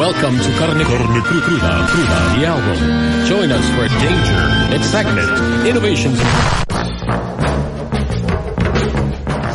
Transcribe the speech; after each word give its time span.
Welcome 0.00 0.38
to 0.38 0.50
Carne, 0.58 0.82
Carne 0.82 1.20
Cru- 1.20 1.42
Cruda, 1.42 1.86
Cruda, 1.90 2.34
the 2.34 2.46
album. 2.46 3.26
Join 3.26 3.52
us 3.52 3.68
for 3.76 3.86
danger, 4.00 4.74
excitement, 4.74 5.66
innovations. 5.66 6.18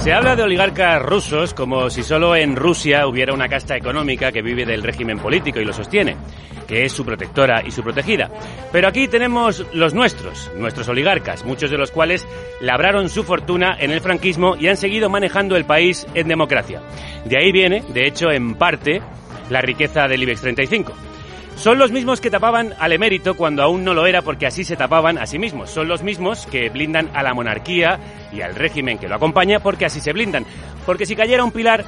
Se 0.03 0.13
habla 0.13 0.35
de 0.35 0.43
oligarcas 0.43 1.01
rusos 1.01 1.55
como 1.55 1.89
si 1.89 2.03
solo 2.03 2.35
en 2.35 2.55
Rusia 2.55 3.07
hubiera 3.07 3.34
una 3.34 3.47
casta 3.49 3.75
económica 3.75 4.31
que 4.31 4.43
vive 4.43 4.67
del 4.67 4.84
régimen 4.84 5.17
político 5.17 5.59
y 5.59 5.65
lo 5.65 5.73
sostiene, 5.73 6.15
que 6.67 6.85
es 6.85 6.91
su 6.91 7.03
protectora 7.03 7.63
y 7.65 7.71
su 7.71 7.81
protegida. 7.81 8.29
Pero 8.71 8.87
aquí 8.87 9.07
tenemos 9.07 9.65
los 9.73 9.95
nuestros, 9.95 10.51
nuestros 10.55 10.87
oligarcas, 10.89 11.43
muchos 11.43 11.71
de 11.71 11.79
los 11.79 11.89
cuales 11.89 12.27
labraron 12.62 13.09
su 13.09 13.23
fortuna 13.23 13.77
en 13.79 13.89
el 13.89 13.99
franquismo 13.99 14.55
y 14.59 14.67
han 14.67 14.77
seguido 14.77 15.09
manejando 15.09 15.55
el 15.55 15.65
país 15.65 16.05
en 16.13 16.27
democracia. 16.27 16.84
De 17.25 17.35
ahí 17.39 17.51
viene, 17.51 17.84
de 17.89 18.05
hecho, 18.05 18.29
en 18.29 18.53
parte, 18.53 19.01
la 19.49 19.62
riqueza 19.62 20.08
del 20.08 20.23
IBEX 20.23 20.41
35. 20.41 20.94
Son 21.55 21.80
los 21.80 21.91
mismos 21.91 22.20
que 22.20 22.30
tapaban 22.30 22.73
al 22.80 22.91
emérito 22.91 23.35
cuando 23.35 23.63
aún 23.63 23.84
no 23.84 23.94
lo 23.94 24.05
era 24.05 24.21
porque 24.21 24.45
así 24.45 24.63
se 24.63 24.76
tapaban 24.76 25.18
a 25.18 25.26
sí 25.26 25.40
mismos. 25.40 25.70
Son 25.70 25.88
los 25.88 26.04
mismos 26.04 26.45
que 26.48 26.70
blindan 26.70 27.09
a 27.13 27.23
la 27.23 27.34
monarquía 27.34 27.99
y 28.34 28.41
al 28.41 28.55
régimen 28.55 28.98
que 28.98 29.07
lo 29.07 29.15
acompaña 29.15 29.60
porque 29.62 29.85
así 29.85 30.02
se 30.02 30.12
blindan. 30.12 30.46
Porque 30.85 31.05
si 31.05 31.15
cayera 31.15 31.46
un 31.46 31.52
pilar, 31.52 31.85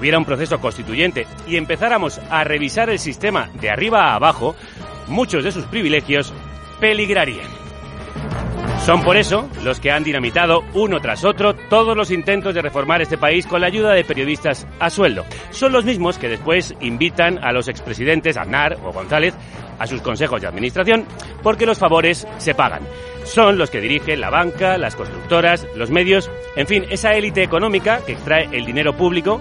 hubiera 0.00 0.18
un 0.18 0.24
proceso 0.24 0.60
constituyente 0.60 1.26
y 1.46 1.56
empezáramos 1.56 2.20
a 2.30 2.42
revisar 2.42 2.88
el 2.88 2.98
sistema 2.98 3.50
de 3.60 3.70
arriba 3.70 4.06
a 4.06 4.14
abajo, 4.14 4.56
muchos 5.08 5.44
de 5.44 5.52
sus 5.52 5.66
privilegios 5.66 6.32
peligrarían. 6.80 7.61
Son 8.84 9.00
por 9.04 9.16
eso 9.16 9.48
los 9.62 9.78
que 9.78 9.92
han 9.92 10.02
dinamitado 10.02 10.64
uno 10.74 11.00
tras 11.00 11.24
otro 11.24 11.54
todos 11.54 11.96
los 11.96 12.10
intentos 12.10 12.52
de 12.52 12.62
reformar 12.62 13.00
este 13.00 13.16
país 13.16 13.46
con 13.46 13.60
la 13.60 13.68
ayuda 13.68 13.92
de 13.92 14.02
periodistas 14.02 14.66
a 14.80 14.90
sueldo. 14.90 15.24
Son 15.50 15.72
los 15.72 15.84
mismos 15.84 16.18
que 16.18 16.28
después 16.28 16.74
invitan 16.80 17.38
a 17.44 17.52
los 17.52 17.68
expresidentes 17.68 18.36
Aznar 18.36 18.76
o 18.84 18.90
González 18.90 19.34
a 19.78 19.86
sus 19.86 20.02
consejos 20.02 20.40
de 20.40 20.48
administración 20.48 21.06
porque 21.44 21.64
los 21.64 21.78
favores 21.78 22.26
se 22.38 22.56
pagan. 22.56 22.82
Son 23.24 23.56
los 23.56 23.70
que 23.70 23.80
dirigen 23.80 24.20
la 24.20 24.30
banca, 24.30 24.76
las 24.78 24.96
constructoras, 24.96 25.64
los 25.76 25.90
medios, 25.90 26.28
en 26.56 26.66
fin, 26.66 26.84
esa 26.90 27.12
élite 27.12 27.44
económica 27.44 28.00
que 28.04 28.12
extrae 28.12 28.48
el 28.50 28.64
dinero 28.64 28.96
público 28.96 29.40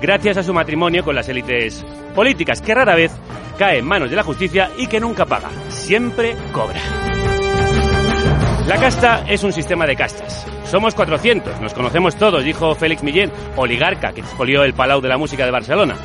gracias 0.00 0.36
a 0.36 0.42
su 0.42 0.52
matrimonio 0.52 1.04
con 1.04 1.14
las 1.14 1.28
élites 1.28 1.86
políticas, 2.14 2.60
que 2.60 2.74
rara 2.74 2.96
vez 2.96 3.12
cae 3.56 3.78
en 3.78 3.86
manos 3.86 4.10
de 4.10 4.16
la 4.16 4.24
justicia 4.24 4.68
y 4.76 4.88
que 4.88 4.98
nunca 4.98 5.26
paga, 5.26 5.48
siempre 5.68 6.34
cobra. 6.52 6.80
La 8.70 8.78
casta 8.78 9.24
es 9.28 9.42
un 9.42 9.52
sistema 9.52 9.84
de 9.84 9.96
castas. 9.96 10.46
Somos 10.64 10.94
400, 10.94 11.60
nos 11.60 11.74
conocemos 11.74 12.14
todos, 12.14 12.44
dijo 12.44 12.72
Félix 12.76 13.02
Millén, 13.02 13.32
oligarca 13.56 14.12
que 14.12 14.20
expolió 14.20 14.62
el 14.62 14.74
Palau 14.74 15.00
de 15.00 15.08
la 15.08 15.18
Música 15.18 15.44
de 15.44 15.50
Barcelona. 15.50 15.96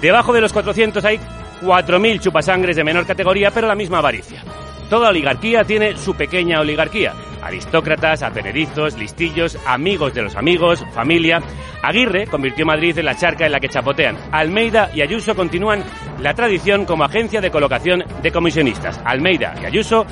Debajo 0.00 0.32
de 0.32 0.40
los 0.40 0.52
400 0.52 1.04
hay 1.04 1.20
4.000 1.62 2.18
chupasangres 2.18 2.74
de 2.74 2.82
menor 2.82 3.06
categoría, 3.06 3.52
pero 3.52 3.68
la 3.68 3.76
misma 3.76 3.98
avaricia. 3.98 4.42
Toda 4.90 5.10
oligarquía 5.10 5.62
tiene 5.62 5.96
su 5.96 6.16
pequeña 6.16 6.58
oligarquía. 6.58 7.12
Aristócratas, 7.40 8.24
advenedizos, 8.24 8.98
listillos, 8.98 9.56
amigos 9.64 10.14
de 10.14 10.22
los 10.22 10.34
amigos, 10.34 10.84
familia. 10.94 11.40
Aguirre 11.80 12.26
convirtió 12.26 12.66
Madrid 12.66 12.98
en 12.98 13.04
la 13.04 13.16
charca 13.16 13.46
en 13.46 13.52
la 13.52 13.60
que 13.60 13.68
chapotean. 13.68 14.16
Almeida 14.32 14.90
y 14.92 15.02
Ayuso 15.02 15.36
continúan 15.36 15.84
la 16.18 16.34
tradición 16.34 16.86
como 16.86 17.04
agencia 17.04 17.40
de 17.40 17.52
colocación 17.52 18.02
de 18.20 18.32
comisionistas. 18.32 19.00
Almeida 19.04 19.54
y 19.62 19.66
Ayuso, 19.66 20.04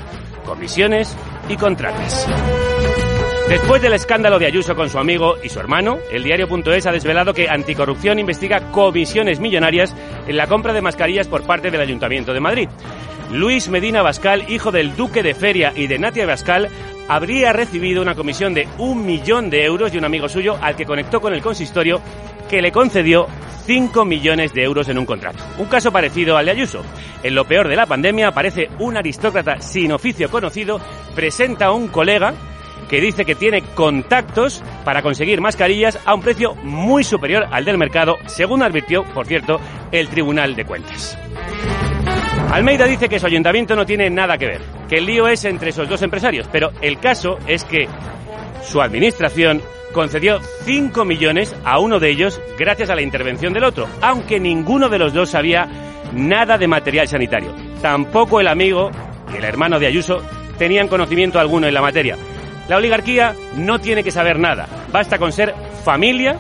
comisiones 0.45 1.17
y 1.49 1.57
contratas. 1.57 2.29
Después 3.49 3.83
del 3.83 3.93
escándalo 3.93 4.39
de 4.39 4.47
Ayuso 4.47 4.75
con 4.75 4.89
su 4.89 4.99
amigo 4.99 5.35
y 5.43 5.49
su 5.49 5.61
hermano, 5.61 5.99
el 6.11 6.23
diario.es 6.23 6.87
ha 6.87 6.93
desvelado 6.93 7.35
que 7.35 7.49
Anticorrupción 7.51 8.19
investiga 8.19 8.71
comisiones 8.71 9.41
millonarias 9.41 9.95
en 10.27 10.37
la 10.37 10.47
compra 10.47 10.73
de 10.73 10.81
mascarillas 10.81 11.29
por 11.29 11.43
parte 11.43 11.71
del 11.71 11.81
Ayuntamiento 11.81 12.33
de 12.33 12.41
Madrid. 12.41 12.69
Luis 13.31 13.69
Medina 13.69 14.03
Bascal, 14.03 14.45
hijo 14.49 14.73
del 14.73 14.97
duque 14.97 15.23
de 15.23 15.35
Feria 15.35 15.73
y 15.75 15.87
de 15.87 15.99
Natia 15.99 16.27
Bascal, 16.27 16.69
habría 17.09 17.53
recibido 17.53 18.03
una 18.03 18.15
comisión 18.15 18.55
de 18.55 18.69
un 18.79 19.05
millón 19.05 19.51
de 19.51 19.65
euros 19.65 19.93
de 19.93 19.99
un 19.99 20.05
amigo 20.05 20.29
suyo 20.29 20.57
al 20.61 20.77
que 20.77 20.87
conectó 20.87 21.21
con 21.21 21.35
el 21.35 21.43
consistorio 21.43 22.01
que 22.53 22.61
le 22.61 22.71
concedió 22.71 23.29
5 23.65 24.05
millones 24.05 24.53
de 24.53 24.63
euros 24.63 24.87
en 24.91 24.99
un 24.99 25.07
contrato. 25.07 25.43
Un 25.57 25.69
caso 25.69 25.91
parecido 25.91 26.37
al 26.37 26.45
de 26.45 26.51
Ayuso. 26.51 26.83
En 27.23 27.35
lo 27.35 27.47
peor 27.47 27.67
de 27.67 27.77
la 27.77 27.87
pandemia 27.87 28.29
aparece 28.29 28.69
un 28.79 28.95
aristócrata 28.95 29.63
sin 29.63 29.91
oficio 29.91 30.31
conocido, 30.31 30.79
presenta 31.15 31.67
a 31.67 31.73
un 31.73 31.89
colega 31.89 32.35
que 32.91 33.01
dice 33.01 33.25
que 33.25 33.37
tiene 33.37 33.63
contactos 33.63 34.63
para 34.85 35.01
conseguir 35.01 35.41
mascarillas 35.41 35.99
a 36.05 36.15
un 36.15 36.21
precio 36.21 36.55
muy 36.57 37.05
superior 37.05 37.47
al 37.51 37.65
del 37.65 37.79
mercado, 37.79 38.19
según 38.27 38.63
advirtió, 38.63 39.03
por 39.15 39.27
cierto, 39.27 39.59
el 39.91 40.09
Tribunal 40.09 40.55
de 40.55 40.67
Cuentas. 40.67 41.17
Almeida 42.51 42.85
dice 42.85 43.09
que 43.09 43.19
su 43.19 43.25
ayuntamiento 43.25 43.75
no 43.75 43.87
tiene 43.87 44.11
nada 44.11 44.37
que 44.37 44.47
ver, 44.47 44.61
que 44.91 44.99
el 44.99 45.07
lío 45.07 45.27
es 45.27 45.47
entre 45.47 45.71
esos 45.71 45.89
dos 45.89 46.03
empresarios, 46.03 46.51
pero 46.53 46.71
el 46.83 46.99
caso 46.99 47.39
es 47.47 47.65
que 47.65 47.89
su 48.63 48.83
administración 48.83 49.63
concedió 49.93 50.41
5 50.65 51.05
millones 51.05 51.55
a 51.65 51.79
uno 51.79 52.01
de 52.01 52.11
ellos 52.11 52.41
gracias 52.59 52.91
a 52.91 52.95
la 52.95 53.03
intervención 53.03 53.53
del 53.53 53.65
otro, 53.65 53.87
aunque 54.01 54.41
ninguno 54.41 54.89
de 54.89 54.99
los 54.99 55.13
dos 55.13 55.31
sabía 55.31 55.69
nada 56.13 56.59
de 56.59 56.69
material 56.69 57.09
sanitario. 57.09 57.55
Tampoco 57.81 58.41
el 58.41 58.49
amigo 58.49 58.91
y 59.33 59.37
el 59.37 59.45
hermano 59.45 59.79
de 59.79 59.87
Ayuso 59.87 60.23
tenían 60.59 60.89
conocimiento 60.89 61.39
alguno 61.39 61.67
en 61.67 61.75
la 61.75 61.83
materia. 61.83 62.17
La 62.69 62.77
oligarquía 62.77 63.35
no 63.57 63.81
tiene 63.81 64.05
que 64.05 64.11
saber 64.11 64.39
nada, 64.39 64.67
basta 64.93 65.19
con 65.19 65.33
ser 65.33 65.55
familia 65.85 66.39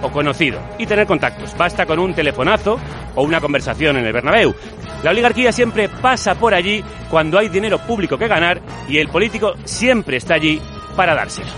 o 0.00 0.10
conocido 0.10 0.60
y 0.78 0.86
tener 0.86 1.06
contactos, 1.06 1.56
basta 1.56 1.86
con 1.86 1.98
un 1.98 2.14
telefonazo 2.14 2.78
o 3.14 3.22
una 3.22 3.40
conversación 3.40 3.96
en 3.96 4.06
el 4.06 4.12
Bernabéu. 4.12 4.54
La 5.02 5.10
oligarquía 5.10 5.52
siempre 5.52 5.88
pasa 5.88 6.34
por 6.34 6.54
allí 6.54 6.82
cuando 7.10 7.38
hay 7.38 7.48
dinero 7.48 7.78
público 7.78 8.18
que 8.18 8.28
ganar 8.28 8.60
y 8.88 8.98
el 8.98 9.08
político 9.08 9.54
siempre 9.64 10.16
está 10.16 10.34
allí 10.34 10.60
para 10.96 11.14
dárselo. 11.14 11.50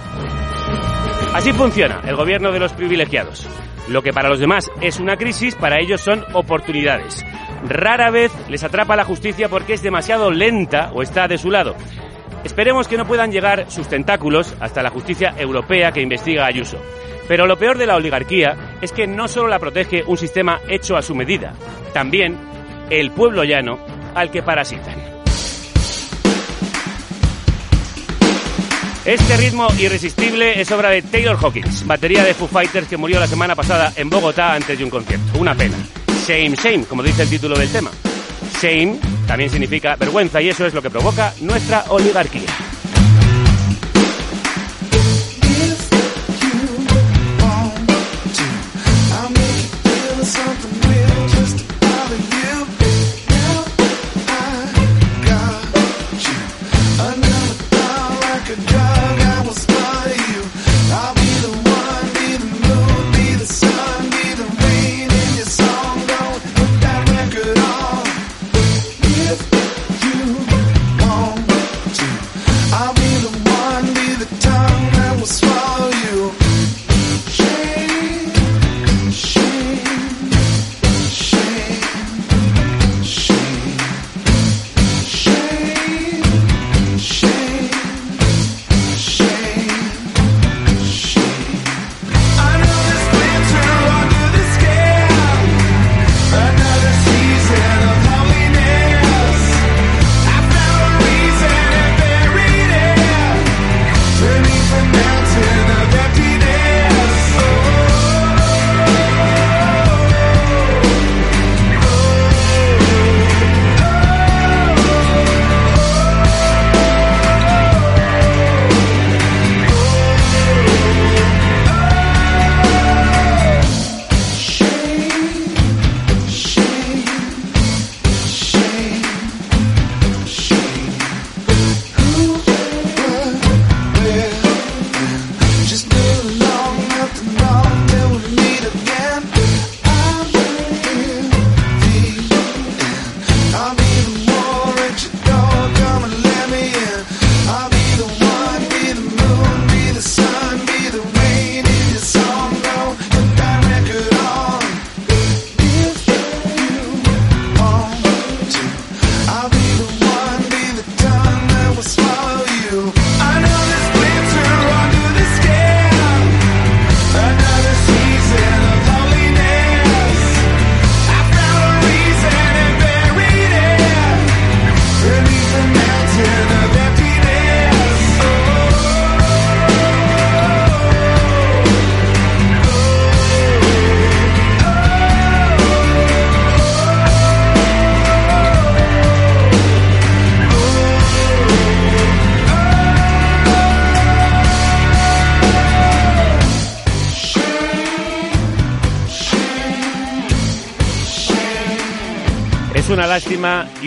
Así 1.35 1.53
funciona 1.53 2.01
el 2.07 2.17
gobierno 2.17 2.51
de 2.51 2.59
los 2.59 2.73
privilegiados. 2.73 3.49
Lo 3.89 4.03
que 4.03 4.13
para 4.13 4.29
los 4.29 4.41
demás 4.41 4.69
es 4.81 4.99
una 4.99 5.17
crisis, 5.17 5.55
para 5.55 5.81
ellos 5.81 6.01
son 6.01 6.25
oportunidades. 6.33 7.25
Rara 7.69 8.11
vez 8.11 8.33
les 8.49 8.65
atrapa 8.65 8.97
la 8.97 9.05
justicia 9.05 9.49
porque 9.49 9.75
es 9.75 9.83
demasiado 9.83 10.33
lenta 10.33 10.91
o 10.93 11.03
está 11.03 11.29
de 11.29 11.39
su 11.39 11.51
lado. 11.51 11.77
Esperemos 12.43 12.89
que 12.89 12.97
no 12.97 13.07
puedan 13.07 13.31
llegar 13.31 13.71
sus 13.71 13.87
tentáculos 13.89 14.55
hasta 14.61 14.83
la 14.83 14.91
justicia 14.91 15.35
europea 15.39 15.93
que 15.93 16.03
investiga 16.03 16.45
a 16.45 16.49
Ayuso. 16.49 16.79
Pero 17.29 17.47
lo 17.47 17.57
peor 17.57 17.79
de 17.79 17.87
la 17.87 17.95
oligarquía 17.97 18.77
es 18.81 18.91
que 18.91 19.07
no 19.07 19.29
solo 19.29 19.49
la 19.49 19.61
protege 19.61 20.03
un 20.05 20.17
sistema 20.17 20.61
hecho 20.69 20.97
a 20.97 21.03
su 21.03 21.15
medida, 21.15 21.53
también 21.95 22.37
el 22.91 23.13
pueblo 23.13 23.45
llano 23.45 23.79
al 24.15 24.33
que 24.33 24.43
parasitan. 24.43 25.10
Este 29.05 29.37
ritmo 29.39 29.67
irresistible 29.79 30.61
es 30.61 30.71
obra 30.73 30.91
de 30.91 31.01
Taylor 31.01 31.39
Hawkins, 31.41 31.87
batería 31.87 32.23
de 32.23 32.35
Foo 32.35 32.47
Fighters 32.47 32.87
que 32.87 32.99
murió 32.99 33.19
la 33.19 33.27
semana 33.27 33.57
pasada 33.57 33.95
en 33.97 34.11
Bogotá 34.11 34.53
antes 34.53 34.77
de 34.77 34.85
un 34.85 34.91
concierto. 34.91 35.39
Una 35.39 35.55
pena. 35.55 35.77
Shame, 36.27 36.55
shame, 36.55 36.85
como 36.85 37.03
dice 37.03 37.23
el 37.23 37.31
título 37.31 37.59
del 37.59 37.73
tema. 37.73 37.91
Shame 38.61 38.99
también 39.27 39.49
significa 39.49 39.97
vergüenza 39.97 40.43
y 40.43 40.51
eso 40.51 40.67
es 40.67 40.75
lo 40.75 40.83
que 40.83 40.91
provoca 40.91 41.33
nuestra 41.41 41.85
oligarquía. 41.89 42.70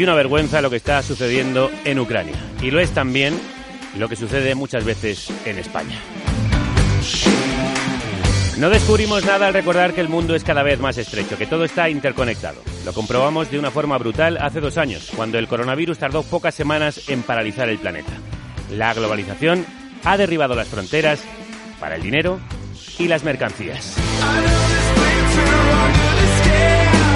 Una 0.03 0.15
vergüenza 0.15 0.61
lo 0.61 0.69
que 0.69 0.77
está 0.77 1.01
sucediendo 1.01 1.71
en 1.85 2.00
Ucrania. 2.00 2.35
Y 2.61 2.71
lo 2.71 2.79
es 2.79 2.91
también 2.91 3.39
lo 3.97 4.09
que 4.09 4.15
sucede 4.15 4.55
muchas 4.55 4.85
veces 4.85 5.31
en 5.45 5.57
España. 5.57 6.00
No 8.57 8.69
descubrimos 8.69 9.25
nada 9.25 9.47
al 9.47 9.53
recordar 9.53 9.94
que 9.94 10.01
el 10.01 10.09
mundo 10.09 10.35
es 10.35 10.44
cada 10.44 10.61
vez 10.61 10.79
más 10.79 10.97
estrecho, 10.97 11.38
que 11.38 11.47
todo 11.47 11.63
está 11.65 11.89
interconectado. 11.89 12.61
Lo 12.85 12.94
comprobamos 12.94 13.50
de 13.50 13.57
una 13.57 13.71
forma 13.71 13.97
brutal 13.97 14.38
hace 14.38 14.61
dos 14.61 14.77
años, 14.77 15.11
cuando 15.15 15.39
el 15.39 15.47
coronavirus 15.47 15.97
tardó 15.97 16.21
pocas 16.23 16.53
semanas 16.53 17.09
en 17.09 17.23
paralizar 17.23 17.67
el 17.69 17.79
planeta. 17.79 18.11
La 18.71 18.94
globalización 18.94 19.65
ha 20.03 20.17
derribado 20.17 20.55
las 20.55 20.67
fronteras 20.67 21.23
para 21.79 21.95
el 21.95 22.03
dinero 22.03 22.39
y 23.00 23.07
las 23.07 23.23
mercancías. 23.23 23.95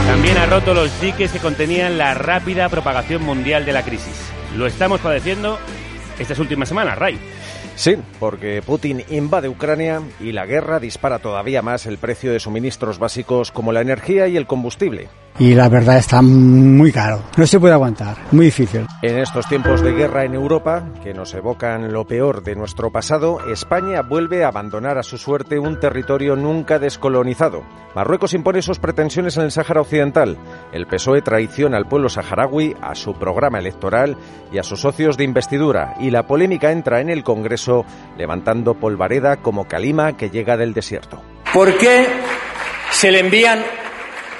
También 0.07 0.37
ha 0.37 0.45
roto 0.45 0.73
los 0.73 1.01
diques 1.01 1.33
que 1.33 1.39
contenían 1.39 1.97
la 1.97 2.13
rápida 2.13 2.69
propagación 2.69 3.23
mundial 3.23 3.65
de 3.65 3.73
la 3.73 3.83
crisis. 3.83 4.31
Lo 4.55 4.65
estamos 4.65 5.01
padeciendo 5.01 5.59
estas 6.17 6.39
últimas 6.39 6.69
semanas, 6.69 6.97
Ray. 6.97 7.19
Sí, 7.75 7.97
porque 8.17 8.61
Putin 8.65 9.03
invade 9.09 9.49
Ucrania 9.49 10.01
y 10.21 10.31
la 10.31 10.45
guerra 10.45 10.79
dispara 10.79 11.19
todavía 11.19 11.61
más 11.61 11.85
el 11.85 11.97
precio 11.97 12.31
de 12.31 12.39
suministros 12.39 12.99
básicos 12.99 13.51
como 13.51 13.73
la 13.73 13.81
energía 13.81 14.29
y 14.29 14.37
el 14.37 14.47
combustible. 14.47 15.09
Y 15.39 15.53
la 15.53 15.69
verdad 15.69 15.97
está 15.97 16.23
muy 16.23 16.91
caro, 16.91 17.21
no 17.37 17.45
se 17.45 17.59
puede 17.59 17.75
aguantar, 17.75 18.17
muy 18.31 18.45
difícil. 18.45 18.87
En 19.03 19.19
estos 19.19 19.47
tiempos 19.47 19.81
de 19.81 19.91
guerra 19.91 20.23
en 20.23 20.33
Europa, 20.33 20.83
que 21.03 21.13
nos 21.13 21.31
evocan 21.35 21.93
lo 21.93 22.07
peor 22.07 22.41
de 22.41 22.55
nuestro 22.55 22.91
pasado, 22.91 23.37
España 23.51 24.01
vuelve 24.01 24.43
a 24.43 24.47
abandonar 24.47 24.97
a 24.97 25.03
su 25.03 25.19
suerte 25.19 25.59
un 25.59 25.79
territorio 25.79 26.35
nunca 26.35 26.79
descolonizado. 26.79 27.61
Marruecos 27.93 28.33
impone 28.33 28.63
sus 28.63 28.79
pretensiones 28.79 29.37
en 29.37 29.43
el 29.43 29.51
Sáhara 29.51 29.81
Occidental. 29.81 30.37
El 30.71 30.87
PSOE 30.87 31.21
traiciona 31.21 31.77
al 31.77 31.87
pueblo 31.87 32.09
saharaui, 32.09 32.75
a 32.81 32.95
su 32.95 33.13
programa 33.13 33.59
electoral 33.59 34.17
y 34.51 34.57
a 34.57 34.63
sus 34.63 34.81
socios 34.81 35.17
de 35.17 35.23
investidura. 35.23 35.93
Y 35.99 36.09
la 36.09 36.25
polémica 36.25 36.71
entra 36.71 36.99
en 36.99 37.09
el 37.09 37.23
Congreso 37.23 37.85
levantando 38.17 38.73
polvareda 38.73 39.37
como 39.37 39.67
calima 39.67 40.17
que 40.17 40.31
llega 40.31 40.57
del 40.57 40.73
desierto. 40.73 41.21
¿Por 41.53 41.77
qué 41.77 42.07
se 42.89 43.11
le 43.11 43.19
envían 43.19 43.63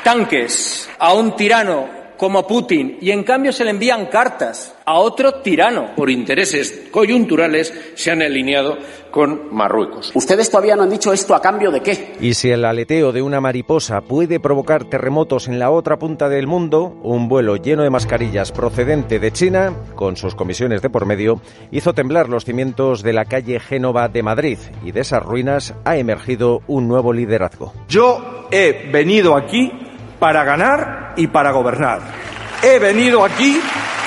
tanques 0.07 0.89
a 0.99 1.13
un 1.13 1.35
tirano 1.35 1.89
como 2.15 2.47
Putin 2.47 2.97
y 3.01 3.11
en 3.11 3.25
cambio 3.25 3.51
se 3.51 3.65
le 3.65 3.71
envían 3.71 4.05
cartas 4.05 4.73
a 4.85 4.93
otro 4.93 5.41
tirano. 5.41 5.95
Por 5.97 6.09
intereses 6.09 6.87
coyunturales 6.91 7.73
se 7.95 8.11
han 8.11 8.21
alineado 8.21 8.77
con 9.11 9.53
Marruecos. 9.53 10.13
Ustedes 10.15 10.49
todavía 10.49 10.77
no 10.77 10.83
han 10.83 10.91
dicho 10.91 11.11
esto 11.11 11.35
a 11.35 11.41
cambio 11.41 11.71
de 11.71 11.81
qué. 11.81 12.15
Y 12.21 12.35
si 12.35 12.49
el 12.49 12.63
aleteo 12.63 13.11
de 13.11 13.21
una 13.21 13.41
mariposa 13.41 13.99
puede 13.99 14.39
provocar 14.39 14.85
terremotos 14.85 15.49
en 15.49 15.59
la 15.59 15.71
otra 15.71 15.99
punta 15.99 16.29
del 16.29 16.47
mundo, 16.47 16.97
un 17.03 17.27
vuelo 17.27 17.57
lleno 17.57 17.83
de 17.83 17.89
mascarillas 17.89 18.53
procedente 18.53 19.19
de 19.19 19.33
China, 19.33 19.73
con 19.95 20.15
sus 20.15 20.35
comisiones 20.35 20.81
de 20.81 20.89
por 20.89 21.05
medio, 21.05 21.41
hizo 21.69 21.93
temblar 21.93 22.29
los 22.29 22.45
cimientos 22.45 23.03
de 23.03 23.11
la 23.11 23.25
calle 23.25 23.59
Génova 23.59 24.07
de 24.07 24.23
Madrid 24.23 24.57
y 24.85 24.93
de 24.93 25.01
esas 25.01 25.21
ruinas 25.21 25.73
ha 25.83 25.97
emergido 25.97 26.61
un 26.67 26.87
nuevo 26.87 27.11
liderazgo. 27.11 27.73
Yo 27.89 28.47
he 28.51 28.89
venido 28.89 29.35
aquí 29.35 29.69
para 30.19 30.43
ganar 30.43 31.13
y 31.15 31.27
para 31.27 31.51
gobernar. 31.51 31.99
He 32.63 32.79
venido 32.79 33.23
aquí 33.23 33.59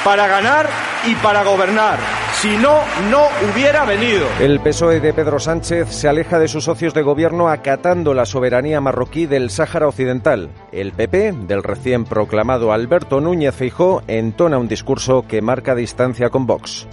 para 0.04 0.26
ganar 0.26 0.68
y 1.06 1.14
para 1.16 1.44
gobernar. 1.44 1.98
Si 2.32 2.56
no, 2.56 2.78
no 3.10 3.26
hubiera 3.50 3.84
venido. 3.84 4.26
El 4.40 4.60
PSOE 4.60 5.00
de 5.00 5.12
Pedro 5.12 5.38
Sánchez 5.38 5.88
se 5.88 6.08
aleja 6.08 6.38
de 6.38 6.48
sus 6.48 6.64
socios 6.64 6.94
de 6.94 7.02
gobierno 7.02 7.48
acatando 7.48 8.14
la 8.14 8.24
soberanía 8.24 8.80
marroquí 8.80 9.26
del 9.26 9.50
Sáhara 9.50 9.88
Occidental. 9.88 10.50
El 10.72 10.92
PP, 10.92 11.32
del 11.46 11.62
recién 11.62 12.04
proclamado 12.04 12.72
Alberto 12.72 13.20
Núñez 13.20 13.54
Feijó, 13.54 14.02
entona 14.06 14.58
un 14.58 14.68
discurso 14.68 15.26
que 15.28 15.42
marca 15.42 15.74
distancia 15.74 16.30
con 16.30 16.46
Vox. 16.46 16.86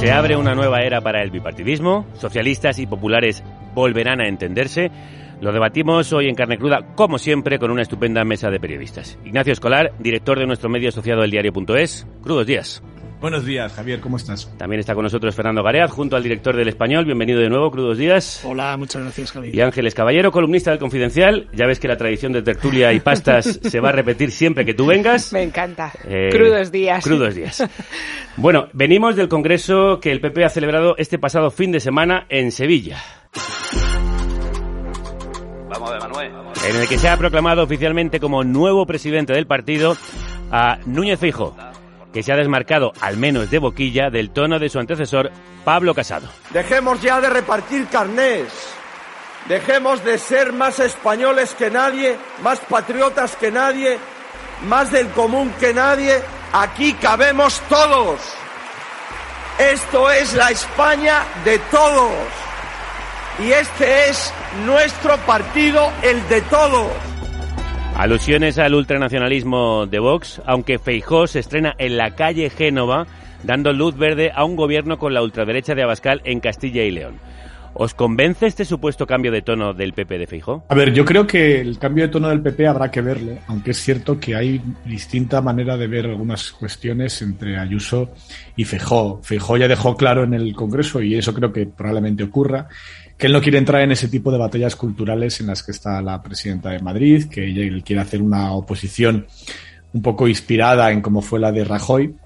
Se 0.00 0.10
abre 0.10 0.36
una 0.36 0.54
nueva 0.54 0.82
era 0.82 1.00
para 1.00 1.22
el 1.22 1.30
bipartidismo, 1.30 2.06
socialistas 2.14 2.80
y 2.80 2.86
populares 2.86 3.44
volverán 3.74 4.20
a 4.20 4.28
entenderse. 4.28 4.90
Lo 5.42 5.50
debatimos 5.50 6.12
hoy 6.12 6.28
en 6.28 6.36
Carne 6.36 6.56
Cruda, 6.56 6.94
como 6.94 7.18
siempre, 7.18 7.58
con 7.58 7.72
una 7.72 7.82
estupenda 7.82 8.24
mesa 8.24 8.48
de 8.48 8.60
periodistas. 8.60 9.18
Ignacio 9.24 9.52
Escolar, 9.52 9.92
director 9.98 10.38
de 10.38 10.46
nuestro 10.46 10.68
medio 10.68 10.90
asociado 10.90 11.24
El 11.24 11.32
Diario.es. 11.32 12.06
Crudos 12.22 12.46
días. 12.46 12.80
Buenos 13.20 13.44
días, 13.44 13.72
Javier, 13.72 13.98
¿cómo 13.98 14.18
estás? 14.18 14.56
También 14.56 14.78
está 14.78 14.94
con 14.94 15.02
nosotros 15.02 15.34
Fernando 15.34 15.64
Gareaz, 15.64 15.90
junto 15.90 16.14
al 16.14 16.22
director 16.22 16.54
del 16.54 16.68
Español. 16.68 17.06
Bienvenido 17.06 17.40
de 17.40 17.48
nuevo, 17.48 17.72
Crudos 17.72 17.98
días. 17.98 18.44
Hola, 18.44 18.76
muchas 18.76 19.02
gracias, 19.02 19.32
Javier. 19.32 19.52
Y 19.52 19.60
Ángeles 19.60 19.96
Caballero, 19.96 20.30
columnista 20.30 20.70
del 20.70 20.78
Confidencial. 20.78 21.48
Ya 21.52 21.66
ves 21.66 21.80
que 21.80 21.88
la 21.88 21.96
tradición 21.96 22.32
de 22.32 22.42
tertulia 22.42 22.92
y 22.92 23.00
pastas 23.00 23.58
se 23.64 23.80
va 23.80 23.88
a 23.88 23.92
repetir 23.92 24.30
siempre 24.30 24.64
que 24.64 24.74
tú 24.74 24.86
vengas. 24.86 25.32
Me 25.32 25.42
encanta. 25.42 25.92
Eh, 26.04 26.28
crudos 26.30 26.70
días. 26.70 27.02
Crudos 27.02 27.34
días. 27.34 27.68
Bueno, 28.36 28.68
venimos 28.72 29.14
del 29.14 29.28
congreso 29.28 30.00
que 30.00 30.10
el 30.10 30.20
PP 30.20 30.44
ha 30.46 30.48
celebrado 30.48 30.94
este 30.96 31.18
pasado 31.18 31.50
fin 31.50 31.70
de 31.70 31.80
semana 31.80 32.24
en 32.30 32.50
Sevilla. 32.50 32.96
En 36.64 36.76
el 36.76 36.88
que 36.88 36.98
se 36.98 37.08
ha 37.08 37.16
proclamado 37.16 37.62
oficialmente 37.62 38.20
como 38.20 38.44
nuevo 38.44 38.86
presidente 38.86 39.32
del 39.32 39.46
partido 39.46 39.96
a 40.50 40.78
Núñez 40.86 41.18
Feijóo, 41.18 41.56
que 42.12 42.22
se 42.22 42.32
ha 42.32 42.36
desmarcado, 42.36 42.92
al 43.00 43.16
menos 43.16 43.50
de 43.50 43.58
boquilla, 43.58 44.10
del 44.10 44.30
tono 44.30 44.58
de 44.58 44.68
su 44.68 44.78
antecesor, 44.78 45.30
Pablo 45.64 45.94
Casado. 45.94 46.28
Dejemos 46.50 47.00
ya 47.00 47.20
de 47.20 47.30
repartir 47.30 47.86
carnés. 47.86 48.48
Dejemos 49.48 50.04
de 50.04 50.18
ser 50.18 50.52
más 50.52 50.78
españoles 50.78 51.54
que 51.54 51.70
nadie, 51.70 52.16
más 52.42 52.60
patriotas 52.60 53.34
que 53.36 53.50
nadie, 53.50 53.98
más 54.68 54.92
del 54.92 55.08
común 55.08 55.52
que 55.58 55.74
nadie. 55.74 56.22
Aquí 56.52 56.92
cabemos 56.94 57.60
todos. 57.68 58.20
Esto 59.58 60.10
es 60.10 60.34
la 60.34 60.50
España 60.50 61.24
de 61.44 61.58
todos. 61.70 62.12
Y 63.38 63.50
este 63.50 64.10
es 64.10 64.32
nuestro 64.66 65.16
partido, 65.26 65.90
el 66.02 66.28
de 66.28 66.42
todos. 66.42 66.90
Alusiones 67.96 68.58
al 68.58 68.74
ultranacionalismo 68.74 69.86
de 69.86 69.98
Vox, 69.98 70.42
aunque 70.44 70.78
Feijó 70.78 71.26
se 71.26 71.38
estrena 71.38 71.74
en 71.78 71.96
la 71.96 72.14
calle 72.14 72.50
Génova, 72.50 73.06
dando 73.42 73.72
luz 73.72 73.96
verde 73.96 74.32
a 74.34 74.44
un 74.44 74.54
gobierno 74.54 74.98
con 74.98 75.14
la 75.14 75.22
ultraderecha 75.22 75.74
de 75.74 75.82
Abascal 75.82 76.20
en 76.24 76.40
Castilla 76.40 76.82
y 76.82 76.90
León. 76.90 77.18
¿Os 77.74 77.94
convence 77.94 78.46
este 78.46 78.66
supuesto 78.66 79.06
cambio 79.06 79.32
de 79.32 79.40
tono 79.40 79.72
del 79.72 79.94
PP 79.94 80.18
de 80.18 80.26
Feijó? 80.26 80.64
A 80.68 80.74
ver, 80.74 80.92
yo 80.92 81.06
creo 81.06 81.26
que 81.26 81.58
el 81.58 81.78
cambio 81.78 82.04
de 82.04 82.08
tono 82.08 82.28
del 82.28 82.42
PP 82.42 82.66
habrá 82.66 82.90
que 82.90 83.00
verlo, 83.00 83.38
aunque 83.46 83.70
es 83.70 83.78
cierto 83.78 84.20
que 84.20 84.36
hay 84.36 84.60
distinta 84.84 85.40
manera 85.40 85.78
de 85.78 85.86
ver 85.86 86.04
algunas 86.04 86.52
cuestiones 86.52 87.22
entre 87.22 87.58
Ayuso 87.58 88.10
y 88.56 88.64
Feijó. 88.66 89.20
Feijó 89.22 89.56
ya 89.56 89.68
dejó 89.68 89.96
claro 89.96 90.24
en 90.24 90.34
el 90.34 90.54
Congreso, 90.54 91.00
y 91.00 91.14
eso 91.14 91.32
creo 91.32 91.50
que 91.50 91.64
probablemente 91.64 92.24
ocurra, 92.24 92.68
que 93.22 93.28
él 93.28 93.34
no 93.34 93.40
quiere 93.40 93.58
entrar 93.58 93.82
en 93.82 93.92
ese 93.92 94.08
tipo 94.08 94.32
de 94.32 94.38
batallas 94.38 94.74
culturales 94.74 95.40
en 95.40 95.46
las 95.46 95.62
que 95.62 95.70
está 95.70 96.02
la 96.02 96.20
presidenta 96.20 96.70
de 96.70 96.80
Madrid, 96.80 97.26
que 97.30 97.44
él 97.44 97.84
quiere 97.84 98.02
hacer 98.02 98.20
una 98.20 98.50
oposición 98.50 99.28
un 99.92 100.02
poco 100.02 100.26
inspirada 100.26 100.90
en 100.90 101.00
cómo 101.00 101.22
fue 101.22 101.38
la 101.38 101.52
de 101.52 101.62
Rajoy, 101.62 102.16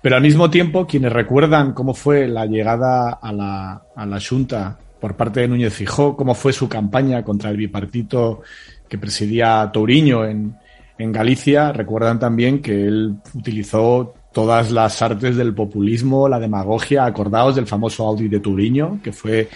pero 0.00 0.16
al 0.16 0.22
mismo 0.22 0.48
tiempo 0.48 0.86
quienes 0.86 1.12
recuerdan 1.12 1.74
cómo 1.74 1.92
fue 1.92 2.28
la 2.28 2.46
llegada 2.46 3.10
a 3.10 3.30
la, 3.30 3.82
a 3.94 4.06
la 4.06 4.18
Junta 4.26 4.78
por 4.98 5.16
parte 5.16 5.40
de 5.40 5.48
Núñez 5.48 5.74
Fijó, 5.74 6.16
cómo 6.16 6.34
fue 6.34 6.54
su 6.54 6.66
campaña 6.66 7.22
contra 7.22 7.50
el 7.50 7.58
bipartito 7.58 8.40
que 8.88 8.96
presidía 8.96 9.68
Touriño 9.70 10.24
en, 10.24 10.56
en 10.96 11.12
Galicia, 11.12 11.72
recuerdan 11.72 12.18
también 12.18 12.62
que 12.62 12.86
él 12.86 13.16
utilizó 13.34 14.14
todas 14.38 14.70
las 14.70 15.02
artes 15.02 15.34
del 15.34 15.52
populismo, 15.52 16.28
la 16.28 16.38
demagogia, 16.38 17.04
acordados 17.04 17.56
del 17.56 17.66
famoso 17.66 18.06
Audi 18.06 18.28
de 18.28 18.38
Turiño, 18.38 19.00
que 19.02 19.10
fue 19.10 19.48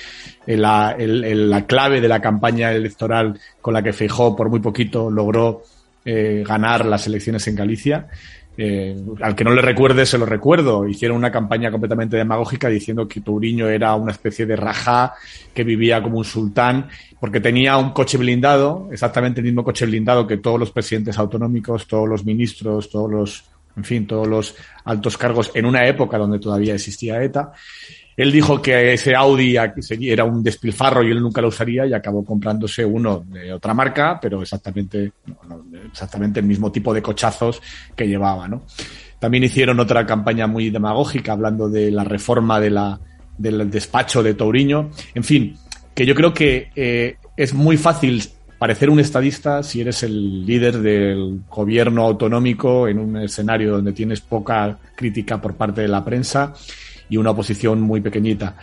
la, 0.44 0.96
la 0.98 1.66
clave 1.66 2.00
de 2.00 2.08
la 2.08 2.20
campaña 2.20 2.72
electoral 2.72 3.38
con 3.60 3.74
la 3.74 3.82
que 3.84 3.92
Feijó 3.92 4.34
por 4.34 4.50
muy 4.50 4.58
poquito 4.58 5.08
logró 5.08 5.62
eh, 6.04 6.42
ganar 6.44 6.84
las 6.84 7.06
elecciones 7.06 7.46
en 7.46 7.54
Galicia. 7.54 8.08
Eh, 8.58 9.00
al 9.20 9.36
que 9.36 9.44
no 9.44 9.52
le 9.52 9.62
recuerde, 9.62 10.04
se 10.04 10.18
lo 10.18 10.26
recuerdo. 10.26 10.88
Hicieron 10.88 11.16
una 11.16 11.30
campaña 11.30 11.70
completamente 11.70 12.16
demagógica 12.16 12.68
diciendo 12.68 13.06
que 13.06 13.20
Touriño 13.20 13.68
era 13.68 13.94
una 13.94 14.10
especie 14.10 14.46
de 14.46 14.56
raja 14.56 15.14
que 15.54 15.62
vivía 15.62 16.02
como 16.02 16.18
un 16.18 16.24
sultán 16.24 16.88
porque 17.20 17.38
tenía 17.38 17.76
un 17.76 17.90
coche 17.90 18.18
blindado, 18.18 18.88
exactamente 18.90 19.38
el 19.38 19.46
mismo 19.46 19.62
coche 19.62 19.86
blindado 19.86 20.26
que 20.26 20.38
todos 20.38 20.58
los 20.58 20.72
presidentes 20.72 21.16
autonómicos, 21.18 21.86
todos 21.86 22.08
los 22.08 22.24
ministros, 22.24 22.90
todos 22.90 23.08
los, 23.08 23.44
en 23.76 23.84
fin, 23.84 24.06
todos 24.06 24.26
los 24.26 24.54
altos 24.84 25.16
cargos 25.16 25.50
en 25.54 25.66
una 25.66 25.86
época 25.86 26.18
donde 26.18 26.38
todavía 26.38 26.74
existía 26.74 27.22
ETA. 27.22 27.52
Él 28.16 28.30
dijo 28.30 28.60
que 28.60 28.92
ese 28.92 29.14
Audi 29.14 29.56
era 29.56 30.24
un 30.24 30.42
despilfarro 30.42 31.02
y 31.02 31.10
él 31.10 31.22
nunca 31.22 31.40
lo 31.40 31.48
usaría 31.48 31.86
y 31.86 31.94
acabó 31.94 32.24
comprándose 32.24 32.84
uno 32.84 33.24
de 33.26 33.52
otra 33.52 33.72
marca, 33.72 34.18
pero 34.20 34.42
exactamente, 34.42 35.12
exactamente 35.90 36.40
el 36.40 36.46
mismo 36.46 36.70
tipo 36.70 36.92
de 36.92 37.00
cochazos 37.00 37.62
que 37.96 38.06
llevaba, 38.06 38.46
¿no? 38.48 38.64
También 39.18 39.44
hicieron 39.44 39.80
otra 39.80 40.04
campaña 40.04 40.46
muy 40.46 40.68
demagógica 40.68 41.32
hablando 41.32 41.68
de 41.68 41.90
la 41.90 42.04
reforma 42.04 42.60
de 42.60 42.70
la, 42.70 43.00
del 43.38 43.70
despacho 43.70 44.22
de 44.22 44.34
Touriño. 44.34 44.90
En 45.14 45.24
fin, 45.24 45.56
que 45.94 46.04
yo 46.04 46.14
creo 46.14 46.34
que 46.34 46.70
eh, 46.74 47.16
es 47.36 47.54
muy 47.54 47.76
fácil 47.76 48.22
parecer 48.62 48.90
un 48.90 49.00
estadista 49.00 49.64
si 49.64 49.80
eres 49.80 50.04
el 50.04 50.46
líder 50.46 50.78
del 50.78 51.40
gobierno 51.50 52.04
autonómico 52.04 52.86
en 52.86 53.00
un 53.00 53.16
escenario 53.16 53.72
donde 53.72 53.92
tienes 53.92 54.20
poca 54.20 54.78
crítica 54.94 55.40
por 55.40 55.56
parte 55.56 55.80
de 55.80 55.88
la 55.88 56.04
prensa 56.04 56.54
y 57.08 57.16
una 57.16 57.32
oposición 57.32 57.80
muy 57.80 58.00
pequeñita. 58.00 58.54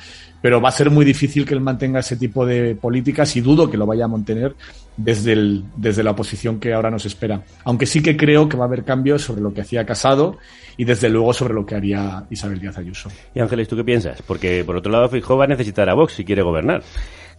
Pero 0.41 0.61
va 0.61 0.69
a 0.69 0.71
ser 0.71 0.89
muy 0.89 1.05
difícil 1.05 1.45
que 1.45 1.53
él 1.53 1.61
mantenga 1.61 1.99
ese 1.99 2.15
tipo 2.15 2.45
de 2.45 2.75
políticas 2.75 3.35
y 3.35 3.41
dudo 3.41 3.69
que 3.69 3.77
lo 3.77 3.85
vaya 3.85 4.05
a 4.05 4.07
mantener 4.07 4.55
desde, 4.95 5.33
el, 5.33 5.65
desde 5.75 6.03
la 6.03 6.11
oposición 6.11 6.59
que 6.59 6.73
ahora 6.73 6.89
nos 6.89 7.05
espera. 7.05 7.41
Aunque 7.63 7.85
sí 7.85 8.01
que 8.01 8.15
creo 8.15 8.47
que 8.47 8.57
va 8.57 8.65
a 8.65 8.67
haber 8.67 8.83
cambios 8.83 9.21
sobre 9.21 9.41
lo 9.41 9.53
que 9.53 9.61
hacía 9.61 9.85
Casado 9.85 10.37
y 10.77 10.85
desde 10.85 11.09
luego 11.09 11.33
sobre 11.33 11.53
lo 11.53 11.65
que 11.65 11.75
haría 11.75 12.25
Isabel 12.29 12.59
Díaz 12.59 12.77
Ayuso. 12.77 13.09
Y 13.33 13.39
Ángeles, 13.39 13.67
¿tú 13.67 13.75
qué 13.75 13.83
piensas? 13.83 14.21
Porque 14.21 14.63
por 14.65 14.77
otro 14.77 14.91
lado 14.91 15.09
Feijóo 15.09 15.37
va 15.37 15.45
a 15.45 15.47
necesitar 15.47 15.89
a 15.89 15.93
Vox 15.93 16.13
si 16.13 16.23
quiere 16.23 16.41
gobernar. 16.41 16.83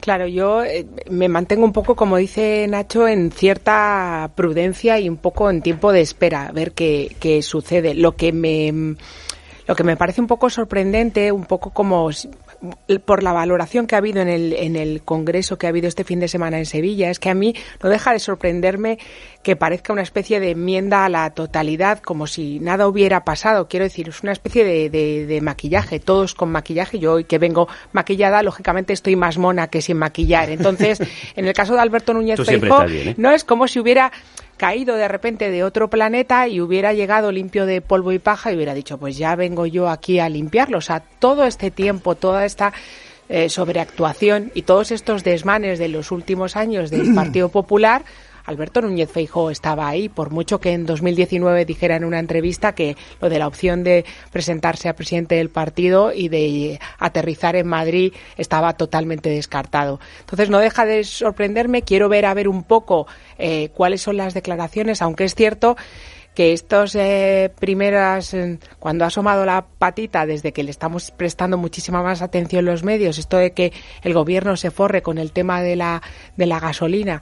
Claro, 0.00 0.26
yo 0.26 0.64
eh, 0.64 0.87
me 1.11 1.28
mantengo 1.28 1.64
un 1.64 1.73
poco, 1.73 1.95
como 1.95 2.16
dice 2.16 2.66
Nacho, 2.69 3.07
en 3.07 3.30
cierta 3.30 4.30
prudencia 4.35 4.99
y 4.99 5.09
un 5.09 5.19
poco 5.19 5.50
en 5.50 5.61
tiempo 5.61 5.92
de 5.92 6.00
espera, 6.00 6.47
a 6.47 6.52
ver 6.52 6.73
qué, 6.73 7.14
qué 7.21 7.42
sucede. 7.42 7.95
Lo 7.95 8.12
que 8.12 8.33
me 8.33 8.97
lo 9.66 9.76
que 9.76 9.85
me 9.85 9.97
parece 9.97 10.21
un 10.21 10.26
poco 10.26 10.50
sorprendente, 10.50 11.30
un 11.30 11.45
poco 11.45 11.71
como 11.71 12.11
por 13.05 13.23
la 13.23 13.33
valoración 13.33 13.87
que 13.87 13.95
ha 13.95 13.99
habido 13.99 14.21
en 14.21 14.29
el, 14.29 14.52
en 14.52 14.76
el 14.76 15.02
Congreso 15.02 15.59
que 15.59 15.67
ha 15.67 15.71
habido 15.71 15.88
este 15.88 16.05
fin 16.05 16.21
de 16.21 16.29
semana 16.29 16.59
en 16.59 16.67
Sevilla, 16.67 17.11
es 17.11 17.19
que 17.19 17.31
a 17.31 17.35
mí 17.35 17.55
no 17.83 17.88
deja 17.88 18.12
de 18.12 18.19
sorprenderme 18.19 18.99
que 19.43 19.57
parezca 19.57 19.93
una 19.93 20.02
especie 20.02 20.40
de 20.40 20.50
enmienda 20.50 21.05
a 21.05 21.09
la 21.09 21.31
totalidad, 21.31 22.00
como 22.00 22.26
si 22.26 22.61
nada 22.61 22.87
hubiera 22.87 23.25
pasado. 23.25 23.69
Quiero 23.69 23.85
decir, 23.85 24.09
es 24.09 24.23
una 24.23 24.33
especie 24.33 24.64
de, 24.64 24.90
de, 24.90 25.40
maquillaje, 25.40 25.99
todos 26.00 26.35
con 26.35 26.50
maquillaje. 26.52 26.99
Yo 26.99 27.14
hoy 27.14 27.25
que 27.25 27.38
vengo 27.38 27.69
maquillada, 27.93 28.43
lógicamente 28.43 28.93
estoy 28.93 29.17
más 29.17 29.38
mona 29.38 29.69
que 29.69 29.81
sin 29.81 29.97
maquillar. 29.97 30.50
Entonces, 30.50 31.00
en 31.37 31.47
el 31.47 31.55
caso 31.55 31.75
de 31.75 31.81
Alberto 31.81 32.12
Núñez 32.12 32.40
Feijóo, 32.45 32.85
¿eh? 32.85 33.14
no 33.17 33.31
es 33.31 33.45
como 33.45 33.67
si 33.67 33.81
hubiera 33.81 34.12
caído 34.61 34.97
de 34.97 35.09
repente 35.09 35.50
de 35.50 35.64
otro 35.64 35.88
planeta 35.88 36.47
y 36.47 36.61
hubiera 36.61 36.93
llegado 36.93 37.33
limpio 37.33 37.64
de 37.64 37.81
polvo 37.81 38.12
y 38.12 38.19
paja 38.19 38.52
y 38.52 38.57
hubiera 38.57 38.75
dicho, 38.75 38.99
pues 38.99 39.17
ya 39.17 39.35
vengo 39.35 39.64
yo 39.64 39.88
aquí 39.88 40.19
a 40.19 40.29
limpiarlo. 40.29 40.76
O 40.76 40.83
sea, 40.83 41.00
todo 41.00 41.47
este 41.47 41.71
tiempo, 41.71 42.14
toda 42.14 42.45
esta 42.45 42.75
eh, 43.31 43.49
sobreactuación 43.49 44.52
y 44.52 44.62
todos 44.62 44.90
estos 44.90 45.25
desmanes 45.25 45.79
de 45.79 45.88
los 45.88 46.11
últimos 46.11 46.57
años 46.57 46.90
del 46.90 47.14
Partido 47.14 47.49
Popular 47.49 48.05
Alberto 48.50 48.83
Núñez 48.83 49.09
Feijóo 49.09 49.50
estaba 49.50 49.87
ahí, 49.87 50.09
por 50.09 50.30
mucho 50.30 50.61
que 50.61 50.73
en 50.73 50.85
2019 50.85 51.64
dijera 51.64 51.95
en 51.95 52.04
una 52.04 52.19
entrevista 52.19 52.75
que 52.75 52.97
lo 53.21 53.28
de 53.28 53.38
la 53.38 53.47
opción 53.47 53.85
de 53.85 54.04
presentarse 54.33 54.88
a 54.88 54.97
presidente 54.97 55.37
del 55.37 55.50
partido 55.50 56.12
y 56.12 56.28
de 56.28 56.80
aterrizar 56.99 57.54
en 57.54 57.69
Madrid 57.69 58.12
estaba 58.37 58.73
totalmente 58.73 59.30
descartado. 59.30 60.00
Entonces 60.19 60.50
no 60.50 60.59
deja 60.59 60.85
de 60.85 61.04
sorprenderme, 61.04 61.83
quiero 61.83 62.09
ver 62.09 62.26
a 62.26 62.35
ver 62.35 62.49
un 62.49 62.64
poco 62.64 63.07
eh, 63.38 63.69
cuáles 63.73 64.02
son 64.02 64.16
las 64.16 64.35
declaraciones, 64.35 65.00
aunque 65.00 65.25
es 65.25 65.37
cierto 65.37 65.76
que 66.35 66.52
estos 66.52 66.97
eh, 66.97 67.52
primeras, 67.59 68.37
cuando 68.78 69.04
ha 69.04 69.09
asomado 69.09 69.45
la 69.45 69.64
patita, 69.78 70.26
desde 70.26 70.52
que 70.52 70.64
le 70.64 70.71
estamos 70.73 71.12
prestando 71.12 71.57
muchísima 71.57 72.02
más 72.02 72.21
atención 72.23 72.64
los 72.64 72.83
medios, 72.83 73.19
esto 73.19 73.37
de 73.37 73.52
que 73.52 73.73
el 74.02 74.14
gobierno 74.14 74.57
se 74.57 74.71
forre 74.71 75.02
con 75.02 75.19
el 75.19 75.33
tema 75.33 75.62
de 75.62 75.76
la, 75.76 76.02
de 76.37 76.47
la 76.47 76.59
gasolina, 76.59 77.21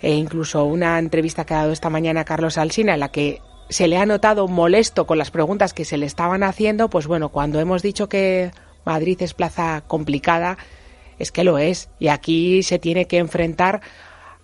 e 0.00 0.14
incluso 0.14 0.64
una 0.64 0.98
entrevista 0.98 1.44
que 1.44 1.54
ha 1.54 1.58
dado 1.58 1.72
esta 1.72 1.90
mañana 1.90 2.24
Carlos 2.24 2.58
Alsina 2.58 2.94
en 2.94 3.00
la 3.00 3.10
que 3.10 3.40
se 3.68 3.88
le 3.88 3.96
ha 3.96 4.06
notado 4.06 4.48
molesto 4.48 5.06
con 5.06 5.18
las 5.18 5.30
preguntas 5.30 5.74
que 5.74 5.84
se 5.84 5.96
le 5.96 6.06
estaban 6.06 6.42
haciendo, 6.42 6.88
pues 6.88 7.06
bueno, 7.06 7.30
cuando 7.30 7.60
hemos 7.60 7.82
dicho 7.82 8.08
que 8.08 8.52
Madrid 8.84 9.20
es 9.20 9.34
plaza 9.34 9.82
complicada, 9.86 10.56
es 11.18 11.32
que 11.32 11.44
lo 11.44 11.58
es. 11.58 11.88
Y 11.98 12.08
aquí 12.08 12.62
se 12.62 12.78
tiene 12.78 13.06
que 13.06 13.18
enfrentar 13.18 13.80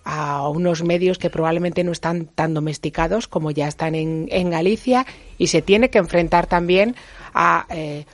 a 0.03 0.49
unos 0.49 0.83
medios 0.83 1.17
que 1.17 1.29
probablemente 1.29 1.83
no 1.83 1.93
están 1.93 2.25
tan 2.25 2.53
domesticados 2.53 3.27
como 3.27 3.51
ya 3.51 3.67
están 3.67 3.95
en, 3.95 4.27
en 4.31 4.49
Galicia 4.49 5.05
y 5.37 5.47
se 5.47 5.61
tiene 5.61 5.89
que 5.89 5.97
enfrentar 5.97 6.45
también 6.45 6.95
a 7.33 7.65
eh, 7.69 8.05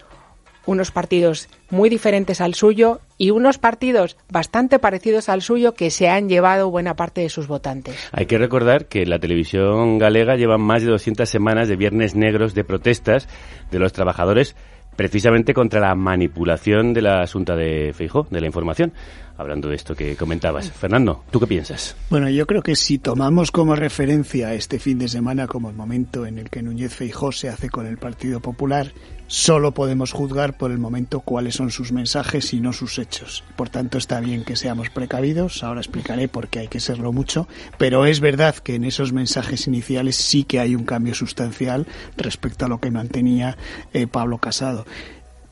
unos 0.68 0.92
partidos 0.92 1.50
muy 1.72 1.90
diferentes 1.90 2.42
al 2.42 2.54
suyo 2.54 3.02
y 3.20 3.30
unos 3.30 3.60
partidos 3.60 4.18
bastante 4.32 4.80
parecidos 4.80 5.30
al 5.30 5.44
suyo 5.44 5.76
que 5.76 5.92
se 5.92 6.10
han 6.10 6.30
llevado 6.30 6.72
buena 6.72 6.96
parte 6.96 7.22
de 7.22 7.30
sus 7.30 7.48
votantes. 7.48 8.10
Hay 8.12 8.26
que 8.26 8.40
recordar 8.40 8.88
que 8.88 9.06
la 9.06 9.20
televisión 9.20 10.00
galega 10.00 10.38
lleva 10.38 10.58
más 10.58 10.82
de 10.82 10.90
200 10.90 11.30
semanas 11.30 11.68
de 11.68 11.76
viernes 11.76 12.16
negros 12.16 12.56
de 12.56 12.64
protestas 12.64 13.28
de 13.70 13.78
los 13.78 13.94
trabajadores 13.94 14.56
precisamente 14.96 15.54
contra 15.54 15.80
la 15.80 15.96
manipulación 15.96 16.94
de 16.94 17.02
la 17.02 17.22
asunta 17.22 17.56
de 17.56 17.94
Feijó, 17.94 18.28
de 18.30 18.42
la 18.42 18.48
información. 18.48 18.92
Hablando 19.40 19.70
de 19.70 19.78
esto 19.78 19.96
que 19.96 20.18
comentabas. 20.18 20.70
Fernando, 20.70 21.24
¿tú 21.32 21.40
qué 21.40 21.48
piensas? 21.48 21.96
Bueno, 22.10 22.30
yo 22.30 22.46
creo 22.46 22.62
que 22.62 22.76
si 22.76 22.98
tomamos 22.98 23.52
como 23.52 23.74
referencia 23.74 24.54
este 24.54 24.80
fin 24.80 25.00
de 25.00 25.08
semana 25.08 25.48
como 25.48 25.70
el 25.70 25.78
momento 25.78 26.26
en 26.26 26.40
el 26.40 26.50
que 26.50 26.62
Núñez 26.62 26.94
Feijó 26.94 27.32
se 27.32 27.48
hace 27.48 27.70
con 27.70 27.86
el 27.86 27.98
Partido 27.98 28.42
Popular, 28.42 28.92
solo 29.28 29.74
podemos 29.74 30.12
juzgar 30.12 30.58
por 30.58 30.72
el 30.72 30.78
momento 30.78 31.22
cuáles 31.22 31.56
son 31.56 31.72
sus 31.72 31.94
mensajes 31.94 32.54
y 32.54 32.60
no 32.60 32.74
sus 32.74 33.00
hechos. 33.00 33.46
Por 33.56 33.70
tanto, 33.70 33.98
está 33.98 34.20
bien 34.20 34.44
que 34.44 34.58
seamos 34.58 34.90
precavidos, 34.90 35.64
ahora 35.64 35.80
explicaré 35.80 36.28
por 36.28 36.50
qué 36.50 36.60
hay 36.60 36.68
que 36.68 36.82
serlo 36.82 37.14
mucho, 37.14 37.48
pero 37.78 38.06
es 38.06 38.20
verdad 38.20 38.56
que 38.56 38.76
en 38.76 38.84
esos 38.84 39.14
mensajes 39.14 39.68
iniciales 39.68 40.18
sí 40.18 40.44
que 40.44 40.60
hay 40.60 40.76
un 40.76 40.84
cambio 40.84 41.16
sustancial 41.16 41.88
respecto 42.18 42.66
a 42.66 42.68
lo 42.68 42.82
que 42.82 42.92
mantenía 42.92 43.58
eh, 43.94 44.06
Pablo 44.06 44.40
Casado 44.40 44.86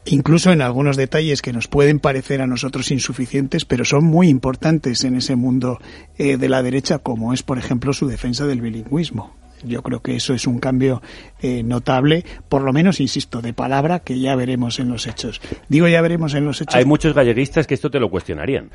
incluso 0.08 0.52
en 0.52 0.62
algunos 0.62 0.98
detalles 0.98 1.42
que 1.42 1.54
nos 1.54 1.68
pueden 1.68 2.00
parecer 2.00 2.42
a 2.42 2.48
nosotros 2.48 2.92
insuficientes, 2.92 3.66
pero 3.66 3.86
son 3.86 4.06
muy 4.06 4.30
importantes 4.30 5.04
en 5.04 5.16
ese 5.16 5.36
mundo 5.36 5.80
eh, 6.18 6.38
de 6.38 6.50
la 6.50 6.64
derecha, 6.64 7.00
como 7.00 7.34
es, 7.34 7.44
por 7.44 7.58
ejemplo, 7.58 7.94
su 7.94 8.08
defensa 8.08 8.46
del 8.46 8.62
bilingüismo. 8.62 9.36
Yo 9.64 9.82
creo 9.82 10.02
que 10.02 10.16
eso 10.16 10.34
es 10.34 10.46
un 10.46 10.60
cambio 10.60 11.02
eh, 11.42 11.64
notable, 11.64 12.24
por 12.48 12.62
lo 12.62 12.74
menos, 12.74 13.00
insisto, 13.00 13.42
de 13.42 13.54
palabra 13.54 14.00
que 14.00 14.20
ya 14.20 14.36
veremos 14.36 14.80
en 14.80 14.90
los 14.90 15.08
hechos. 15.08 15.42
Digo 15.68 15.88
ya 15.88 16.02
veremos 16.02 16.36
en 16.36 16.46
los 16.46 16.62
hechos. 16.62 16.76
Hay 16.76 16.86
muchos 16.86 17.14
galleguistas 17.16 17.66
que 17.66 17.74
esto 17.74 17.90
te 17.90 18.00
lo 18.00 18.10
cuestionarían. 18.10 18.70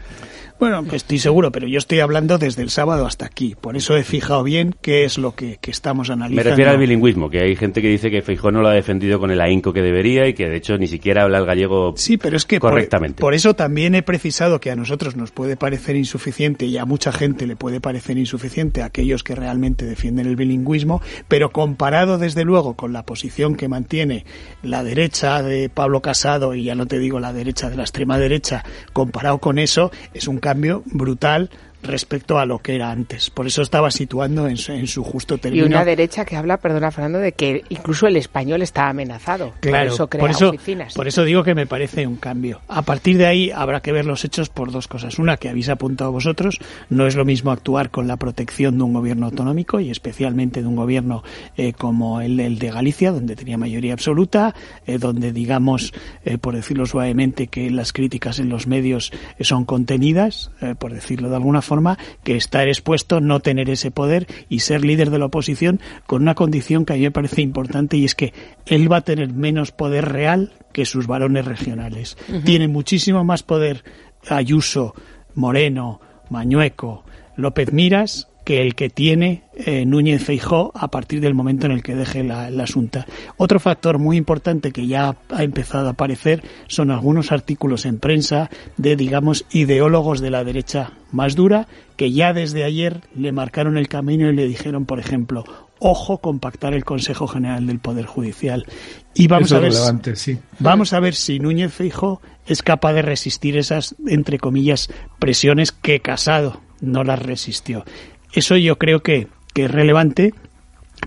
Bueno, 0.63 0.85
estoy 0.93 1.19
seguro, 1.19 1.51
pero 1.51 1.67
yo 1.67 1.77
estoy 1.77 1.99
hablando 1.99 2.39
desde 2.39 2.63
el 2.63 2.71
sábado 2.71 3.05
hasta 3.05 3.27
aquí. 3.27 3.57
Por 3.61 3.77
eso 3.77 3.97
he 3.97 4.05
fijado 4.05 4.45
bien 4.45 4.77
qué 4.81 5.03
es 5.03 5.19
lo 5.19 5.35
que, 5.35 5.59
estamos 5.61 6.09
analizando. 6.09 6.37
Me 6.37 6.51
refiero 6.51 6.71
al 6.71 6.79
bilingüismo, 6.79 7.31
que 7.31 7.41
hay 7.41 7.57
gente 7.57 7.83
que 7.83 7.89
dice 7.89 8.13
que 8.13 8.23
Feijó 8.23 8.53
no 8.53 8.63
lo 8.63 8.69
ha 8.69 8.73
defendido 8.73 9.19
con 9.19 9.33
el 9.33 9.41
ahínco 9.41 9.73
que 9.73 9.83
debería 9.83 10.29
y 10.29 10.35
que 10.35 10.49
de 10.49 10.55
hecho 10.55 10.79
ni 10.79 10.87
siquiera 10.87 11.25
habla 11.25 11.39
el 11.39 11.47
gallego 11.47 11.95
sí, 11.97 12.17
pero 12.17 12.37
es 12.37 12.45
que 12.45 12.61
correctamente. 12.61 13.21
Por, 13.21 13.35
eso 13.35 13.55
también 13.55 13.97
he 13.97 14.05
precisado 14.05 14.61
que 14.61 14.71
a 14.71 14.77
nosotros 14.77 15.17
nos 15.17 15.33
puede 15.33 15.57
parecer 15.57 15.97
insuficiente 15.97 16.65
y 16.65 16.79
a 16.79 16.85
mucha 16.85 17.11
gente 17.11 17.49
le 17.49 17.57
puede 17.57 17.81
parecer 17.81 18.17
insuficiente 18.17 18.83
a 18.83 18.85
aquellos 18.85 19.25
que 19.25 19.35
realmente 19.35 19.85
defienden 19.85 20.29
el 20.29 20.37
bilingüismo, 20.37 21.03
pero 21.27 21.51
comparado 21.51 22.19
desde 22.19 22.45
luego 22.45 22.75
con 22.75 22.93
la 22.93 23.05
posición 23.05 23.57
que 23.57 23.67
mantiene 23.67 24.27
la 24.63 24.85
derecha 24.85 25.43
de 25.43 25.69
Pablo 25.71 26.03
Casado 26.03 26.55
y 26.55 26.63
ya 26.63 26.77
no 26.77 26.87
te 26.87 27.01
digo 27.01 27.19
la 27.19 27.33
derecha 27.33 27.69
de 27.69 27.75
la 27.75 27.83
extrema 27.83 28.17
derecha, 28.17 28.65
comparado 28.93 29.39
con 29.39 29.59
eso, 29.59 29.91
es 30.15 30.29
un 30.29 30.39
cambio 30.53 30.83
brutal 30.93 31.49
respecto 31.83 32.39
a 32.39 32.47
lo 32.47 32.59
que 32.59 32.75
era 32.77 32.91
antes. 32.91 33.31
Por 33.31 33.47
eso 33.47 33.63
estaba 33.63 33.91
situando 33.91 34.47
en 34.47 34.57
su, 34.57 35.03
justo 35.03 35.39
término. 35.39 35.65
Y 35.65 35.67
una 35.67 35.85
derecha 35.85 36.25
que 36.25 36.37
habla, 36.37 36.59
perdona 36.59 36.91
Fernando, 36.91 37.19
de 37.19 37.33
que 37.33 37.65
incluso 37.69 38.07
el 38.07 38.17
español 38.17 38.63
está 38.63 38.89
amenazado. 38.89 39.53
Claro, 39.61 39.87
por 39.87 39.95
eso 39.95 40.07
crea 40.09 40.21
por 40.21 40.31
eso, 40.31 40.49
oficinas. 40.51 40.95
Por 40.95 41.09
eso 41.09 41.25
digo 41.25 41.43
que 41.43 41.55
me 41.55 41.67
parece 41.67 42.07
un 42.07 42.17
cambio. 42.17 42.61
A 42.69 42.83
partir 42.83 43.19
de 43.19 43.27
ahí 43.27 43.51
habrá 43.51 43.81
que 43.81 43.93
ver 43.93 44.07
los 44.07 44.25
hechos 44.25 44.49
por 44.49 44.71
dos 44.71 44.89
cosas. 44.89 45.19
Una, 45.19 45.37
que 45.37 45.49
habéis 45.49 45.69
apuntado 45.69 46.13
vosotros, 46.13 46.59
no 46.89 47.07
es 47.07 47.17
lo 47.17 47.25
mismo 47.25 47.51
actuar 47.51 47.91
con 47.91 48.07
la 48.07 48.17
protección 48.17 48.79
de 48.79 48.85
un 48.85 48.93
gobierno 48.93 49.27
autonómico 49.27 49.81
y 49.81 49.91
especialmente 49.91 50.63
de 50.63 50.69
un 50.69 50.77
gobierno 50.77 51.23
eh, 51.57 51.73
como 51.73 52.21
el, 52.21 52.59
de 52.59 52.71
Galicia, 52.71 53.11
donde 53.11 53.37
tenía 53.37 53.59
mayoría 53.59 53.93
absoluta, 53.93 54.55
eh, 54.87 54.99
donde 54.99 55.33
digamos, 55.33 55.93
eh, 56.25 56.39
por 56.39 56.55
decirlo 56.55 56.87
suavemente, 56.87 57.49
que 57.49 57.71
las 57.71 57.93
críticas 57.93 58.39
en 58.39 58.49
los 58.49 58.67
medios 58.67 59.13
son 59.41 59.65
contenidas, 59.65 60.51
por 60.79 60.93
decirlo 60.93 61.29
de 61.29 61.37
alguna 61.37 61.63
forma 61.63 61.72
forma 61.73 61.99
que 62.23 62.37
estar 62.37 62.69
expuesto, 62.69 63.23
no 63.23 63.41
tener 63.41 63.71
ese 63.71 63.91
poder 63.91 64.27
y 64.51 64.61
ser 64.61 64.85
líder 64.85 65.09
de 65.09 65.19
la 65.19 65.25
oposición 65.27 65.81
con 66.07 66.21
una 66.21 66.35
condición 66.35 66.85
que 66.85 66.93
a 66.93 66.97
mí 66.97 67.03
me 67.03 67.11
parece 67.11 67.41
importante 67.41 67.97
y 67.97 68.05
es 68.05 68.15
que 68.15 68.35
él 68.67 68.93
va 68.93 68.99
a 68.99 69.01
tener 69.01 69.33
menos 69.33 69.73
poder 69.73 70.13
real 70.13 70.53
que 70.75 70.85
sus 70.85 71.07
varones 71.07 71.47
regionales. 71.47 72.19
Tiene 72.45 72.69
muchísimo 72.69 73.25
más 73.25 73.43
poder 73.43 73.85
Ayuso, 74.29 74.95
Moreno, 75.35 75.99
Mañueco, 76.29 77.05
López 77.37 77.73
Miras 77.73 78.29
que 78.45 78.63
el 78.63 78.75
que 78.75 78.91
tiene 78.91 79.45
eh, 79.55 79.85
Núñez 79.87 80.25
Feijó 80.25 80.73
a 80.75 80.89
partir 80.89 81.21
del 81.21 81.35
momento 81.35 81.67
en 81.67 81.73
el 81.73 81.83
que 81.83 81.95
deje 81.95 82.25
la, 82.25 82.51
la, 82.51 82.65
Asunta. 82.65 83.07
Otro 83.37 83.61
factor 83.61 83.99
muy 83.99 84.17
importante 84.17 84.73
que 84.73 84.87
ya 84.87 85.17
ha 85.31 85.43
empezado 85.43 85.89
a 85.89 85.93
aparecer 85.93 86.43
son 86.67 86.91
algunos 86.91 87.33
artículos 87.33 87.87
en 87.87 87.99
prensa 87.99 88.51
de, 88.77 88.97
digamos, 88.97 89.45
ideólogos 89.51 90.21
de 90.21 90.31
la 90.31 90.45
derecha 90.45 90.93
más 91.13 91.37
dura 91.37 91.69
que 91.97 92.11
ya 92.11 92.33
desde 92.33 92.65
ayer 92.65 93.03
le 93.15 93.33
marcaron 93.33 93.77
el 93.77 93.89
camino 93.89 94.29
y 94.29 94.35
le 94.35 94.47
dijeron, 94.47 94.87
por 94.87 94.99
ejemplo, 94.99 95.45
ojo 95.79 96.19
con 96.19 96.39
pactar 96.39 96.75
el 96.75 96.85
Consejo 96.85 97.27
General 97.27 97.67
del 97.67 97.79
Poder 97.79 98.07
Judicial. 98.07 98.67
Y 99.15 99.27
vamos 99.27 99.53
a 99.53 99.59
ver, 99.59 99.73
sí. 100.17 100.39
vamos 100.59 100.93
a 100.93 101.01
ver 101.01 101.15
si 101.15 101.39
Núñez 101.39 101.73
Feijó 101.73 102.21
es 102.47 102.63
capaz 102.63 102.93
de 102.95 103.03
resistir 103.03 103.57
esas, 103.57 103.95
entre 104.07 104.39
comillas, 104.39 104.89
presiones 105.19 105.73
que 105.73 106.01
Casado 106.01 106.61
no 106.81 107.05
las 107.05 107.21
resistió. 107.21 107.85
Eso 108.33 108.57
yo 108.57 108.77
creo 108.77 109.01
que, 109.01 109.29
que 109.55 109.65
es 109.65 109.71
relevante 109.71 110.33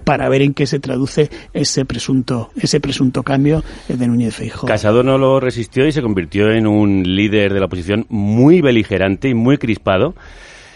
para 0.03 0.27
ver 0.29 0.41
en 0.41 0.53
qué 0.53 0.67
se 0.67 0.79
traduce 0.79 1.29
ese 1.53 1.86
presunto 1.86 2.50
ese 2.58 2.79
presunto 2.79 3.24
cambio 3.24 3.63
de 3.88 4.08
Núñez 4.08 4.36
Feijóo. 4.36 4.67
Casado 4.67 5.03
no 5.03 5.17
lo 5.17 5.39
resistió 5.39 5.88
y 5.88 5.91
se 5.91 6.01
convirtió 6.01 6.51
en 6.51 6.67
un 6.67 7.03
líder 7.03 7.53
de 7.53 7.60
la 7.60 7.67
oposición 7.67 8.05
muy 8.10 8.61
beligerante 8.61 9.29
y 9.29 9.33
muy 9.33 9.57
crispado 9.57 10.16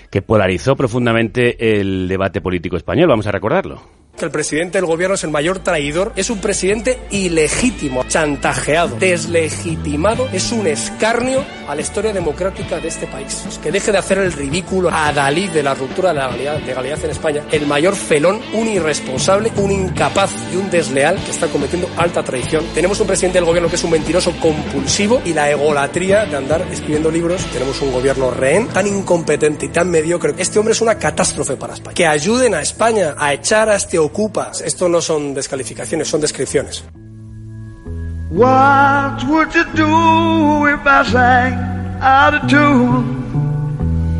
que 0.09 0.21
polarizó 0.21 0.75
profundamente 0.75 1.79
el 1.79 2.07
debate 2.07 2.41
político 2.41 2.77
español, 2.77 3.09
vamos 3.09 3.27
a 3.27 3.31
recordarlo 3.31 3.98
que 4.19 4.25
el 4.25 4.31
presidente 4.31 4.77
del 4.77 4.85
gobierno 4.85 5.15
es 5.15 5.23
el 5.23 5.31
mayor 5.31 5.59
traidor, 5.59 6.13
es 6.15 6.29
un 6.29 6.39
presidente 6.39 6.99
ilegítimo, 7.09 8.03
chantajeado, 8.07 8.97
deslegitimado, 8.97 10.29
es 10.31 10.51
un 10.51 10.67
escarnio 10.67 11.43
a 11.67 11.73
la 11.73 11.81
historia 11.81 12.13
democrática 12.13 12.79
de 12.79 12.89
este 12.89 13.07
país. 13.07 13.43
Que 13.63 13.71
deje 13.71 13.91
de 13.91 13.97
hacer 13.97 14.19
el 14.19 14.33
ridículo 14.33 14.89
a 14.91 15.11
Dalí 15.13 15.47
de 15.47 15.63
la 15.63 15.73
ruptura 15.73 16.09
de 16.09 16.15
la 16.15 16.27
legalidad, 16.27 16.59
legalidad 16.65 17.05
en 17.05 17.11
España, 17.11 17.43
el 17.51 17.65
mayor 17.65 17.95
felón, 17.95 18.39
un 18.53 18.67
irresponsable, 18.67 19.51
un 19.55 19.71
incapaz 19.71 20.31
y 20.53 20.57
un 20.57 20.69
desleal 20.69 21.15
que 21.23 21.31
está 21.31 21.47
cometiendo 21.47 21.89
alta 21.97 22.21
traición. 22.23 22.65
Tenemos 22.73 22.99
un 22.99 23.07
presidente 23.07 23.37
del 23.37 23.45
gobierno 23.45 23.69
que 23.69 23.77
es 23.77 23.83
un 23.83 23.91
mentiroso 23.91 24.33
compulsivo 24.39 25.21
y 25.23 25.33
la 25.33 25.49
egolatría 25.49 26.25
de 26.25 26.35
andar 26.35 26.61
escribiendo 26.71 27.09
libros. 27.09 27.45
Tenemos 27.53 27.81
un 27.81 27.93
gobierno 27.93 28.31
rehén 28.31 28.67
tan 28.67 28.85
incompetente 28.85 29.67
y 29.67 29.69
tan 29.69 29.89
mediocre. 29.89 30.33
Este 30.37 30.59
hombre 30.59 30.73
es 30.73 30.81
una 30.81 30.95
catástrofe 30.95 31.55
para 31.55 31.73
España. 31.73 31.95
Que 31.95 32.05
ayuden 32.05 32.53
a 32.53 32.61
España 32.61 33.15
a 33.17 33.33
echar 33.33 33.69
a 33.69 33.75
este 33.75 33.97
ocupas. 34.09 34.61
Esto 34.61 34.89
no 34.89 35.01
son 35.01 35.33
descalificaciones, 35.33 36.07
son 36.07 36.21
descripciones. 36.21 36.83
What 38.31 39.23
would 39.27 39.53
you 39.53 39.63
do 39.73 40.67
if 40.67 40.85
I 40.85 41.03
sang 41.09 41.53
out 42.01 42.35
of 42.35 42.47
tune? 42.47 43.19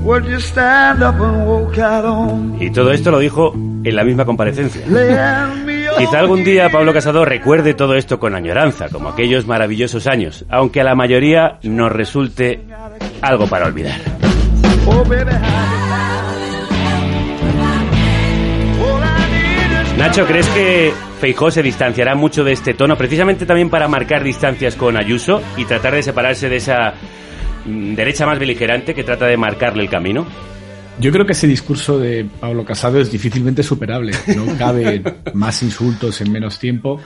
Would 0.04 0.26
you 0.26 0.40
stand 0.40 1.04
up 1.04 1.20
and 1.20 1.46
walk 1.46 1.78
out 1.78 2.06
on? 2.06 2.58
Y 2.60 2.72
todo 2.72 2.92
esto 2.92 3.12
lo 3.12 3.20
dijo 3.20 3.54
en 3.54 3.96
la 3.96 4.04
misma 4.04 4.26
comparecencia. 4.26 4.82
Quizá 5.98 6.20
algún 6.20 6.44
día 6.44 6.70
Pablo 6.72 6.94
Casado 6.94 7.26
recuerde 7.26 7.74
todo 7.74 7.96
esto 7.96 8.20
con 8.20 8.34
añoranza, 8.34 8.90
como 8.90 9.10
aquellos 9.10 9.46
maravillosos 9.46 10.08
años, 10.08 10.46
aunque 10.50 10.82
a 10.82 10.84
la 10.84 10.96
mayoría 10.96 11.60
nos 11.62 11.92
resulte 11.92 12.66
algo 13.22 13.48
para 13.48 13.68
olvidar. 13.68 14.00
Oh, 14.88 15.04
baby, 15.04 15.32
Nacho, 20.00 20.26
¿crees 20.26 20.48
que 20.48 20.94
Feijó 21.20 21.52
se 21.52 21.62
distanciará 21.62 22.16
mucho 22.16 22.46
de 22.46 22.54
este 22.54 22.74
tono, 22.74 22.98
precisamente 22.98 23.46
también 23.46 23.70
para 23.70 23.90
marcar 23.90 24.24
distancias 24.24 24.78
con 24.78 24.96
Ayuso 24.96 25.42
y 25.58 25.66
tratar 25.66 25.94
de 25.94 26.02
separarse 26.02 26.48
de 26.48 26.56
esa 26.56 26.94
mm, 27.66 27.96
derecha 27.96 28.26
más 28.26 28.40
beligerante 28.40 28.96
que 28.96 29.04
trata 29.04 29.26
de 29.26 29.36
marcarle 29.36 29.84
el 29.84 29.90
camino? 29.90 30.26
Yo 31.02 31.12
creo 31.12 31.26
que 31.26 31.34
ese 31.34 31.48
discurso 31.48 32.00
de 32.00 32.26
Pablo 32.40 32.64
Casado 32.64 33.02
es 33.02 33.12
difícilmente 33.12 33.62
superable. 33.62 34.14
No 34.38 34.46
cabe 34.58 35.04
más 35.34 35.62
insultos 35.64 36.22
en 36.22 36.32
menos 36.32 36.58
tiempo, 36.60 37.02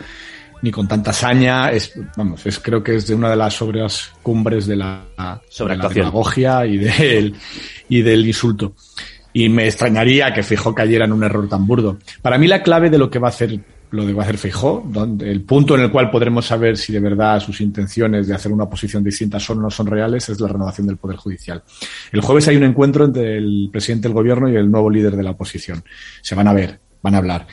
ni 0.61 0.69
con 0.69 0.87
tanta 0.87 1.13
saña. 1.13 1.71
Es, 1.71 1.99
vamos, 2.15 2.45
es, 2.45 2.59
creo 2.59 2.83
que 2.83 2.97
es 2.97 3.07
de 3.07 3.15
una 3.15 3.31
de 3.31 3.37
las 3.37 3.59
obras 3.63 4.11
cumbres 4.21 4.67
de 4.67 4.75
la, 4.75 5.01
de 5.17 5.77
la 5.77 5.89
demagogia 5.89 6.63
y 6.67 6.77
del, 6.77 7.33
y 7.89 8.03
del 8.03 8.23
insulto 8.27 8.75
y 9.33 9.49
me 9.49 9.65
extrañaría 9.65 10.33
que 10.33 10.43
Fijó 10.43 10.73
cayera 10.73 11.05
en 11.05 11.13
un 11.13 11.23
error 11.23 11.49
tan 11.49 11.65
burdo. 11.65 11.97
Para 12.21 12.37
mí 12.37 12.47
la 12.47 12.61
clave 12.61 12.89
de 12.89 12.97
lo 12.97 13.09
que 13.09 13.19
va 13.19 13.27
a 13.27 13.31
hacer 13.31 13.59
lo 13.93 14.07
de 14.07 14.13
va 14.13 14.23
a 14.23 14.27
hacer 14.27 14.51
donde 14.85 15.31
el 15.31 15.43
punto 15.43 15.75
en 15.75 15.81
el 15.81 15.91
cual 15.91 16.09
podremos 16.09 16.47
saber 16.47 16.77
si 16.77 16.91
de 16.91 16.99
verdad 16.99 17.39
sus 17.39 17.61
intenciones 17.61 18.27
de 18.27 18.33
hacer 18.33 18.51
una 18.51 18.67
posición 18.67 19.03
distinta 19.03 19.39
son 19.39 19.59
o 19.59 19.61
no 19.61 19.69
son 19.69 19.85
reales 19.85 20.27
es 20.29 20.39
la 20.39 20.47
renovación 20.47 20.87
del 20.87 20.97
Poder 20.97 21.17
Judicial. 21.17 21.61
El 22.11 22.21
jueves 22.21 22.47
hay 22.47 22.57
un 22.57 22.63
encuentro 22.63 23.05
entre 23.05 23.37
el 23.37 23.69
presidente 23.71 24.07
del 24.07 24.15
Gobierno 24.15 24.49
y 24.49 24.55
el 24.55 24.69
nuevo 24.69 24.89
líder 24.89 25.15
de 25.15 25.21
la 25.21 25.31
oposición. 25.31 25.83
Se 26.23 26.33
van 26.33 26.47
a 26.47 26.53
ver, 26.53 26.79
van 27.03 27.13
a 27.13 27.19
hablar. 27.19 27.45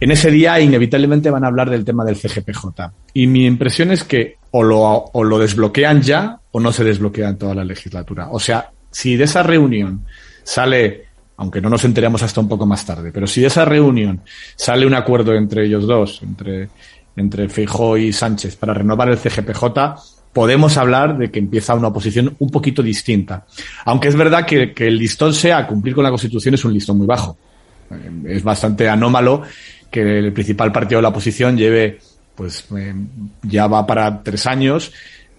En 0.00 0.10
ese 0.10 0.32
día 0.32 0.58
inevitablemente 0.58 1.30
van 1.30 1.44
a 1.44 1.46
hablar 1.46 1.70
del 1.70 1.84
tema 1.84 2.04
del 2.04 2.16
CGPJ. 2.16 2.66
Y 3.14 3.28
mi 3.28 3.46
impresión 3.46 3.92
es 3.92 4.02
que 4.02 4.38
o 4.50 4.64
lo, 4.64 4.80
o 4.80 5.22
lo 5.22 5.38
desbloquean 5.38 6.02
ya 6.02 6.40
o 6.50 6.58
no 6.58 6.72
se 6.72 6.82
desbloquea 6.82 7.28
en 7.28 7.38
toda 7.38 7.54
la 7.54 7.64
legislatura. 7.64 8.28
O 8.32 8.40
sea, 8.40 8.72
si 8.90 9.14
de 9.14 9.24
esa 9.24 9.44
reunión 9.44 10.04
sale, 10.42 11.06
aunque 11.36 11.60
no 11.60 11.70
nos 11.70 11.84
enteremos 11.84 12.22
hasta 12.22 12.40
un 12.40 12.48
poco 12.48 12.66
más 12.66 12.84
tarde, 12.84 13.10
pero 13.12 13.26
si 13.26 13.40
de 13.40 13.48
esa 13.48 13.64
reunión 13.64 14.20
sale 14.56 14.86
un 14.86 14.94
acuerdo 14.94 15.34
entre 15.34 15.66
ellos 15.66 15.86
dos, 15.86 16.20
entre, 16.22 16.68
entre 17.16 17.48
Feijó 17.48 17.96
y 17.96 18.12
Sánchez, 18.12 18.56
para 18.56 18.74
renovar 18.74 19.08
el 19.08 19.18
CGPJ, 19.18 19.64
podemos 20.32 20.76
hablar 20.76 21.18
de 21.18 21.30
que 21.30 21.38
empieza 21.38 21.74
una 21.74 21.88
oposición 21.88 22.34
un 22.38 22.50
poquito 22.50 22.82
distinta. 22.82 23.46
Aunque 23.84 24.08
es 24.08 24.16
verdad 24.16 24.46
que, 24.46 24.72
que 24.72 24.86
el 24.86 24.96
listón 24.96 25.34
sea 25.34 25.66
cumplir 25.66 25.94
con 25.94 26.04
la 26.04 26.10
Constitución 26.10 26.54
es 26.54 26.64
un 26.64 26.72
listón 26.72 26.98
muy 26.98 27.06
bajo. 27.06 27.36
Eh, 27.90 28.36
es 28.36 28.42
bastante 28.42 28.88
anómalo 28.88 29.42
que 29.90 30.18
el 30.18 30.32
principal 30.32 30.70
partido 30.70 30.98
de 30.98 31.02
la 31.02 31.08
oposición 31.08 31.56
lleve, 31.56 31.98
pues 32.34 32.64
eh, 32.76 32.94
ya 33.42 33.66
va 33.66 33.86
para 33.86 34.22
tres 34.22 34.46
años, 34.46 34.92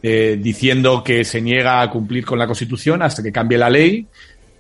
eh, 0.04 0.38
diciendo 0.42 1.04
que 1.04 1.24
se 1.24 1.42
niega 1.42 1.82
a 1.82 1.90
cumplir 1.90 2.26
con 2.26 2.38
la 2.38 2.48
Constitución 2.48 3.02
hasta 3.02 3.24
que 3.24 3.32
cambie 3.32 3.58
la 3.58 3.70
ley, 3.70 4.08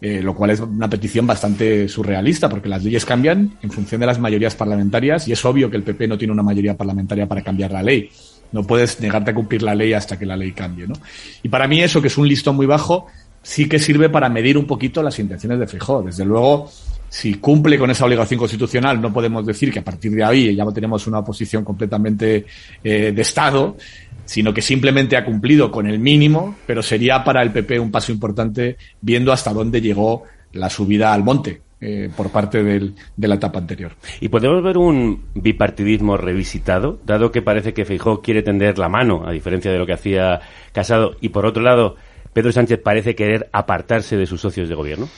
eh, 0.01 0.19
lo 0.21 0.33
cual 0.33 0.49
es 0.49 0.59
una 0.59 0.89
petición 0.89 1.27
bastante 1.27 1.87
surrealista, 1.87 2.49
porque 2.49 2.67
las 2.67 2.83
leyes 2.83 3.05
cambian 3.05 3.57
en 3.61 3.69
función 3.69 4.01
de 4.01 4.07
las 4.07 4.19
mayorías 4.19 4.55
parlamentarias 4.55 5.27
y 5.27 5.31
es 5.31 5.45
obvio 5.45 5.69
que 5.69 5.77
el 5.77 5.83
PP 5.83 6.07
no 6.07 6.17
tiene 6.17 6.33
una 6.33 6.41
mayoría 6.41 6.75
parlamentaria 6.75 7.27
para 7.27 7.43
cambiar 7.43 7.71
la 7.71 7.83
ley. 7.83 8.09
No 8.51 8.63
puedes 8.63 8.99
negarte 8.99 9.29
a 9.29 9.35
cumplir 9.35 9.61
la 9.61 9.75
ley 9.75 9.93
hasta 9.93 10.17
que 10.17 10.25
la 10.25 10.35
ley 10.35 10.53
cambie, 10.53 10.87
¿no? 10.87 10.95
Y 11.43 11.49
para 11.49 11.67
mí 11.67 11.81
eso, 11.81 12.01
que 12.01 12.07
es 12.07 12.17
un 12.17 12.27
listón 12.27 12.55
muy 12.55 12.65
bajo, 12.65 13.05
sí 13.43 13.69
que 13.69 13.79
sirve 13.79 14.09
para 14.09 14.27
medir 14.27 14.57
un 14.57 14.65
poquito 14.65 15.03
las 15.03 15.19
intenciones 15.19 15.59
de 15.59 15.67
Feijóo. 15.67 16.01
Desde 16.01 16.25
luego, 16.25 16.69
si 17.07 17.35
cumple 17.35 17.77
con 17.77 17.91
esa 17.91 18.05
obligación 18.05 18.39
constitucional, 18.39 19.01
no 19.01 19.11
podemos 19.11 19.45
decir 19.45 19.71
que 19.71 19.79
a 19.79 19.83
partir 19.83 20.13
de 20.13 20.23
ahí 20.23 20.55
ya 20.55 20.65
tenemos 20.73 21.07
una 21.07 21.23
posición 21.23 21.63
completamente 21.63 22.45
eh, 22.83 23.11
de 23.11 23.21
Estado, 23.21 23.77
sino 24.31 24.53
que 24.53 24.61
simplemente 24.61 25.17
ha 25.17 25.25
cumplido 25.25 25.69
con 25.71 25.87
el 25.87 25.99
mínimo, 25.99 26.55
pero 26.65 26.81
sería 26.81 27.21
para 27.21 27.41
el 27.41 27.51
PP 27.51 27.81
un 27.81 27.91
paso 27.91 28.13
importante 28.13 28.77
viendo 29.01 29.33
hasta 29.33 29.51
dónde 29.51 29.81
llegó 29.81 30.23
la 30.53 30.69
subida 30.69 31.13
al 31.13 31.25
monte. 31.25 31.59
Eh, 31.81 32.11
por 32.15 32.29
parte 32.29 32.63
del, 32.63 32.93
de 33.17 33.27
la 33.27 33.35
etapa 33.35 33.57
anterior. 33.57 33.93
¿Y 34.19 34.29
podemos 34.29 34.61
ver 34.61 34.77
un 34.77 35.23
bipartidismo 35.33 36.15
revisitado, 36.15 36.99
dado 37.07 37.31
que 37.31 37.41
parece 37.41 37.73
que 37.73 37.85
Feijó 37.85 38.21
quiere 38.21 38.43
tender 38.43 38.77
la 38.77 38.87
mano, 38.87 39.23
a 39.25 39.31
diferencia 39.31 39.71
de 39.71 39.79
lo 39.79 39.87
que 39.87 39.93
hacía 39.93 40.41
Casado, 40.73 41.15
y 41.21 41.29
por 41.29 41.47
otro 41.47 41.63
lado, 41.63 41.95
Pedro 42.33 42.51
Sánchez 42.51 42.79
parece 42.83 43.15
querer 43.15 43.49
apartarse 43.51 44.15
de 44.15 44.27
sus 44.27 44.41
socios 44.41 44.69
de 44.69 44.75
gobierno? 44.75 45.09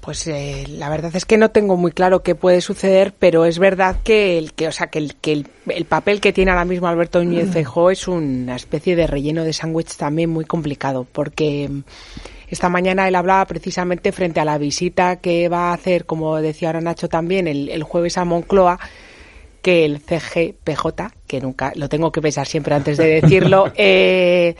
Pues 0.00 0.26
eh, 0.26 0.64
la 0.68 0.88
verdad 0.88 1.14
es 1.14 1.24
que 1.24 1.36
no 1.36 1.50
tengo 1.50 1.76
muy 1.76 1.92
claro 1.92 2.22
qué 2.22 2.34
puede 2.34 2.60
suceder, 2.60 3.14
pero 3.16 3.44
es 3.44 3.58
verdad 3.58 3.96
que 4.02 4.36
el 4.36 4.52
que, 4.52 4.66
o 4.66 4.72
sea, 4.72 4.88
que 4.88 4.98
el, 4.98 5.14
que 5.14 5.44
el, 5.68 5.84
papel 5.84 6.20
que 6.20 6.32
tiene 6.32 6.50
ahora 6.50 6.64
mismo 6.64 6.88
Alberto 6.88 7.22
Núñez 7.22 7.50
Feijóo 7.50 7.90
es 7.90 8.08
una 8.08 8.56
especie 8.56 8.96
de 8.96 9.06
relleno 9.06 9.44
de 9.44 9.52
sándwich 9.52 9.96
también 9.96 10.30
muy 10.30 10.44
complicado, 10.44 11.06
porque 11.10 11.70
esta 12.48 12.68
mañana 12.68 13.06
él 13.06 13.14
hablaba 13.14 13.44
precisamente 13.46 14.10
frente 14.10 14.40
a 14.40 14.44
la 14.44 14.58
visita 14.58 15.16
que 15.16 15.48
va 15.48 15.70
a 15.70 15.74
hacer, 15.74 16.04
como 16.04 16.36
decía 16.36 16.68
ahora 16.68 16.80
Nacho 16.80 17.08
también, 17.08 17.46
el, 17.46 17.68
el 17.68 17.84
jueves 17.84 18.18
a 18.18 18.24
Moncloa, 18.24 18.80
que 19.62 19.84
el 19.84 20.00
CGPJ, 20.00 21.12
que 21.28 21.40
nunca 21.40 21.72
lo 21.76 21.88
tengo 21.88 22.10
que 22.10 22.20
pensar 22.20 22.46
siempre 22.48 22.74
antes 22.74 22.96
de 22.96 23.20
decirlo, 23.20 23.72
eh, 23.76 24.56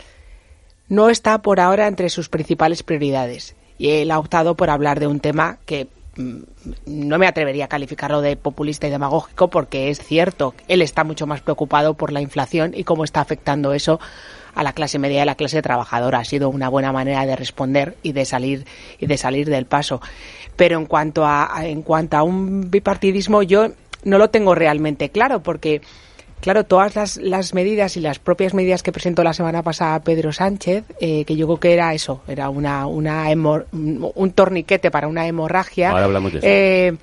no 0.88 1.10
está 1.10 1.42
por 1.42 1.58
ahora 1.58 1.88
entre 1.88 2.10
sus 2.10 2.28
principales 2.28 2.84
prioridades 2.84 3.56
y 3.78 3.90
él 3.90 4.10
ha 4.10 4.18
optado 4.18 4.54
por 4.54 4.70
hablar 4.70 5.00
de 5.00 5.06
un 5.06 5.20
tema 5.20 5.58
que 5.66 5.88
mm, 6.16 6.38
no 6.86 7.18
me 7.18 7.26
atrevería 7.26 7.66
a 7.66 7.68
calificarlo 7.68 8.20
de 8.20 8.36
populista 8.36 8.86
y 8.86 8.90
demagógico 8.90 9.48
porque 9.48 9.90
es 9.90 9.98
cierto, 9.98 10.54
él 10.68 10.82
está 10.82 11.04
mucho 11.04 11.26
más 11.26 11.40
preocupado 11.40 11.94
por 11.94 12.12
la 12.12 12.20
inflación 12.20 12.72
y 12.74 12.84
cómo 12.84 13.04
está 13.04 13.20
afectando 13.20 13.72
eso 13.72 14.00
a 14.54 14.62
la 14.62 14.72
clase 14.72 14.98
media 14.98 15.18
y 15.18 15.20
a 15.20 15.26
la 15.26 15.34
clase 15.34 15.60
trabajadora. 15.60 16.18
Ha 16.18 16.24
sido 16.24 16.48
una 16.48 16.68
buena 16.68 16.90
manera 16.90 17.26
de 17.26 17.36
responder 17.36 17.96
y 18.02 18.12
de 18.12 18.24
salir 18.24 18.64
y 18.98 19.06
de 19.06 19.18
salir 19.18 19.48
del 19.48 19.66
paso. 19.66 20.00
Pero 20.56 20.78
en 20.78 20.86
cuanto 20.86 21.26
a 21.26 21.50
en 21.62 21.82
cuanto 21.82 22.16
a 22.16 22.22
un 22.22 22.70
bipartidismo 22.70 23.42
yo 23.42 23.68
no 24.04 24.18
lo 24.18 24.30
tengo 24.30 24.54
realmente 24.54 25.10
claro 25.10 25.42
porque 25.42 25.82
Claro, 26.40 26.64
todas 26.64 26.94
las, 26.94 27.16
las, 27.16 27.54
medidas 27.54 27.96
y 27.96 28.00
las 28.00 28.18
propias 28.18 28.54
medidas 28.54 28.82
que 28.82 28.92
presentó 28.92 29.24
la 29.24 29.32
semana 29.32 29.62
pasada 29.62 30.00
Pedro 30.00 30.32
Sánchez, 30.32 30.84
eh, 31.00 31.24
que 31.24 31.34
yo 31.34 31.46
creo 31.46 31.60
que 31.60 31.72
era 31.72 31.94
eso, 31.94 32.22
era 32.28 32.50
una, 32.50 32.86
una 32.86 33.26
un 33.30 34.32
torniquete 34.34 34.90
para 34.90 35.08
una 35.08 35.26
hemorragia. 35.26 35.90
Ahora 35.90 36.04
hablamos 36.04 36.32
de 36.32 36.38
eso. 36.38 36.46
Eh, 36.48 36.96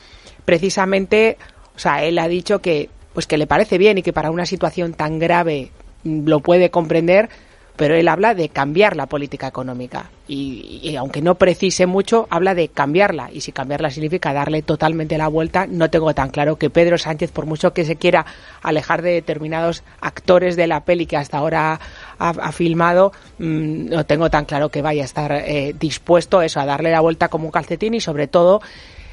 precisamente, 0.45 1.37
o 1.75 1.79
sea, 1.79 2.03
él 2.03 2.19
ha 2.19 2.27
dicho 2.27 2.59
que, 2.59 2.89
pues 3.13 3.27
que 3.27 3.37
le 3.37 3.47
parece 3.47 3.77
bien 3.77 3.97
y 3.97 4.03
que 4.03 4.13
para 4.13 4.31
una 4.31 4.45
situación 4.45 4.93
tan 4.93 5.19
grave 5.19 5.71
lo 6.03 6.39
puede 6.39 6.69
comprender, 6.69 7.29
pero 7.75 7.95
él 7.95 8.07
habla 8.07 8.36
de 8.36 8.49
cambiar 8.49 8.95
la 8.95 9.07
política 9.07 9.47
económica. 9.47 10.12
Y, 10.27 10.95
aunque 10.95 11.21
no 11.21 11.36
precise 11.36 11.86
mucho, 11.86 12.27
habla 12.29 12.53
de 12.55 12.67
cambiarla. 12.67 13.29
Y 13.31 13.41
si 13.41 13.51
cambiarla 13.51 13.89
significa 13.89 14.31
darle 14.31 14.62
totalmente 14.62 15.17
la 15.17 15.27
vuelta, 15.27 15.65
no 15.67 15.89
tengo 15.89 16.13
tan 16.13 16.29
claro 16.29 16.57
que 16.57 16.69
Pedro 16.69 16.97
Sánchez, 16.97 17.31
por 17.31 17.45
mucho 17.45 17.73
que 17.73 17.83
se 17.83 17.95
quiera 17.95 18.25
alejar 18.62 19.01
de 19.01 19.12
determinados 19.12 19.83
actores 20.01 20.55
de 20.55 20.67
la 20.67 20.86
peli 20.86 21.07
que 21.07 21.17
hasta 21.17 21.39
ahora 21.39 21.79
ha, 22.19 22.51
filmado, 22.51 23.12
mm, 23.39 23.89
no 23.89 24.05
tengo 24.05 24.29
tan 24.29 24.45
claro 24.45 24.69
que 24.69 24.81
vaya 24.81 25.01
a 25.01 25.05
estar 25.05 25.31
eh, 25.31 25.75
dispuesto 25.77 26.41
eso, 26.41 26.59
a 26.59 26.65
darle 26.65 26.91
la 26.91 27.01
vuelta 27.01 27.27
como 27.27 27.45
un 27.45 27.51
calcetín 27.51 27.95
y 27.95 28.01
sobre 28.01 28.27
todo 28.27 28.62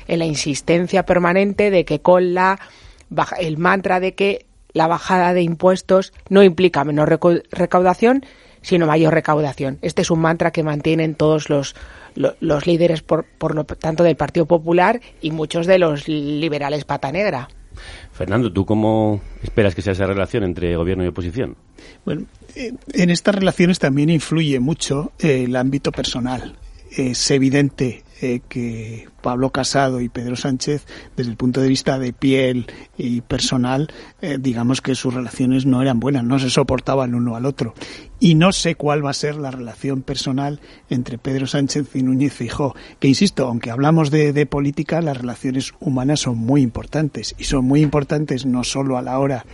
en 0.06 0.18
la 0.18 0.26
insistencia 0.26 1.04
permanente 1.04 1.70
de 1.70 1.84
que 1.84 2.00
con 2.00 2.34
la 2.34 2.60
el 3.38 3.58
mantra 3.58 3.98
de 3.98 4.14
que 4.14 4.46
la 4.72 4.86
bajada 4.86 5.34
de 5.34 5.42
impuestos 5.42 6.12
no 6.28 6.42
implica 6.42 6.84
menor 6.84 7.18
recaudación, 7.50 8.24
sino 8.62 8.86
mayor 8.86 9.14
recaudación. 9.14 9.78
Este 9.82 10.02
es 10.02 10.10
un 10.10 10.20
mantra 10.20 10.50
que 10.50 10.62
mantienen 10.62 11.14
todos 11.14 11.48
los, 11.50 11.74
los, 12.14 12.66
líderes, 12.66 13.02
por, 13.02 13.24
por 13.24 13.54
lo 13.54 13.64
tanto, 13.64 14.04
del 14.04 14.16
Partido 14.16 14.46
Popular 14.46 15.00
y 15.20 15.30
muchos 15.30 15.66
de 15.66 15.78
los 15.78 16.08
liberales 16.08 16.84
pata 16.84 17.12
negra. 17.12 17.48
Fernando, 18.12 18.52
¿tú 18.52 18.66
cómo 18.66 19.20
esperas 19.42 19.74
que 19.74 19.82
sea 19.82 19.92
esa 19.92 20.06
relación 20.06 20.44
entre 20.44 20.76
gobierno 20.76 21.04
y 21.04 21.08
oposición? 21.08 21.56
Bueno, 22.04 22.26
en 22.54 23.10
estas 23.10 23.34
relaciones 23.34 23.78
también 23.78 24.10
influye 24.10 24.60
mucho 24.60 25.12
el 25.18 25.56
ámbito 25.56 25.92
personal. 25.92 26.56
Es 26.90 27.30
evidente 27.30 28.02
eh, 28.20 28.40
que 28.48 29.08
Pablo 29.22 29.50
Casado 29.50 30.00
y 30.00 30.08
Pedro 30.08 30.36
Sánchez, 30.36 30.86
desde 31.16 31.30
el 31.30 31.36
punto 31.36 31.60
de 31.60 31.68
vista 31.68 31.98
de 31.98 32.12
piel 32.12 32.66
y 32.96 33.20
personal, 33.22 33.88
eh, 34.20 34.36
digamos 34.40 34.80
que 34.80 34.94
sus 34.94 35.14
relaciones 35.14 35.66
no 35.66 35.80
eran 35.82 36.00
buenas, 36.00 36.24
no 36.24 36.38
se 36.38 36.50
soportaban 36.50 37.14
uno 37.14 37.36
al 37.36 37.46
otro. 37.46 37.74
Y 38.18 38.34
no 38.34 38.52
sé 38.52 38.74
cuál 38.74 39.04
va 39.04 39.10
a 39.10 39.14
ser 39.14 39.36
la 39.36 39.50
relación 39.50 40.02
personal 40.02 40.60
entre 40.90 41.18
Pedro 41.18 41.46
Sánchez 41.46 41.96
y 41.96 42.02
Núñez 42.02 42.32
Fijó, 42.32 42.74
que 42.98 43.08
insisto, 43.08 43.46
aunque 43.46 43.70
hablamos 43.70 44.10
de, 44.10 44.32
de 44.32 44.46
política, 44.46 45.00
las 45.00 45.16
relaciones 45.16 45.72
humanas 45.80 46.20
son 46.20 46.36
muy 46.36 46.60
importantes 46.62 47.34
y 47.38 47.44
son 47.44 47.64
muy 47.64 47.80
importantes 47.80 48.44
no 48.44 48.64
solo 48.64 48.98
a 48.98 49.02
la 49.02 49.18
hora 49.18 49.46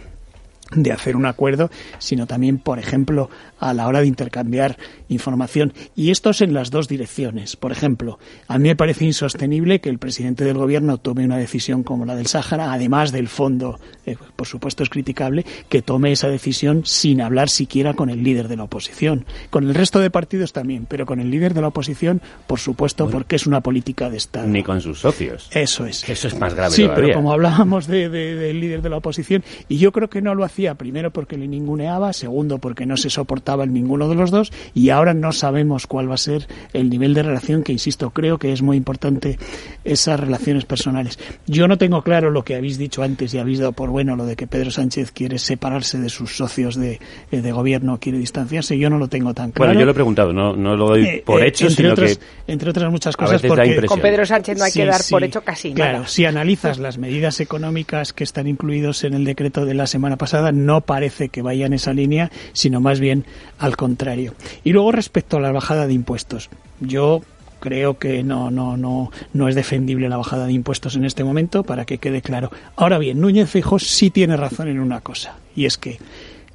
de 0.72 0.92
hacer 0.92 1.16
un 1.16 1.26
acuerdo, 1.26 1.70
sino 1.98 2.26
también, 2.26 2.59
por 2.59 2.79
ejemplo, 2.79 3.31
a 3.61 3.72
la 3.72 3.87
hora 3.87 4.00
de 4.00 4.09
intercambiar 4.09 4.76
información. 5.09 5.72
Y 5.94 6.11
esto 6.11 6.31
es 6.31 6.40
en 6.40 6.55
las 6.55 6.70
dos 6.70 6.88
direcciones. 6.88 7.57
Por 7.57 7.70
ejemplo, 7.70 8.18
a 8.48 8.59
mí 8.59 8.68
me 8.68 8.76
parece 8.76 9.05
insostenible 9.05 9.81
que 9.81 9.88
el 9.88 9.98
presidente 9.98 10.44
del 10.44 10.59
gobierno 10.59 10.98
tome 10.98 11.24
una 11.24 11.38
decisión 11.38 11.85
como 11.85 12.05
la 12.05 12.16
del 12.16 12.26
Sáhara, 12.26 12.72
además 12.72 13.12
del 13.12 13.29
fondo, 13.29 13.79
eh, 14.07 14.16
por 14.35 14.46
supuesto 14.46 14.83
es 14.83 14.90
criticable, 14.90 15.46
que 15.68 15.83
tome 15.83 16.11
esa 16.11 16.29
decisión 16.29 16.85
sin 16.85 17.20
hablar 17.20 17.48
siquiera 17.48 17.94
con 17.94 18.11
el 18.11 18.24
líder 18.24 18.48
de 18.48 18.57
la 18.57 18.64
oposición. 18.64 19.24
Con 19.50 19.68
el 19.68 19.74
resto 19.74 20.00
de 20.00 20.11
partidos 20.11 20.52
también, 20.52 20.87
pero 20.87 21.07
con 21.07 21.20
el 21.20 21.31
líder 21.31 21.55
de 21.55 21.61
la 21.61 21.68
oposición, 21.68 22.20
por 22.46 22.59
supuesto, 22.59 23.09
porque 23.09 23.37
es 23.37 23.46
una 23.46 23.61
política 23.61 24.11
de 24.11 24.16
Estado. 24.16 24.48
Ni 24.48 24.64
con 24.64 24.81
sus 24.81 25.00
socios. 25.00 25.48
Eso 25.52 25.87
es. 25.87 26.09
Eso 26.09 26.26
es 26.26 26.38
más 26.38 26.55
grave. 26.55 26.74
Sí, 26.74 26.88
pero 26.94 27.14
como 27.14 27.33
hablábamos 27.33 27.87
del 27.87 28.11
del 28.11 28.61
líder 28.61 28.83
de 28.83 28.90
la 28.90 28.96
oposición, 28.96 29.44
y 29.68 29.79
yo 29.79 29.92
creo 29.92 30.09
que 30.09 30.20
no 30.20 30.35
lo 30.35 30.44
hace 30.44 30.56
primero 30.75 31.11
porque 31.11 31.37
le 31.37 31.47
ninguneaba, 31.47 32.12
segundo 32.12 32.59
porque 32.59 32.87
no 32.87 32.97
se 32.97 33.11
soportaba 33.11 33.64
en 33.64 33.73
ninguno 33.73 34.09
de 34.09 34.14
los 34.14 34.31
dos 34.31 34.53
y 34.75 34.90
ahora 34.90 35.14
no 35.14 35.33
sabemos 35.33 35.87
cuál 35.87 36.11
va 36.11 36.14
a 36.14 36.19
ser 36.19 36.49
el 36.73 36.88
nivel 36.90 37.14
de 37.14 37.23
relación 37.23 37.62
que, 37.62 37.73
insisto, 37.73 38.11
creo 38.11 38.38
que 38.38 38.53
es 38.53 38.62
muy 38.62 38.77
importante 38.77 39.38
esas 39.85 40.19
relaciones 40.19 40.64
personales. 40.64 41.19
Yo 41.47 41.69
no 41.69 41.79
tengo 41.79 42.03
claro 42.03 42.31
lo 42.31 42.42
que 42.45 42.57
habéis 42.57 42.79
dicho 42.79 43.03
antes 43.03 43.33
y 43.35 43.38
habéis 43.38 43.59
dado 43.61 43.73
por 43.73 43.90
bueno 43.90 44.16
lo 44.16 44.27
de 44.27 44.37
que 44.37 44.47
Pedro 44.47 44.71
Sánchez 44.71 45.12
quiere 45.12 45.38
separarse 45.38 45.99
de 45.99 46.09
sus 46.09 46.37
socios 46.37 46.77
de, 46.77 47.01
eh, 47.31 47.40
de 47.40 47.53
gobierno, 47.53 47.99
quiere 48.01 48.19
distanciarse. 48.19 48.79
Yo 48.79 48.90
no 48.90 48.99
lo 48.99 49.09
tengo 49.09 49.35
tan 49.35 49.51
claro. 49.53 49.69
Bueno, 49.69 49.81
yo 49.81 49.85
lo 49.87 49.92
he 49.92 49.95
preguntado, 49.95 50.33
no, 50.33 50.57
no 50.57 50.77
lo 50.77 50.88
doy 50.88 51.05
eh, 51.05 51.23
por 51.25 51.42
eh, 51.42 51.49
hecho, 51.49 51.66
entre 51.66 51.77
sino 51.77 51.92
otras, 51.92 52.19
que 52.19 52.53
entre 52.53 52.71
otras 52.71 52.90
muchas 52.90 53.16
cosas 53.16 53.42
porque 53.42 53.83
con 53.87 54.01
Pedro 54.01 54.25
Sánchez 54.27 54.59
no 54.59 54.64
hay 54.64 54.71
Sí, 54.73 54.81
que 54.81 54.87
dar 54.87 55.01
por 55.11 55.23
hecho 55.25 55.42
casi 55.42 55.73
Claro, 55.73 55.92
nada. 55.99 56.09
si 56.09 56.25
analizas 56.25 56.79
las 56.79 56.99
medidas 56.99 57.40
económicas 57.40 58.12
que 58.12 58.25
están 58.25 58.47
incluidos 58.47 59.05
en 59.05 59.14
el 59.14 59.25
decreto 59.25 59.64
de 59.64 59.75
la 59.75 59.87
semana 59.87 60.16
pasada, 60.16 60.46
no 60.53 60.81
parece 60.81 61.29
que 61.29 61.43
vaya 61.43 61.67
en 61.67 61.73
esa 61.73 61.93
línea, 61.93 62.31
sino 62.53 62.81
más 62.81 63.01
bien 63.01 63.25
al 63.59 63.77
contrario. 63.77 64.35
Y 64.65 64.73
luego 64.73 64.93
respecto 64.93 65.37
a 65.37 65.41
la 65.41 65.53
bajada 65.53 65.87
de 65.87 65.95
impuestos, 65.95 66.51
yo 66.81 67.23
creo 67.61 67.99
que 67.99 68.23
no, 68.23 68.51
no, 68.51 68.77
no, 68.77 69.11
no 69.33 69.49
es 69.49 69.55
defendible 69.55 70.09
la 70.09 70.17
bajada 70.17 70.47
de 70.47 70.53
impuestos 70.53 70.97
en 70.97 71.05
este 71.05 71.25
momento, 71.25 71.63
para 71.63 71.85
que 71.85 71.99
quede 71.99 72.23
claro. 72.23 72.51
Ahora 72.77 72.99
bien, 72.99 73.21
Núñez 73.21 73.51
Feijóo 73.51 73.79
sí 73.79 74.11
tiene 74.11 74.37
razón 74.37 74.69
en 74.69 74.79
una 74.79 75.01
cosa, 75.01 75.37
y 75.55 75.65
es 75.65 75.77
que 75.77 75.99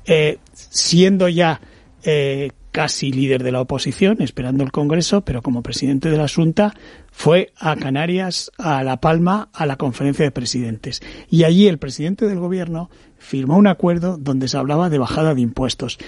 eh, 0.06 0.38
siendo 0.54 1.28
ya 1.28 1.60
eh, 2.04 2.52
casi 2.72 3.12
líder 3.12 3.44
de 3.44 3.52
la 3.52 3.62
oposición, 3.62 4.22
esperando 4.22 4.64
el 4.64 4.72
Congreso, 4.72 5.22
pero 5.22 5.42
como 5.42 5.62
presidente 5.62 6.10
de 6.10 6.18
la 6.18 6.28
Junta, 6.28 6.74
fue 7.12 7.52
a 7.58 7.76
Canarias, 7.76 8.52
a 8.58 8.84
La 8.84 8.98
Palma, 8.98 9.50
a 9.54 9.66
la 9.66 9.76
conferencia 9.76 10.26
de 10.26 10.32
presidentes. 10.32 11.02
Y 11.30 11.44
allí 11.44 11.68
el 11.68 11.78
presidente 11.78 12.28
del 12.28 12.40
gobierno 12.40 12.90
firmó 13.18 13.58
un 13.58 13.68
acuerdo 13.68 14.18
donde 14.18 14.48
se 14.48 14.58
hablaba 14.58 14.90
de 14.90 14.98
bajada 14.98 15.36
de 15.36 15.42
impuestos. 15.42 16.00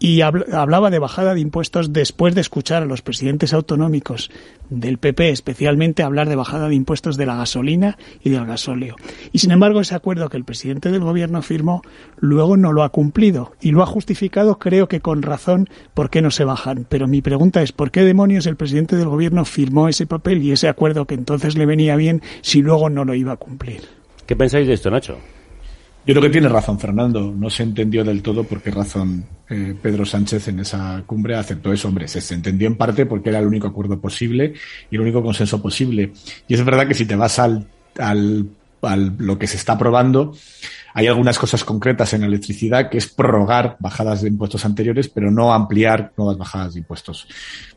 Y 0.00 0.18
habl- 0.18 0.52
hablaba 0.52 0.90
de 0.90 0.98
bajada 0.98 1.34
de 1.34 1.40
impuestos 1.40 1.92
después 1.92 2.34
de 2.34 2.40
escuchar 2.42 2.82
a 2.82 2.86
los 2.86 3.00
presidentes 3.00 3.54
autonómicos 3.54 4.30
del 4.68 4.98
PP, 4.98 5.30
especialmente 5.30 6.02
hablar 6.02 6.28
de 6.28 6.36
bajada 6.36 6.68
de 6.68 6.74
impuestos 6.74 7.16
de 7.16 7.26
la 7.26 7.36
gasolina 7.36 7.96
y 8.22 8.30
del 8.30 8.44
gasóleo. 8.44 8.96
Y 9.32 9.38
sin 9.38 9.52
embargo, 9.52 9.80
ese 9.80 9.94
acuerdo 9.94 10.28
que 10.28 10.36
el 10.36 10.44
presidente 10.44 10.90
del 10.90 11.00
gobierno 11.04 11.40
firmó 11.42 11.82
luego 12.18 12.56
no 12.56 12.72
lo 12.72 12.82
ha 12.82 12.88
cumplido 12.90 13.52
y 13.62 13.70
lo 13.70 13.82
ha 13.82 13.86
justificado, 13.86 14.58
creo 14.58 14.88
que 14.88 15.00
con 15.00 15.22
razón, 15.22 15.68
por 15.94 16.10
qué 16.10 16.20
no 16.22 16.30
se 16.30 16.44
bajan. 16.44 16.86
Pero 16.88 17.06
mi 17.06 17.22
pregunta 17.22 17.62
es, 17.62 17.72
¿por 17.72 17.90
qué 17.90 18.02
demonios 18.02 18.46
el 18.46 18.56
presidente 18.56 18.96
del 18.96 19.08
gobierno 19.08 19.44
firmó 19.44 19.88
ese 19.88 20.06
papel 20.06 20.42
y 20.42 20.52
ese 20.52 20.68
acuerdo 20.68 21.06
que 21.06 21.14
entonces 21.14 21.56
le 21.56 21.66
venía 21.66 21.96
bien 21.96 22.20
si 22.42 22.60
luego 22.62 22.90
no 22.90 23.04
lo 23.04 23.14
iba 23.14 23.32
a 23.32 23.36
cumplir? 23.36 23.82
¿Qué 24.26 24.34
pensáis 24.36 24.66
de 24.66 24.74
esto, 24.74 24.90
Nacho? 24.90 25.18
Yo 26.06 26.12
creo 26.12 26.22
que 26.22 26.30
tiene 26.30 26.48
razón 26.48 26.78
Fernando. 26.78 27.32
No 27.32 27.48
se 27.48 27.62
entendió 27.62 28.04
del 28.04 28.22
todo 28.22 28.44
por 28.44 28.60
qué 28.60 28.70
razón 28.70 29.24
eh, 29.48 29.74
Pedro 29.80 30.04
Sánchez 30.04 30.48
en 30.48 30.60
esa 30.60 31.02
cumbre 31.06 31.34
aceptó 31.34 31.72
eso. 31.72 31.88
Hombre, 31.88 32.08
se, 32.08 32.34
entendió 32.34 32.68
en 32.68 32.76
parte 32.76 33.06
porque 33.06 33.30
era 33.30 33.38
el 33.38 33.46
único 33.46 33.68
acuerdo 33.68 33.98
posible 33.98 34.52
y 34.90 34.96
el 34.96 35.00
único 35.00 35.22
consenso 35.22 35.62
posible. 35.62 36.12
Y 36.46 36.54
es 36.54 36.64
verdad 36.64 36.86
que 36.86 36.94
si 36.94 37.06
te 37.06 37.16
vas 37.16 37.38
al, 37.38 37.66
al 38.86 39.14
lo 39.18 39.38
que 39.38 39.46
se 39.46 39.56
está 39.56 39.74
aprobando, 39.74 40.34
hay 40.96 41.08
algunas 41.08 41.40
cosas 41.40 41.64
concretas 41.64 42.12
en 42.14 42.22
electricidad 42.22 42.88
que 42.88 42.98
es 42.98 43.08
prorrogar 43.08 43.76
bajadas 43.80 44.22
de 44.22 44.28
impuestos 44.28 44.64
anteriores, 44.64 45.08
pero 45.08 45.28
no 45.28 45.52
ampliar 45.52 46.12
nuevas 46.16 46.38
bajadas 46.38 46.74
de 46.74 46.80
impuestos. 46.80 47.26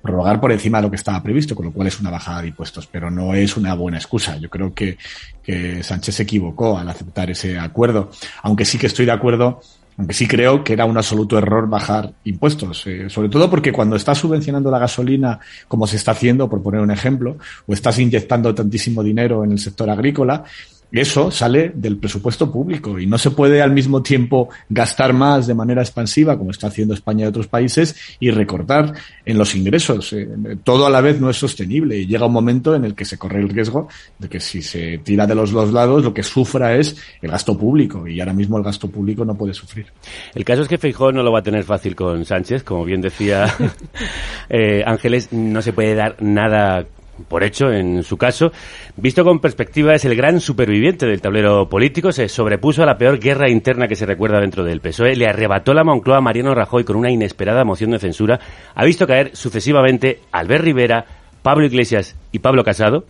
Prorrogar 0.03 0.39
por 0.39 0.51
encima 0.51 0.77
de 0.77 0.83
lo 0.83 0.91
que 0.91 0.97
estaba 0.97 1.23
previsto, 1.23 1.55
con 1.55 1.65
lo 1.65 1.71
cual 1.71 1.87
es 1.87 1.99
una 1.99 2.11
bajada 2.11 2.43
de 2.43 2.49
impuestos, 2.49 2.85
pero 2.85 3.09
no 3.09 3.33
es 3.33 3.57
una 3.57 3.73
buena 3.73 3.97
excusa. 3.97 4.37
Yo 4.37 4.51
creo 4.51 4.71
que, 4.71 4.99
que 5.41 5.81
Sánchez 5.81 6.13
se 6.13 6.23
equivocó 6.23 6.77
al 6.77 6.87
aceptar 6.89 7.31
ese 7.31 7.57
acuerdo, 7.57 8.11
aunque 8.43 8.65
sí 8.65 8.77
que 8.77 8.85
estoy 8.85 9.07
de 9.07 9.13
acuerdo 9.13 9.61
aunque 9.97 10.13
sí 10.13 10.27
creo 10.27 10.63
que 10.63 10.73
era 10.73 10.85
un 10.85 10.95
absoluto 10.95 11.39
error 11.39 11.67
bajar 11.67 12.13
impuestos, 12.23 12.85
eh, 12.85 13.09
sobre 13.09 13.29
todo 13.29 13.49
porque 13.49 13.71
cuando 13.71 13.95
estás 13.95 14.19
subvencionando 14.19 14.69
la 14.69 14.77
gasolina, 14.77 15.39
como 15.67 15.87
se 15.87 15.95
está 15.95 16.11
haciendo, 16.11 16.47
por 16.47 16.61
poner 16.61 16.81
un 16.81 16.91
ejemplo, 16.91 17.37
o 17.65 17.73
estás 17.73 17.97
inyectando 17.97 18.53
tantísimo 18.53 19.01
dinero 19.01 19.43
en 19.43 19.53
el 19.53 19.59
sector 19.59 19.89
agrícola, 19.89 20.43
eso 20.91 21.31
sale 21.31 21.71
del 21.73 21.97
presupuesto 21.97 22.51
público 22.51 22.99
y 22.99 23.05
no 23.05 23.17
se 23.17 23.31
puede 23.31 23.61
al 23.61 23.71
mismo 23.71 24.01
tiempo 24.01 24.49
gastar 24.69 25.13
más 25.13 25.47
de 25.47 25.53
manera 25.53 25.81
expansiva, 25.81 26.37
como 26.37 26.51
está 26.51 26.67
haciendo 26.67 26.93
España 26.93 27.25
y 27.25 27.27
otros 27.27 27.47
países, 27.47 27.95
y 28.19 28.31
recortar 28.31 28.93
en 29.25 29.37
los 29.37 29.55
ingresos. 29.55 30.13
Eh, 30.13 30.27
todo 30.63 30.85
a 30.85 30.89
la 30.89 31.01
vez 31.01 31.19
no 31.19 31.29
es 31.29 31.37
sostenible 31.37 31.97
y 31.97 32.07
llega 32.07 32.25
un 32.25 32.33
momento 32.33 32.75
en 32.75 32.85
el 32.85 32.95
que 32.95 33.05
se 33.05 33.17
corre 33.17 33.39
el 33.39 33.49
riesgo 33.49 33.87
de 34.17 34.29
que 34.29 34.39
si 34.39 34.61
se 34.61 34.99
tira 34.99 35.27
de 35.27 35.35
los 35.35 35.51
dos 35.51 35.71
lados, 35.73 36.03
lo 36.03 36.13
que 36.13 36.23
sufra 36.23 36.75
es 36.75 36.95
el 37.21 37.31
gasto 37.31 37.57
público 37.57 38.07
y 38.07 38.19
ahora 38.19 38.33
mismo 38.33 38.57
el 38.57 38.63
gasto 38.63 38.89
público 38.89 39.25
no 39.25 39.35
puede 39.35 39.53
sufrir. 39.53 39.87
El 40.33 40.45
caso 40.45 40.61
es 40.61 40.67
que 40.67 40.77
Feijóo 40.77 41.11
no 41.11 41.23
lo 41.23 41.31
va 41.31 41.39
a 41.39 41.43
tener 41.43 41.63
fácil 41.63 41.95
con 41.95 42.25
Sánchez, 42.25 42.63
como 42.63 42.85
bien 42.85 43.01
decía 43.01 43.53
eh, 44.49 44.83
Ángeles, 44.85 45.31
no 45.31 45.61
se 45.61 45.73
puede 45.73 45.95
dar 45.95 46.21
nada 46.21 46.85
por 47.27 47.43
hecho 47.43 47.71
en 47.71 48.03
su 48.03 48.17
caso. 48.17 48.51
Visto 48.95 49.23
con 49.23 49.39
perspectiva, 49.39 49.93
es 49.93 50.05
el 50.05 50.15
gran 50.15 50.39
superviviente 50.39 51.05
del 51.05 51.21
tablero 51.21 51.69
político, 51.69 52.11
se 52.11 52.29
sobrepuso 52.29 52.83
a 52.83 52.85
la 52.85 52.97
peor 52.97 53.19
guerra 53.19 53.49
interna 53.49 53.87
que 53.87 53.95
se 53.95 54.05
recuerda 54.05 54.39
dentro 54.39 54.63
del 54.63 54.81
PSOE, 54.81 55.15
le 55.15 55.27
arrebató 55.27 55.73
la 55.73 55.83
Moncloa 55.83 56.17
a 56.17 56.21
Mariano 56.21 56.53
Rajoy 56.53 56.83
con 56.83 56.95
una 56.95 57.11
inesperada 57.11 57.63
moción 57.63 57.91
de 57.91 57.99
censura, 57.99 58.39
ha 58.75 58.85
visto 58.85 59.07
caer 59.07 59.35
sucesivamente 59.35 60.19
Albert 60.31 60.63
Rivera, 60.63 61.05
Pablo 61.41 61.65
Iglesias 61.65 62.15
y 62.31 62.39
Pablo 62.39 62.63
Casado, 62.63 63.05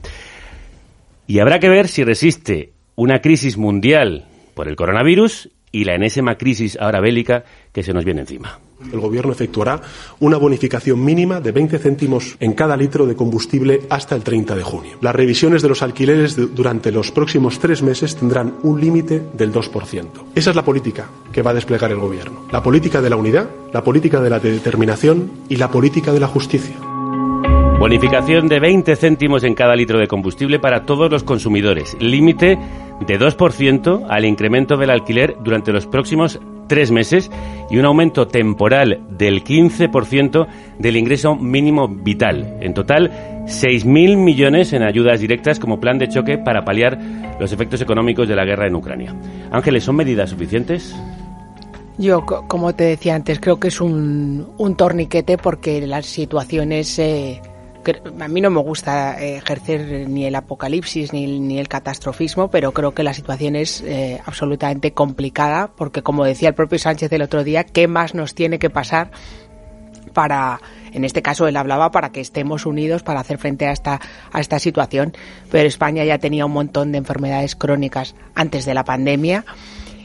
y 1.28 1.40
habrá 1.40 1.60
que 1.60 1.70
ver 1.70 1.88
si 1.88 2.04
resiste 2.04 2.72
una 2.96 3.20
crisis 3.20 3.58
mundial 3.58 4.26
por 4.54 4.68
el 4.68 4.76
coronavirus 4.76 5.50
y 5.78 5.84
la 5.84 5.94
enésima 5.94 6.36
crisis 6.36 6.76
ahora 6.82 7.00
bélica 7.00 7.44
que 7.72 7.84
se 7.84 7.94
nos 7.94 8.04
viene 8.04 8.22
encima. 8.22 8.60
El 8.92 9.00
Gobierno 9.00 9.32
efectuará 9.32 9.80
una 10.20 10.38
bonificación 10.38 11.04
mínima 11.04 11.40
de 11.40 11.52
20 11.52 11.78
céntimos 11.78 12.36
en 12.40 12.54
cada 12.54 12.76
litro 12.76 13.06
de 13.06 13.16
combustible 13.16 13.82
hasta 13.90 14.16
el 14.16 14.24
30 14.24 14.56
de 14.56 14.64
junio. 14.64 14.98
Las 15.02 15.16
revisiones 15.16 15.62
de 15.62 15.70
los 15.70 15.84
alquileres 15.84 16.36
durante 16.56 16.92
los 16.92 17.12
próximos 17.12 17.60
tres 17.60 17.84
meses 17.84 18.16
tendrán 18.16 18.56
un 18.64 18.82
límite 18.82 19.22
del 19.34 19.54
2%. 19.54 20.08
Esa 20.34 20.50
es 20.50 20.56
la 20.56 20.66
política 20.66 21.08
que 21.32 21.44
va 21.44 21.52
a 21.52 21.56
desplegar 21.56 21.92
el 21.92 22.00
Gobierno. 22.00 22.48
La 22.52 22.64
política 22.64 23.02
de 23.02 23.10
la 23.12 23.18
unidad, 23.18 23.48
la 23.72 23.84
política 23.84 24.20
de 24.20 24.32
la 24.32 24.40
determinación 24.40 25.32
y 25.48 25.58
la 25.58 25.70
política 25.70 26.12
de 26.12 26.20
la 26.20 26.28
justicia. 26.28 26.76
Bonificación 27.80 28.48
de 28.48 28.60
20 28.60 28.96
céntimos 28.96 29.44
en 29.44 29.54
cada 29.54 29.76
litro 29.76 30.00
de 30.00 30.08
combustible 30.08 30.58
para 30.58 30.84
todos 30.86 31.12
los 31.12 31.24
consumidores. 31.24 31.96
Límite 32.00 32.58
de 33.06 33.20
2% 33.20 34.06
al 34.10 34.26
incremento 34.26 34.78
del 34.78 34.90
alquiler 34.90 35.36
durante 35.44 35.72
los 35.72 35.86
próximos 35.86 36.40
tres 36.68 36.92
meses 36.92 37.32
y 37.70 37.78
un 37.78 37.86
aumento 37.86 38.28
temporal 38.28 39.02
del 39.10 39.44
15% 39.44 40.48
del 40.80 40.98
ingreso 40.98 41.36
mínimo 41.36 41.88
vital. 41.88 42.58
En 42.62 42.74
total, 42.74 43.46
6.000 43.46 44.18
millones 44.18 44.74
en 44.74 44.84
ayudas 44.84 45.20
directas 45.20 45.60
como 45.60 45.80
plan 45.80 45.98
de 45.98 46.10
choque 46.10 46.38
para 46.38 46.66
paliar 46.66 47.00
los 47.40 47.52
efectos 47.52 47.82
económicos 47.82 48.28
de 48.28 48.36
la 48.36 48.46
guerra 48.46 48.68
en 48.68 48.76
Ucrania. 48.76 49.16
Ángeles, 49.52 49.84
¿son 49.84 49.96
medidas 49.96 50.30
suficientes? 50.30 50.96
Yo, 51.98 52.26
como 52.26 52.76
te 52.76 52.84
decía 52.84 53.16
antes, 53.16 53.40
creo 53.40 53.60
que 53.60 53.70
es 53.70 53.82
un, 53.82 54.48
un 54.58 54.76
torniquete 54.76 55.38
porque 55.38 55.86
las 55.88 56.06
situaciones... 56.06 57.00
Eh, 57.00 57.42
a 58.20 58.28
mí 58.28 58.42
no 58.42 58.50
me 58.50 58.62
gusta 58.62 59.22
eh, 59.22 59.38
ejercer 59.38 60.08
ni 60.10 60.26
el 60.26 60.36
apocalipsis 60.36 61.14
ni, 61.14 61.40
ni, 61.40 61.60
el 61.60 61.68
catastrofismo, 61.68 62.50
pero 62.50 62.72
creo 62.72 62.94
que 62.94 63.04
la 63.04 63.14
situación 63.14 63.56
es 63.56 63.82
eh, 63.82 64.22
absolutamente 64.26 64.92
complicada 64.92 65.72
porque, 65.76 66.02
como 66.02 66.26
decía 66.26 66.50
el 66.50 66.56
propio 66.56 66.80
Sánchez 66.80 67.12
el 67.12 67.22
otro 67.22 67.44
día, 67.44 67.64
¿qué 67.64 67.88
más 67.88 68.14
nos 68.14 68.36
tiene 68.36 68.60
que 68.60 68.70
pasar 68.70 69.12
para, 70.14 70.60
en 70.94 71.04
este 71.04 71.22
caso 71.22 71.48
él 71.48 71.58
hablaba 71.58 71.92
para 71.92 72.12
que 72.12 72.22
estemos 72.22 72.66
unidos 72.66 73.04
para 73.04 73.20
hacer 73.20 73.38
frente 73.38 73.68
a 73.68 73.72
esta, 73.72 74.00
a 74.32 74.40
esta 74.40 74.60
situación, 74.60 75.14
pero 75.52 75.68
España 75.68 76.04
ya 76.04 76.18
tenía 76.18 76.46
un 76.46 76.54
montón 76.54 76.92
de 76.92 76.98
enfermedades 76.98 77.56
crónicas 77.56 78.16
antes 78.34 78.66
de 78.66 78.74
la 78.74 78.84
pandemia. 78.84 79.46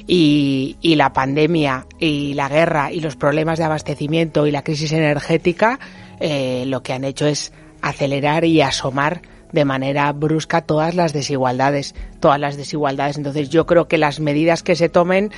Y, 0.05 0.77
y, 0.81 0.97
la 0.97 1.13
pandemia 1.13 1.87
y 2.01 2.35
la 2.35 2.49
guerra 2.49 2.91
y 2.91 2.99
los 2.99 3.15
problemas 3.15 3.61
de 3.61 3.65
abastecimiento 3.65 4.49
y 4.49 4.51
la 4.51 4.65
crisis 4.65 4.91
energética 4.91 5.79
eh, 6.25 6.65
lo 6.67 6.85
que 6.85 6.93
han 6.93 7.03
hecho 7.03 7.27
es 7.27 7.53
acelerar 7.83 8.45
y 8.45 8.63
asomar 8.63 9.23
de 9.53 9.65
manera 9.65 10.11
brusca 10.13 10.63
todas 10.63 10.95
las 10.95 11.13
desigualdades, 11.13 11.95
todas 12.21 12.41
las 12.41 12.57
desigualdades. 12.57 13.19
Entonces 13.19 13.51
yo 13.51 13.67
creo 13.67 13.87
que 13.87 13.99
las 13.99 14.19
medidas 14.19 14.63
que 14.63 14.77
se 14.77 14.89
tomen 14.89 15.31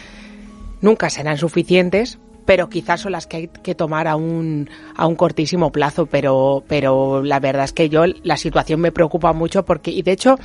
nunca 0.80 1.11
serán 1.11 1.38
suficientes, 1.38 2.18
pero 2.44 2.68
quizás 2.68 3.00
son 3.00 3.12
las 3.12 3.26
que 3.26 3.37
hay 3.37 3.48
que 3.48 3.74
tomar 3.74 4.07
a 4.07 4.16
un, 4.16 4.70
a 4.96 5.07
un 5.07 5.16
cortísimo 5.16 5.72
plazo, 5.72 6.07
pero, 6.07 6.62
pero 6.68 7.22
la 7.22 7.40
verdad 7.40 7.64
es 7.64 7.72
que 7.72 7.88
yo 7.88 8.04
la 8.22 8.37
situación 8.37 8.80
me 8.80 8.92
preocupa 8.92 9.33
mucho 9.33 9.64
porque, 9.64 9.90
y 9.90 10.02
de 10.02 10.12
hecho, 10.12 10.38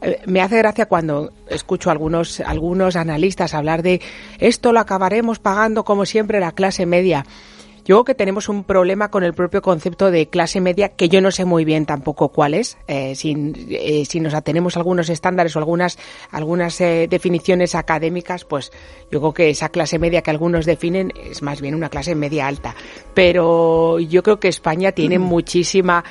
eh, 0.00 0.20
me 0.26 0.40
hace 0.40 0.58
gracia 0.58 0.86
cuando 0.86 1.32
escucho 1.48 1.90
a 1.90 1.92
algunos, 1.92 2.40
algunos 2.40 2.96
analistas 2.96 3.54
hablar 3.54 3.82
de 3.82 4.00
esto 4.38 4.72
lo 4.72 4.80
acabaremos 4.80 5.38
pagando 5.38 5.84
como 5.84 6.04
siempre 6.04 6.40
la 6.40 6.52
clase 6.52 6.86
media. 6.86 7.24
Yo 7.88 7.96
creo 7.96 8.04
que 8.04 8.14
tenemos 8.14 8.50
un 8.50 8.64
problema 8.64 9.10
con 9.10 9.24
el 9.24 9.32
propio 9.32 9.62
concepto 9.62 10.10
de 10.10 10.26
clase 10.26 10.60
media 10.60 10.90
que 10.90 11.08
yo 11.08 11.22
no 11.22 11.30
sé 11.30 11.46
muy 11.46 11.64
bien 11.64 11.86
tampoco 11.86 12.28
cuál 12.28 12.52
es. 12.52 12.76
Eh, 12.86 13.14
si, 13.14 13.54
eh, 13.70 14.04
si, 14.04 14.20
nos 14.20 14.34
atenemos 14.34 14.76
a 14.76 14.80
algunos 14.80 15.08
estándares 15.08 15.56
o 15.56 15.58
algunas, 15.58 15.98
algunas 16.30 16.78
eh, 16.82 17.06
definiciones 17.08 17.74
académicas, 17.74 18.44
pues 18.44 18.72
yo 19.10 19.20
creo 19.20 19.32
que 19.32 19.48
esa 19.48 19.70
clase 19.70 19.98
media 19.98 20.20
que 20.20 20.30
algunos 20.30 20.66
definen 20.66 21.14
es 21.30 21.40
más 21.40 21.62
bien 21.62 21.74
una 21.74 21.88
clase 21.88 22.14
media 22.14 22.46
alta. 22.46 22.76
Pero 23.14 23.98
yo 24.00 24.22
creo 24.22 24.38
que 24.38 24.48
España 24.48 24.92
tiene 24.92 25.18
mm. 25.18 25.22
muchísima 25.22 26.04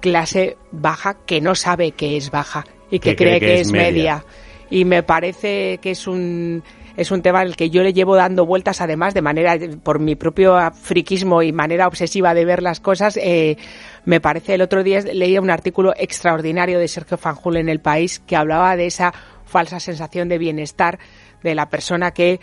clase 0.00 0.56
baja 0.70 1.18
que 1.26 1.42
no 1.42 1.54
sabe 1.54 1.92
que 1.92 2.16
es 2.16 2.30
baja 2.30 2.64
y 2.90 3.00
que, 3.00 3.16
cree, 3.16 3.38
que, 3.38 3.60
es 3.60 3.70
media. 3.70 4.24
Y 4.70 4.86
me 4.86 5.02
parece 5.02 5.76
que 5.82 5.90
es 5.90 6.06
un 6.06 6.62
es 6.96 7.10
un 7.10 7.22
tema 7.22 7.40
al 7.40 7.56
que 7.56 7.70
yo 7.70 7.82
le 7.82 7.92
llevo 7.92 8.16
dando 8.16 8.46
vueltas, 8.46 8.80
además, 8.80 9.14
de 9.14 9.22
manera, 9.22 9.58
por 9.82 9.98
mi 9.98 10.14
propio 10.14 10.58
friquismo 10.72 11.42
y 11.42 11.52
manera 11.52 11.86
obsesiva 11.86 12.34
de 12.34 12.44
ver 12.44 12.62
las 12.62 12.80
cosas. 12.80 13.16
Eh, 13.16 13.56
me 14.04 14.20
parece, 14.20 14.54
el 14.54 14.62
otro 14.62 14.82
día 14.82 15.00
leía 15.00 15.40
un 15.40 15.50
artículo 15.50 15.94
extraordinario 15.96 16.78
de 16.78 16.88
Sergio 16.88 17.16
Fanjul 17.16 17.56
en 17.56 17.68
El 17.68 17.80
País 17.80 18.20
que 18.20 18.36
hablaba 18.36 18.76
de 18.76 18.86
esa 18.86 19.12
falsa 19.44 19.80
sensación 19.80 20.28
de 20.28 20.38
bienestar 20.38 20.98
de 21.42 21.54
la 21.54 21.68
persona 21.68 22.12
que 22.12 22.40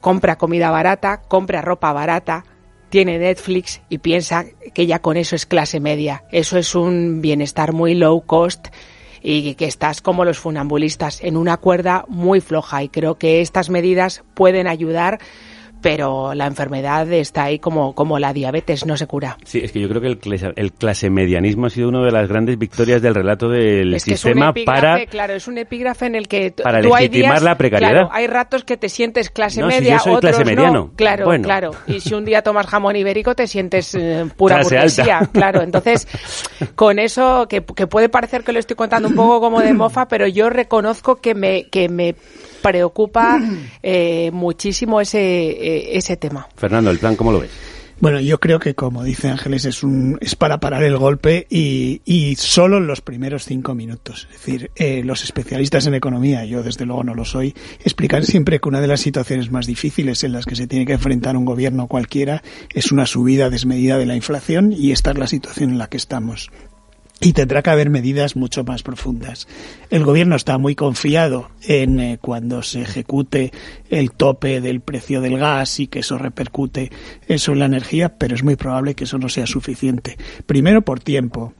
compra 0.00 0.36
comida 0.36 0.70
barata, 0.70 1.22
compra 1.28 1.62
ropa 1.62 1.92
barata, 1.92 2.44
tiene 2.90 3.18
Netflix 3.18 3.80
y 3.88 3.98
piensa 3.98 4.44
que 4.72 4.86
ya 4.86 5.00
con 5.00 5.16
eso 5.16 5.34
es 5.34 5.46
clase 5.46 5.80
media. 5.80 6.24
Eso 6.30 6.58
es 6.58 6.74
un 6.74 7.20
bienestar 7.20 7.72
muy 7.72 7.94
low 7.94 8.20
cost 8.20 8.68
y 9.26 9.54
que 9.54 9.64
estás 9.64 10.02
como 10.02 10.26
los 10.26 10.38
funambulistas 10.38 11.24
en 11.24 11.38
una 11.38 11.56
cuerda 11.56 12.04
muy 12.08 12.42
floja. 12.42 12.82
Y 12.82 12.90
creo 12.90 13.16
que 13.16 13.40
estas 13.40 13.70
medidas 13.70 14.22
pueden 14.34 14.66
ayudar 14.66 15.18
pero 15.84 16.32
la 16.32 16.46
enfermedad 16.46 17.12
está 17.12 17.44
ahí 17.44 17.58
como, 17.58 17.94
como 17.94 18.18
la 18.18 18.32
diabetes, 18.32 18.86
no 18.86 18.96
se 18.96 19.06
cura. 19.06 19.36
Sí, 19.44 19.60
es 19.62 19.70
que 19.70 19.80
yo 19.80 19.88
creo 19.90 20.00
que 20.00 20.06
el, 20.06 20.52
el 20.56 20.72
clase 20.72 21.10
medianismo 21.10 21.66
ha 21.66 21.70
sido 21.70 21.90
una 21.90 22.02
de 22.02 22.10
las 22.10 22.26
grandes 22.26 22.56
victorias 22.56 23.02
del 23.02 23.14
relato 23.14 23.50
del 23.50 24.00
sistema 24.00 24.54
para... 24.64 25.04
Claro, 25.04 25.34
es 25.34 25.46
un 25.46 25.58
epígrafe 25.58 26.06
en 26.06 26.14
el 26.14 26.26
que 26.26 26.52
para 26.52 26.80
legitimar 26.80 27.42
la 27.42 27.58
precariedad. 27.58 27.92
Claro, 27.92 28.08
hay 28.12 28.26
ratos 28.28 28.64
que 28.64 28.78
te 28.78 28.88
sientes 28.88 29.28
clase 29.28 29.62
media, 29.62 29.78
si 29.78 29.90
yo 29.90 29.98
soy 29.98 30.14
otros 30.14 30.36
clase 30.36 30.44
mediano. 30.46 30.72
no. 30.72 30.92
Claro, 30.96 31.28
claro. 31.42 31.72
Y 31.86 32.00
si 32.00 32.14
un 32.14 32.24
día 32.24 32.40
tomas 32.40 32.66
jamón 32.66 32.96
ibérico 32.96 33.34
te 33.34 33.46
sientes 33.46 33.94
eh, 33.94 34.24
pura 34.38 34.62
burguesía. 34.62 35.28
Claro, 35.34 35.60
entonces 35.60 36.08
con 36.76 36.98
eso, 36.98 37.46
que, 37.46 37.62
que 37.62 37.86
puede 37.86 38.08
parecer 38.08 38.42
que 38.42 38.52
lo 38.54 38.58
estoy 38.58 38.76
contando 38.76 39.06
un 39.06 39.16
poco 39.16 39.38
como 39.38 39.60
de 39.60 39.74
mofa, 39.74 40.08
pero 40.08 40.26
yo 40.26 40.48
reconozco 40.48 41.16
que 41.16 41.34
me, 41.34 41.64
que 41.64 41.90
me 41.90 42.14
preocupa 42.64 43.38
eh, 43.82 44.30
muchísimo 44.32 45.00
ese, 45.00 45.20
eh, 45.20 45.98
ese 45.98 46.16
tema. 46.16 46.48
Fernando, 46.56 46.90
¿el 46.90 46.98
plan 46.98 47.14
cómo 47.14 47.30
lo 47.30 47.40
ves? 47.40 47.50
Bueno, 48.00 48.20
yo 48.20 48.40
creo 48.40 48.58
que, 48.58 48.74
como 48.74 49.04
dice 49.04 49.28
Ángeles, 49.28 49.66
es, 49.66 49.82
un, 49.84 50.18
es 50.20 50.34
para 50.34 50.58
parar 50.58 50.82
el 50.82 50.96
golpe 50.96 51.46
y, 51.48 52.00
y 52.04 52.34
solo 52.36 52.78
en 52.78 52.86
los 52.86 53.02
primeros 53.02 53.44
cinco 53.44 53.74
minutos. 53.74 54.26
Es 54.32 54.44
decir, 54.44 54.70
eh, 54.76 55.02
los 55.04 55.22
especialistas 55.22 55.86
en 55.86 55.94
economía, 55.94 56.44
yo 56.44 56.62
desde 56.62 56.86
luego 56.86 57.04
no 57.04 57.14
lo 57.14 57.24
soy, 57.24 57.54
explican 57.84 58.24
siempre 58.24 58.60
que 58.60 58.68
una 58.68 58.80
de 58.80 58.88
las 58.88 59.00
situaciones 59.00 59.50
más 59.50 59.66
difíciles 59.66 60.24
en 60.24 60.32
las 60.32 60.44
que 60.44 60.56
se 60.56 60.66
tiene 60.66 60.86
que 60.86 60.94
enfrentar 60.94 61.36
un 61.36 61.44
gobierno 61.44 61.86
cualquiera 61.86 62.42
es 62.74 62.90
una 62.90 63.06
subida 63.06 63.48
desmedida 63.48 63.96
de 63.96 64.06
la 64.06 64.16
inflación 64.16 64.72
y 64.72 64.90
esta 64.90 65.12
es 65.12 65.18
la 65.18 65.26
situación 65.26 65.70
en 65.70 65.78
la 65.78 65.88
que 65.88 65.96
estamos 65.96 66.50
y 67.24 67.32
tendrá 67.32 67.62
que 67.62 67.70
haber 67.70 67.88
medidas 67.88 68.36
mucho 68.36 68.64
más 68.64 68.82
profundas. 68.82 69.48
El 69.88 70.04
gobierno 70.04 70.36
está 70.36 70.58
muy 70.58 70.74
confiado 70.74 71.48
en 71.62 71.98
eh, 71.98 72.18
cuando 72.20 72.62
se 72.62 72.82
ejecute 72.82 73.50
el 73.88 74.10
tope 74.12 74.60
del 74.60 74.82
precio 74.82 75.22
del 75.22 75.38
gas 75.38 75.80
y 75.80 75.86
que 75.86 76.00
eso 76.00 76.18
repercute 76.18 76.92
eso 77.26 77.52
en 77.52 77.60
la 77.60 77.64
energía, 77.64 78.18
pero 78.18 78.34
es 78.34 78.44
muy 78.44 78.56
probable 78.56 78.94
que 78.94 79.04
eso 79.04 79.16
no 79.16 79.30
sea 79.30 79.46
suficiente. 79.46 80.18
Primero 80.44 80.82
por 80.82 81.00
tiempo, 81.00 81.54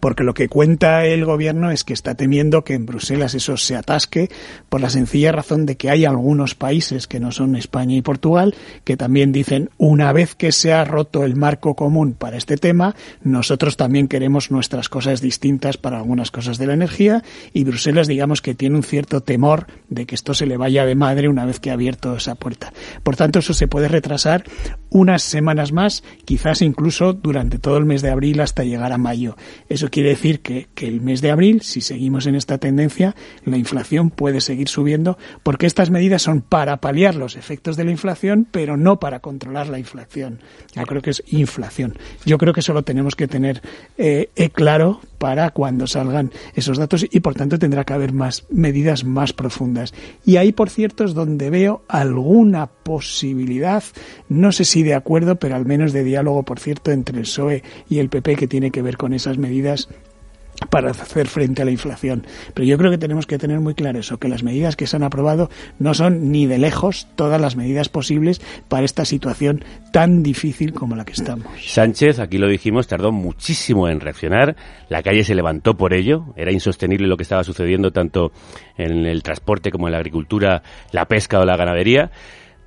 porque 0.00 0.24
lo 0.24 0.34
que 0.34 0.48
cuenta 0.48 1.04
el 1.04 1.24
gobierno 1.24 1.70
es 1.70 1.84
que 1.84 1.92
está 1.92 2.14
temiendo 2.14 2.64
que 2.64 2.74
en 2.74 2.86
Bruselas 2.86 3.34
eso 3.34 3.56
se 3.56 3.76
atasque 3.76 4.28
por 4.68 4.80
la 4.80 4.90
sencilla 4.90 5.32
razón 5.32 5.66
de 5.66 5.76
que 5.76 5.90
hay 5.90 6.04
algunos 6.04 6.54
países 6.54 7.06
que 7.06 7.20
no 7.20 7.32
son 7.32 7.56
España 7.56 7.96
y 7.96 8.02
Portugal 8.02 8.54
que 8.84 8.96
también 8.96 9.32
dicen 9.32 9.70
una 9.78 10.12
vez 10.12 10.34
que 10.34 10.52
se 10.52 10.72
ha 10.72 10.84
roto 10.84 11.24
el 11.24 11.36
marco 11.36 11.74
común 11.74 12.14
para 12.14 12.36
este 12.36 12.56
tema, 12.56 12.94
nosotros 13.22 13.76
también 13.76 14.08
queremos 14.08 14.50
nuestras 14.50 14.88
cosas 14.88 15.20
distintas 15.20 15.76
para 15.76 15.98
algunas 15.98 16.30
cosas 16.30 16.58
de 16.58 16.66
la 16.66 16.74
energía 16.74 17.22
y 17.52 17.64
Bruselas 17.64 18.08
digamos 18.08 18.42
que 18.42 18.54
tiene 18.54 18.76
un 18.76 18.82
cierto 18.82 19.22
temor 19.22 19.66
de 19.88 20.06
que 20.06 20.14
esto 20.14 20.34
se 20.34 20.46
le 20.46 20.56
vaya 20.56 20.84
de 20.86 20.94
madre 20.94 21.28
una 21.28 21.44
vez 21.44 21.60
que 21.60 21.70
ha 21.70 21.74
abierto 21.74 22.16
esa 22.16 22.34
puerta. 22.34 22.72
Por 23.02 23.16
tanto, 23.16 23.38
eso 23.38 23.54
se 23.54 23.68
puede 23.68 23.88
retrasar 23.88 24.44
unas 24.90 25.22
semanas 25.22 25.72
más, 25.72 26.02
quizás 26.24 26.62
incluso 26.62 27.12
durante 27.12 27.58
todo 27.58 27.76
el 27.76 27.84
mes 27.84 28.02
de 28.02 28.10
abril 28.10 28.40
hasta 28.40 28.64
llegar 28.64 28.92
a 28.92 28.98
mayo. 28.98 29.36
Eso 29.68 29.83
quiere 29.90 30.10
decir 30.10 30.40
que, 30.40 30.68
que, 30.74 30.86
el 30.86 31.00
mes 31.00 31.20
de 31.20 31.30
abril, 31.30 31.62
si 31.62 31.80
seguimos 31.80 32.26
en 32.26 32.34
esta 32.34 32.58
tendencia, 32.58 33.14
la 33.44 33.56
inflación 33.56 34.10
puede 34.10 34.40
seguir 34.40 34.68
subiendo 34.68 35.18
porque 35.42 35.66
estas 35.66 35.90
medidas 35.90 36.22
son 36.22 36.40
para 36.40 36.78
paliar 36.78 37.14
los 37.14 37.36
efectos 37.36 37.76
de 37.76 37.84
la 37.84 37.90
inflación, 37.90 38.46
pero 38.50 38.76
no 38.76 38.98
para 38.98 39.20
controlar 39.20 39.68
la 39.68 39.78
inflación. 39.78 40.40
Yo 40.74 40.82
creo 40.84 41.02
que 41.02 41.10
es 41.10 41.22
inflación. 41.28 41.96
Yo 42.24 42.38
creo 42.38 42.52
que 42.52 42.60
eso 42.60 42.72
lo 42.72 42.82
tenemos 42.82 43.16
que 43.16 43.28
tener 43.28 43.62
eh, 43.98 44.28
claro 44.52 45.00
para 45.24 45.50
cuando 45.50 45.86
salgan 45.86 46.30
esos 46.54 46.76
datos 46.76 47.06
y 47.10 47.20
por 47.20 47.34
tanto 47.34 47.58
tendrá 47.58 47.84
que 47.84 47.94
haber 47.94 48.12
más 48.12 48.44
medidas 48.50 49.04
más 49.04 49.32
profundas. 49.32 49.94
Y 50.24 50.36
ahí, 50.36 50.52
por 50.52 50.68
cierto, 50.68 51.04
es 51.04 51.14
donde 51.14 51.48
veo 51.48 51.82
alguna 51.88 52.66
posibilidad, 52.66 53.82
no 54.28 54.52
sé 54.52 54.64
si 54.66 54.82
de 54.82 54.94
acuerdo, 54.94 55.36
pero 55.36 55.56
al 55.56 55.64
menos 55.64 55.94
de 55.94 56.04
diálogo, 56.04 56.42
por 56.42 56.60
cierto, 56.60 56.90
entre 56.90 57.16
el 57.16 57.22
PSOE 57.22 57.62
y 57.88 58.00
el 58.00 58.10
PP 58.10 58.36
que 58.36 58.46
tiene 58.46 58.70
que 58.70 58.82
ver 58.82 58.98
con 58.98 59.14
esas 59.14 59.38
medidas 59.38 59.73
para 60.70 60.90
hacer 60.90 61.26
frente 61.26 61.62
a 61.62 61.64
la 61.64 61.70
inflación. 61.70 62.26
Pero 62.54 62.66
yo 62.66 62.78
creo 62.78 62.90
que 62.90 62.98
tenemos 62.98 63.26
que 63.26 63.38
tener 63.38 63.60
muy 63.60 63.74
claro 63.74 63.98
eso, 63.98 64.18
que 64.18 64.28
las 64.28 64.42
medidas 64.42 64.76
que 64.76 64.86
se 64.86 64.96
han 64.96 65.02
aprobado 65.02 65.50
no 65.78 65.94
son 65.94 66.30
ni 66.30 66.46
de 66.46 66.58
lejos 66.58 67.08
todas 67.16 67.40
las 67.40 67.56
medidas 67.56 67.88
posibles 67.88 68.40
para 68.68 68.84
esta 68.84 69.04
situación 69.04 69.64
tan 69.92 70.22
difícil 70.22 70.72
como 70.72 70.96
la 70.96 71.04
que 71.04 71.12
estamos. 71.12 71.46
Sánchez, 71.64 72.18
aquí 72.18 72.38
lo 72.38 72.48
dijimos, 72.48 72.86
tardó 72.86 73.12
muchísimo 73.12 73.88
en 73.88 74.00
reaccionar, 74.00 74.56
la 74.88 75.02
calle 75.02 75.24
se 75.24 75.34
levantó 75.34 75.76
por 75.76 75.92
ello, 75.92 76.26
era 76.36 76.52
insostenible 76.52 77.08
lo 77.08 77.16
que 77.16 77.24
estaba 77.24 77.44
sucediendo 77.44 77.90
tanto 77.90 78.32
en 78.76 79.06
el 79.06 79.22
transporte 79.22 79.70
como 79.70 79.88
en 79.88 79.92
la 79.92 79.98
agricultura, 79.98 80.62
la 80.92 81.06
pesca 81.06 81.40
o 81.40 81.44
la 81.44 81.56
ganadería. 81.56 82.10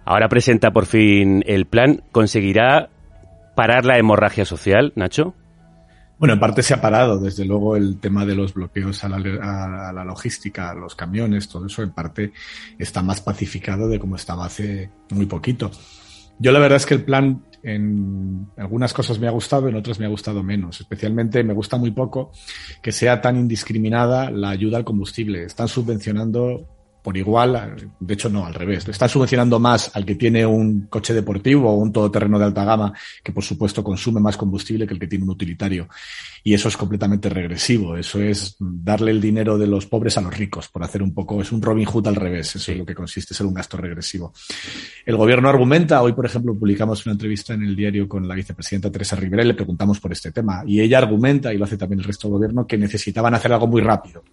Ahora 0.05 0.29
presenta 0.29 0.71
por 0.71 0.85
fin 0.85 1.43
el 1.47 1.65
plan, 1.65 2.01
¿conseguirá 2.11 2.89
parar 3.55 3.85
la 3.85 3.97
hemorragia 3.97 4.45
social, 4.45 4.93
Nacho? 4.95 5.33
Bueno, 6.19 6.33
en 6.33 6.39
parte 6.39 6.63
se 6.63 6.73
ha 6.73 6.81
parado, 6.81 7.19
desde 7.19 7.45
luego, 7.45 7.75
el 7.75 7.99
tema 7.99 8.25
de 8.25 8.33
los 8.33 8.53
bloqueos 8.53 9.03
a 9.03 9.09
la, 9.09 9.17
a 9.17 9.93
la, 9.93 10.03
logística, 10.03 10.71
a 10.71 10.73
los 10.73 10.95
camiones, 10.95 11.47
todo 11.47 11.67
eso 11.67 11.83
en 11.83 11.91
parte 11.91 12.33
está 12.79 13.03
más 13.03 13.21
pacificado 13.21 13.87
de 13.87 13.99
como 13.99 14.15
estaba 14.15 14.45
hace 14.45 14.89
muy 15.11 15.27
poquito. 15.27 15.69
Yo 16.39 16.51
la 16.51 16.59
verdad 16.59 16.77
es 16.77 16.85
que 16.85 16.95
el 16.95 17.03
plan 17.03 17.43
en 17.63 18.47
algunas 18.57 18.93
cosas 18.93 19.19
me 19.19 19.27
ha 19.27 19.31
gustado, 19.31 19.67
en 19.67 19.75
otras 19.75 19.99
me 19.99 20.05
ha 20.05 20.09
gustado 20.09 20.43
menos. 20.43 20.79
Especialmente 20.79 21.43
me 21.43 21.53
gusta 21.53 21.77
muy 21.77 21.91
poco 21.91 22.31
que 22.81 22.91
sea 22.91 23.21
tan 23.21 23.37
indiscriminada 23.37 24.31
la 24.31 24.49
ayuda 24.49 24.77
al 24.77 24.85
combustible. 24.85 25.43
Están 25.43 25.67
subvencionando 25.67 26.76
por 27.07 27.15
igual, 27.15 27.89
de 28.01 28.13
hecho 28.15 28.27
no, 28.27 28.45
al 28.45 28.53
revés. 28.53 28.85
Están 28.85 29.07
subvencionando 29.07 29.61
más 29.61 29.95
al 29.95 30.05
que 30.05 30.15
tiene 30.15 30.45
un 30.45 30.87
coche 30.87 31.13
deportivo 31.13 31.71
o 31.71 31.75
un 31.75 31.93
todoterreno 31.93 32.37
de 32.37 32.43
alta 32.43 32.65
gama, 32.65 32.91
que 33.23 33.31
por 33.31 33.45
supuesto 33.45 33.81
consume 33.81 34.19
más 34.19 34.35
combustible 34.35 34.85
que 34.85 34.93
el 34.93 34.99
que 34.99 35.07
tiene 35.07 35.23
un 35.23 35.29
utilitario. 35.29 35.87
Y 36.43 36.53
eso 36.53 36.67
es 36.67 36.75
completamente 36.75 37.29
regresivo. 37.29 37.95
Eso 37.95 38.19
es 38.19 38.57
darle 38.59 39.11
el 39.11 39.21
dinero 39.21 39.57
de 39.57 39.67
los 39.67 39.85
pobres 39.85 40.17
a 40.17 40.21
los 40.21 40.37
ricos, 40.37 40.67
por 40.67 40.83
hacer 40.83 41.01
un 41.01 41.13
poco, 41.13 41.41
es 41.41 41.53
un 41.53 41.61
Robin 41.61 41.85
Hood 41.85 42.09
al 42.09 42.15
revés. 42.17 42.57
Eso 42.57 42.73
es 42.73 42.77
lo 42.77 42.85
que 42.85 42.93
consiste, 42.93 43.33
ser 43.33 43.45
un 43.45 43.53
gasto 43.53 43.77
regresivo. 43.77 44.33
El 45.05 45.15
gobierno 45.15 45.47
argumenta, 45.47 46.01
hoy 46.01 46.11
por 46.11 46.25
ejemplo 46.25 46.59
publicamos 46.59 47.05
una 47.05 47.13
entrevista 47.13 47.53
en 47.53 47.63
el 47.63 47.73
diario 47.73 48.09
con 48.09 48.27
la 48.27 48.35
vicepresidenta 48.35 48.91
Teresa 48.91 49.15
Rivera 49.15 49.43
y 49.43 49.47
le 49.47 49.53
preguntamos 49.53 50.01
por 50.01 50.11
este 50.11 50.33
tema. 50.33 50.61
Y 50.67 50.81
ella 50.81 50.97
argumenta, 50.97 51.53
y 51.53 51.57
lo 51.57 51.63
hace 51.63 51.77
también 51.77 51.99
el 51.99 52.05
resto 52.05 52.27
del 52.27 52.33
gobierno, 52.33 52.67
que 52.67 52.77
necesitaban 52.77 53.33
hacer 53.33 53.53
algo 53.53 53.67
muy 53.67 53.79
rápido 53.79 54.25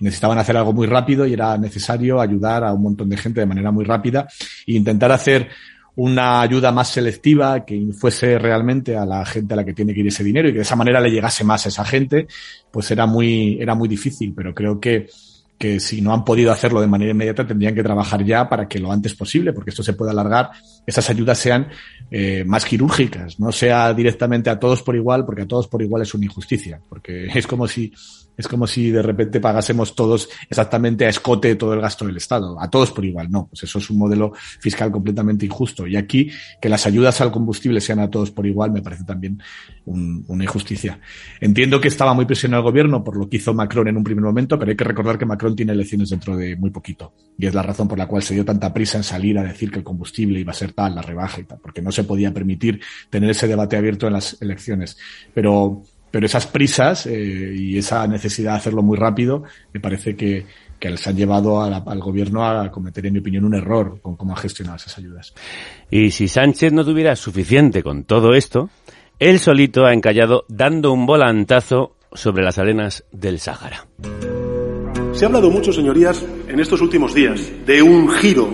necesitaban 0.00 0.38
hacer 0.38 0.56
algo 0.56 0.72
muy 0.72 0.86
rápido 0.86 1.26
y 1.26 1.32
era 1.32 1.56
necesario 1.58 2.20
ayudar 2.20 2.64
a 2.64 2.72
un 2.72 2.82
montón 2.82 3.08
de 3.08 3.16
gente 3.16 3.40
de 3.40 3.46
manera 3.46 3.70
muy 3.70 3.84
rápida 3.84 4.26
e 4.66 4.74
intentar 4.74 5.12
hacer 5.12 5.48
una 5.96 6.40
ayuda 6.42 6.70
más 6.70 6.88
selectiva 6.88 7.64
que 7.64 7.88
fuese 7.98 8.38
realmente 8.38 8.96
a 8.96 9.04
la 9.04 9.24
gente 9.26 9.54
a 9.54 9.56
la 9.56 9.64
que 9.64 9.74
tiene 9.74 9.92
que 9.92 10.00
ir 10.00 10.06
ese 10.06 10.22
dinero 10.22 10.48
y 10.48 10.52
que 10.52 10.58
de 10.58 10.62
esa 10.62 10.76
manera 10.76 11.00
le 11.00 11.10
llegase 11.10 11.42
más 11.42 11.66
a 11.66 11.70
esa 11.70 11.84
gente, 11.84 12.28
pues 12.70 12.90
era 12.92 13.06
muy, 13.06 13.60
era 13.60 13.74
muy 13.74 13.88
difícil, 13.88 14.32
pero 14.34 14.54
creo 14.54 14.78
que 14.78 15.08
que 15.58 15.80
si 15.80 16.00
no 16.00 16.14
han 16.14 16.24
podido 16.24 16.52
hacerlo 16.52 16.80
de 16.80 16.86
manera 16.86 17.10
inmediata 17.10 17.46
tendrían 17.46 17.74
que 17.74 17.82
trabajar 17.82 18.24
ya 18.24 18.48
para 18.48 18.68
que 18.68 18.78
lo 18.78 18.92
antes 18.92 19.14
posible, 19.14 19.52
porque 19.52 19.70
esto 19.70 19.82
se 19.82 19.92
pueda 19.92 20.12
alargar, 20.12 20.50
esas 20.86 21.10
ayudas 21.10 21.36
sean 21.36 21.68
eh, 22.10 22.44
más 22.46 22.64
quirúrgicas, 22.64 23.40
no 23.40 23.50
sea 23.50 23.92
directamente 23.92 24.50
a 24.50 24.58
todos 24.58 24.82
por 24.82 24.94
igual, 24.94 25.26
porque 25.26 25.42
a 25.42 25.48
todos 25.48 25.66
por 25.66 25.82
igual 25.82 26.02
es 26.02 26.14
una 26.14 26.26
injusticia, 26.26 26.80
porque 26.88 27.26
es 27.34 27.46
como 27.46 27.66
si 27.66 27.92
es 28.38 28.46
como 28.46 28.68
si 28.68 28.90
de 28.92 29.02
repente 29.02 29.40
pagásemos 29.40 29.96
todos 29.96 30.28
exactamente 30.48 31.04
a 31.04 31.08
escote 31.08 31.56
todo 31.56 31.74
el 31.74 31.80
gasto 31.80 32.06
del 32.06 32.16
Estado, 32.16 32.58
a 32.60 32.70
todos 32.70 32.92
por 32.92 33.04
igual. 33.04 33.28
No, 33.30 33.48
pues 33.48 33.64
eso 33.64 33.80
es 33.80 33.90
un 33.90 33.98
modelo 33.98 34.32
fiscal 34.60 34.92
completamente 34.92 35.44
injusto. 35.44 35.88
Y 35.88 35.96
aquí, 35.96 36.30
que 36.62 36.68
las 36.68 36.86
ayudas 36.86 37.20
al 37.20 37.32
combustible 37.32 37.80
sean 37.80 37.98
a 37.98 38.08
todos 38.08 38.30
por 38.30 38.46
igual, 38.46 38.70
me 38.70 38.80
parece 38.80 39.02
también 39.02 39.42
una 39.84 40.44
injusticia. 40.44 41.00
Entiendo 41.40 41.80
que 41.80 41.88
estaba 41.88 42.14
muy 42.14 42.26
presionado 42.26 42.60
el 42.60 42.70
gobierno 42.70 43.02
por 43.02 43.16
lo 43.16 43.28
que 43.28 43.38
hizo 43.38 43.52
Macron 43.54 43.88
en 43.88 43.96
un 43.96 44.04
primer 44.04 44.24
momento, 44.24 44.56
pero 44.56 44.70
hay 44.70 44.76
que 44.76 44.84
recordar 44.84 45.18
que 45.18 45.26
Macron 45.26 45.56
tiene 45.56 45.72
elecciones 45.72 46.10
dentro 46.10 46.36
de 46.36 46.54
muy 46.54 46.70
poquito. 46.70 47.14
Y 47.36 47.46
es 47.46 47.54
la 47.54 47.62
razón 47.62 47.88
por 47.88 47.98
la 47.98 48.06
cual 48.06 48.22
se 48.22 48.34
dio 48.34 48.44
tanta 48.44 48.72
prisa 48.72 48.98
en 48.98 49.04
salir 49.04 49.36
a 49.38 49.42
decir 49.42 49.70
que 49.72 49.78
el 49.78 49.84
combustible 49.84 50.38
iba 50.38 50.52
a 50.52 50.54
ser 50.54 50.72
tal, 50.72 50.94
la 50.94 51.02
rebaja 51.02 51.40
y 51.40 51.44
tal, 51.44 51.58
porque 51.60 51.82
no 51.82 51.90
se 51.90 52.04
podía 52.04 52.32
permitir 52.32 52.80
tener 53.10 53.30
ese 53.30 53.48
debate 53.48 53.76
abierto 53.76 54.06
en 54.06 54.12
las 54.12 54.40
elecciones. 54.40 54.96
Pero 55.34 55.82
pero 56.10 56.26
esas 56.26 56.46
prisas 56.46 57.06
eh, 57.06 57.54
y 57.54 57.78
esa 57.78 58.06
necesidad 58.06 58.52
de 58.52 58.58
hacerlo 58.58 58.82
muy 58.82 58.96
rápido 58.96 59.44
me 59.72 59.80
parece 59.80 60.16
que, 60.16 60.46
que 60.78 60.90
les 60.90 61.06
han 61.06 61.16
llevado 61.16 61.62
al 61.62 62.00
gobierno 62.00 62.44
a 62.44 62.70
cometer, 62.70 63.06
en 63.06 63.14
mi 63.14 63.18
opinión, 63.18 63.44
un 63.44 63.54
error 63.54 63.98
con 64.00 64.16
cómo 64.16 64.32
ha 64.32 64.36
gestionado 64.36 64.76
esas 64.76 64.96
ayudas. 64.98 65.34
Y 65.90 66.10
si 66.10 66.28
Sánchez 66.28 66.72
no 66.72 66.84
tuviera 66.84 67.16
suficiente 67.16 67.82
con 67.82 68.04
todo 68.04 68.34
esto, 68.34 68.70
él 69.18 69.38
solito 69.38 69.84
ha 69.84 69.92
encallado 69.92 70.44
dando 70.48 70.92
un 70.92 71.06
volantazo 71.06 71.96
sobre 72.12 72.44
las 72.44 72.58
arenas 72.58 73.04
del 73.12 73.40
Sáhara. 73.40 73.86
Se 75.12 75.24
ha 75.24 75.28
hablado 75.28 75.50
mucho, 75.50 75.72
señorías, 75.72 76.24
en 76.46 76.60
estos 76.60 76.80
últimos 76.80 77.12
días 77.14 77.40
de 77.66 77.82
un 77.82 78.08
giro 78.08 78.48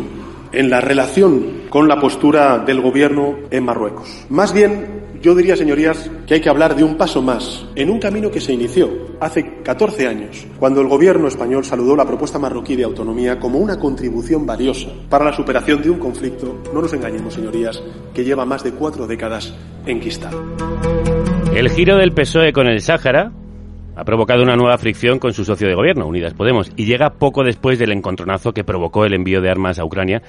en 0.53 0.71
la 0.71 0.81
relación 0.81 1.65
con 1.69 1.89
la 1.89 2.01
postura 2.01 2.59
del 2.59 2.81
gobierno 2.81 3.37
en 3.51 3.65
Marruecos. 3.65 4.25
Más 4.31 4.55
bien 4.55 5.04
yo 5.25 5.35
diría, 5.35 5.57
señorías, 5.57 6.11
que 6.27 6.35
hay 6.35 6.41
que 6.43 6.51
hablar 6.51 6.77
de 6.77 6.85
un 6.85 6.99
paso 6.99 7.23
más 7.23 7.65
en 7.75 7.89
un 7.89 7.99
camino 7.99 8.31
que 8.31 8.43
se 8.43 8.53
inició 8.53 9.17
hace 9.21 9.63
14 9.63 10.07
años, 10.07 10.47
cuando 10.59 10.83
el 10.83 10.87
gobierno 10.87 11.29
español 11.29 11.65
saludó 11.65 11.97
la 11.97 12.05
propuesta 12.05 12.39
marroquí 12.39 12.77
de 12.77 12.85
autonomía 12.85 13.41
como 13.41 13.59
una 13.59 13.79
contribución 13.79 14.45
valiosa 14.45 14.91
para 15.09 15.25
la 15.25 15.33
superación 15.33 15.81
de 15.81 15.89
un 15.89 15.99
conflicto, 15.99 16.61
no 16.75 16.83
nos 16.83 16.93
engañemos, 16.93 17.33
señorías, 17.33 17.83
que 18.13 18.23
lleva 18.23 18.45
más 18.45 18.63
de 18.65 18.73
cuatro 18.73 19.07
décadas 19.07 19.55
enquistado. 19.87 20.45
El 21.55 21.71
giro 21.71 21.97
del 21.97 22.13
PSOE 22.13 22.53
con 22.53 22.67
el 22.67 22.83
Sáhara 22.83 23.33
ha 23.97 24.05
provocado 24.05 24.43
una 24.43 24.57
nueva 24.57 24.77
fricción 24.77 25.19
con 25.19 25.33
su 25.33 25.47
socio 25.47 25.69
de 25.69 25.75
gobierno, 25.75 26.07
Unidas 26.07 26.35
Podemos, 26.35 26.71
y 26.77 26.85
llega 26.85 27.15
poco 27.15 27.45
después 27.45 27.79
del 27.79 27.93
encontronazo 27.93 28.53
que 28.53 28.63
provocó 28.63 29.07
el 29.07 29.15
envío 29.15 29.41
de 29.41 29.49
armas 29.49 29.79
a 29.79 29.87
Ucrania 29.87 30.21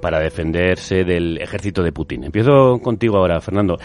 para 0.00 0.18
defenderse 0.18 1.04
del 1.04 1.38
ejército 1.38 1.82
de 1.82 1.92
Putin. 1.92 2.24
Empiezo 2.24 2.78
contigo 2.80 3.18
ahora, 3.18 3.40
Fernando. 3.40 3.78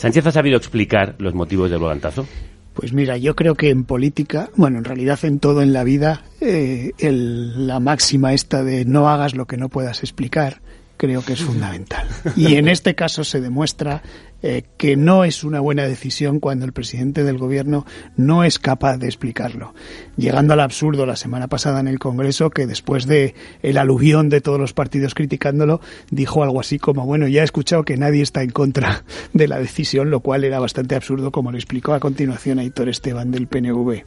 ¿Sánchez 0.00 0.26
ha 0.28 0.32
sabido 0.32 0.56
explicar 0.56 1.14
los 1.18 1.34
motivos 1.34 1.70
del 1.70 1.78
volantazo? 1.78 2.26
Pues 2.72 2.94
mira, 2.94 3.18
yo 3.18 3.36
creo 3.36 3.54
que 3.54 3.68
en 3.68 3.84
política, 3.84 4.48
bueno, 4.56 4.78
en 4.78 4.84
realidad 4.84 5.18
en 5.24 5.40
todo 5.40 5.60
en 5.60 5.74
la 5.74 5.84
vida, 5.84 6.22
eh, 6.40 6.92
la 7.02 7.80
máxima 7.80 8.32
esta 8.32 8.64
de 8.64 8.86
no 8.86 9.10
hagas 9.10 9.34
lo 9.34 9.44
que 9.44 9.58
no 9.58 9.68
puedas 9.68 10.02
explicar, 10.02 10.62
creo 10.96 11.22
que 11.22 11.34
es 11.34 11.42
fundamental. 11.42 12.08
Y 12.34 12.54
en 12.54 12.68
este 12.68 12.94
caso 12.94 13.24
se 13.24 13.42
demuestra 13.42 14.02
eh, 14.42 14.64
que 14.76 14.96
no 14.96 15.24
es 15.24 15.44
una 15.44 15.60
buena 15.60 15.84
decisión 15.86 16.40
cuando 16.40 16.64
el 16.64 16.72
presidente 16.72 17.24
del 17.24 17.38
gobierno 17.38 17.84
no 18.16 18.44
es 18.44 18.58
capaz 18.58 18.96
de 18.96 19.06
explicarlo. 19.06 19.74
Llegando 20.16 20.54
al 20.54 20.60
absurdo 20.60 21.06
la 21.06 21.16
semana 21.16 21.48
pasada 21.48 21.80
en 21.80 21.88
el 21.88 21.98
Congreso 21.98 22.50
que 22.50 22.66
después 22.66 23.06
de 23.06 23.34
el 23.62 23.76
aluvión 23.76 24.28
de 24.28 24.40
todos 24.40 24.58
los 24.58 24.72
partidos 24.72 25.14
criticándolo 25.14 25.80
dijo 26.10 26.42
algo 26.42 26.60
así 26.60 26.78
como 26.78 27.06
bueno 27.06 27.28
ya 27.28 27.42
he 27.42 27.44
escuchado 27.44 27.84
que 27.84 27.96
nadie 27.96 28.22
está 28.22 28.42
en 28.42 28.50
contra 28.50 29.04
de 29.32 29.48
la 29.48 29.58
decisión 29.58 30.10
lo 30.10 30.20
cual 30.20 30.44
era 30.44 30.58
bastante 30.58 30.94
absurdo 30.94 31.30
como 31.30 31.50
lo 31.52 31.58
explicó 31.58 31.92
a 31.92 32.00
continuación 32.00 32.58
Aitor 32.58 32.88
Esteban 32.88 33.30
del 33.30 33.46
PNV. 33.46 34.02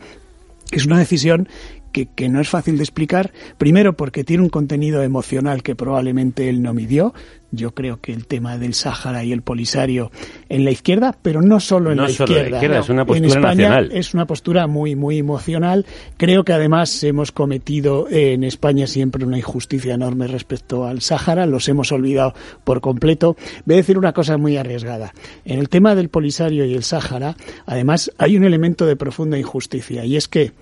Es 0.71 0.85
una 0.87 0.97
decisión 0.97 1.47
que, 1.93 2.29
no 2.29 2.41
es 2.41 2.49
fácil 2.49 2.77
de 2.77 2.83
explicar, 2.83 3.31
primero 3.57 3.95
porque 3.95 4.23
tiene 4.23 4.43
un 4.43 4.49
contenido 4.49 5.03
emocional 5.03 5.63
que 5.63 5.75
probablemente 5.75 6.49
él 6.49 6.61
no 6.61 6.73
midió. 6.73 7.13
Yo 7.51 7.75
creo 7.75 8.01
que 8.01 8.11
el 8.11 8.25
tema 8.25 8.57
del 8.57 8.73
Sáhara 8.73 9.23
y 9.23 9.31
el 9.31 9.43
Polisario 9.43 10.09
en 10.49 10.65
la 10.65 10.71
izquierda, 10.71 11.15
pero 11.21 11.39
no 11.43 11.59
solo 11.59 11.91
en 11.91 11.97
la, 11.97 12.09
izquierda, 12.09 12.79
es 12.79 12.89
una 12.89 13.05
postura 13.05 13.17
en 13.17 13.25
España 13.25 13.69
nacional. 13.69 13.91
Es 13.93 14.13
una 14.15 14.25
postura 14.25 14.65
muy, 14.65 14.95
muy 14.95 15.19
emocional. 15.19 15.85
Creo 16.17 16.43
que 16.43 16.53
además 16.53 17.03
hemos 17.03 17.31
cometido 17.31 18.07
en 18.09 18.43
España 18.43 18.87
siempre 18.87 19.23
una 19.23 19.37
injusticia 19.37 19.93
enorme 19.93 20.25
respecto 20.25 20.87
al 20.87 21.01
Sáhara. 21.01 21.45
Los 21.45 21.69
hemos 21.69 21.91
olvidado 21.91 22.33
por 22.63 22.81
completo. 22.81 23.37
Voy 23.65 23.75
a 23.75 23.77
decir 23.77 23.99
una 23.99 24.13
cosa 24.13 24.37
muy 24.37 24.57
arriesgada. 24.57 25.13
En 25.45 25.59
el 25.59 25.69
tema 25.69 25.93
del 25.93 26.09
Polisario 26.09 26.65
y 26.65 26.73
el 26.73 26.83
Sáhara, 26.83 27.35
además, 27.67 28.11
hay 28.17 28.35
un 28.35 28.45
elemento 28.45 28.87
de 28.87 28.95
profunda 28.95 29.37
injusticia 29.37 30.05
y 30.05 30.15
es 30.15 30.27
que 30.27 30.53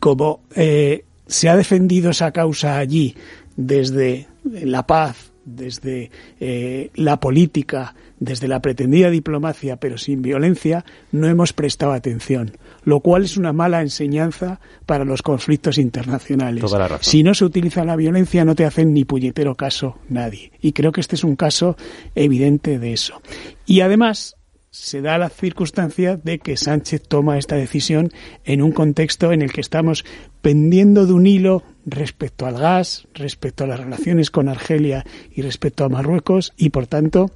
como 0.00 0.40
eh, 0.54 1.04
se 1.26 1.48
ha 1.48 1.56
defendido 1.56 2.10
esa 2.10 2.32
causa 2.32 2.78
allí 2.78 3.14
desde 3.56 4.28
la 4.44 4.86
paz, 4.86 5.32
desde 5.44 6.10
eh, 6.40 6.90
la 6.94 7.20
política, 7.20 7.94
desde 8.18 8.48
la 8.48 8.60
pretendida 8.60 9.10
diplomacia, 9.10 9.76
pero 9.76 9.98
sin 9.98 10.22
violencia, 10.22 10.84
no 11.12 11.28
hemos 11.28 11.52
prestado 11.52 11.92
atención, 11.92 12.56
lo 12.84 13.00
cual 13.00 13.24
es 13.24 13.36
una 13.36 13.52
mala 13.52 13.82
enseñanza 13.82 14.60
para 14.86 15.04
los 15.04 15.22
conflictos 15.22 15.78
internacionales. 15.78 16.64
Si 17.00 17.22
no 17.22 17.34
se 17.34 17.44
utiliza 17.44 17.84
la 17.84 17.96
violencia, 17.96 18.44
no 18.44 18.54
te 18.54 18.64
hacen 18.64 18.92
ni 18.92 19.04
puñetero 19.04 19.54
caso 19.54 19.98
nadie. 20.08 20.52
Y 20.60 20.72
creo 20.72 20.92
que 20.92 21.00
este 21.00 21.16
es 21.16 21.24
un 21.24 21.36
caso 21.36 21.76
evidente 22.14 22.78
de 22.78 22.92
eso. 22.92 23.20
Y 23.66 23.80
además, 23.80 24.33
se 24.74 25.00
da 25.00 25.18
la 25.18 25.28
circunstancia 25.28 26.16
de 26.16 26.40
que 26.40 26.56
Sánchez 26.56 27.02
toma 27.06 27.38
esta 27.38 27.54
decisión 27.54 28.10
en 28.44 28.60
un 28.60 28.72
contexto 28.72 29.30
en 29.30 29.40
el 29.40 29.52
que 29.52 29.60
estamos 29.60 30.04
pendiendo 30.42 31.06
de 31.06 31.12
un 31.12 31.28
hilo 31.28 31.62
respecto 31.86 32.44
al 32.44 32.58
gas, 32.58 33.06
respecto 33.14 33.62
a 33.62 33.66
las 33.68 33.78
relaciones 33.78 34.32
con 34.32 34.48
Argelia 34.48 35.06
y 35.30 35.42
respecto 35.42 35.84
a 35.84 35.88
Marruecos 35.88 36.52
y 36.56 36.70
por 36.70 36.88
tanto, 36.88 37.30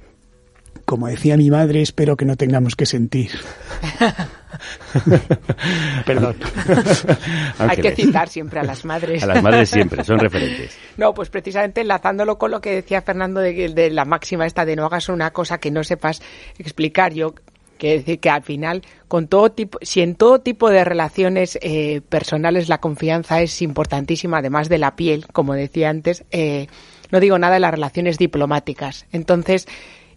como 0.89 1.05
decía 1.05 1.37
mi 1.37 1.51
madre, 1.51 1.83
espero 1.83 2.17
que 2.17 2.25
no 2.25 2.35
tengamos 2.35 2.75
que 2.75 2.87
sentir. 2.87 3.29
Perdón. 6.03 6.35
Hay 7.59 7.77
que 7.77 7.95
citar 7.95 8.27
siempre 8.27 8.59
a 8.59 8.63
las 8.63 8.85
madres. 8.85 9.21
A 9.21 9.27
las 9.27 9.43
madres 9.43 9.69
siempre, 9.69 10.03
son 10.03 10.17
referentes. 10.17 10.75
No, 10.97 11.13
pues 11.13 11.29
precisamente 11.29 11.81
enlazándolo 11.81 12.39
con 12.39 12.49
lo 12.49 12.59
que 12.59 12.73
decía 12.73 13.03
Fernando 13.03 13.39
de, 13.39 13.91
la 13.91 14.03
máxima 14.03 14.47
esta 14.47 14.65
de 14.65 14.75
no 14.75 14.85
hagas 14.85 15.09
una 15.09 15.29
cosa 15.29 15.59
que 15.59 15.69
no 15.69 15.83
sepas 15.83 16.23
explicar. 16.57 17.13
Yo 17.13 17.35
quiero 17.77 17.99
decir 17.99 18.19
que 18.19 18.31
al 18.31 18.41
final, 18.41 18.81
con 19.07 19.27
todo 19.27 19.51
tipo, 19.51 19.77
si 19.83 20.01
en 20.01 20.15
todo 20.15 20.39
tipo 20.39 20.71
de 20.71 20.83
relaciones 20.83 21.59
eh, 21.61 22.01
personales 22.09 22.67
la 22.67 22.79
confianza 22.79 23.43
es 23.43 23.61
importantísima, 23.61 24.39
además 24.39 24.69
de 24.69 24.79
la 24.79 24.95
piel, 24.95 25.27
como 25.27 25.53
decía 25.53 25.91
antes, 25.91 26.25
eh, 26.31 26.65
no 27.11 27.19
digo 27.19 27.37
nada 27.37 27.53
de 27.53 27.59
las 27.59 27.71
relaciones 27.71 28.17
diplomáticas. 28.17 29.05
Entonces, 29.11 29.67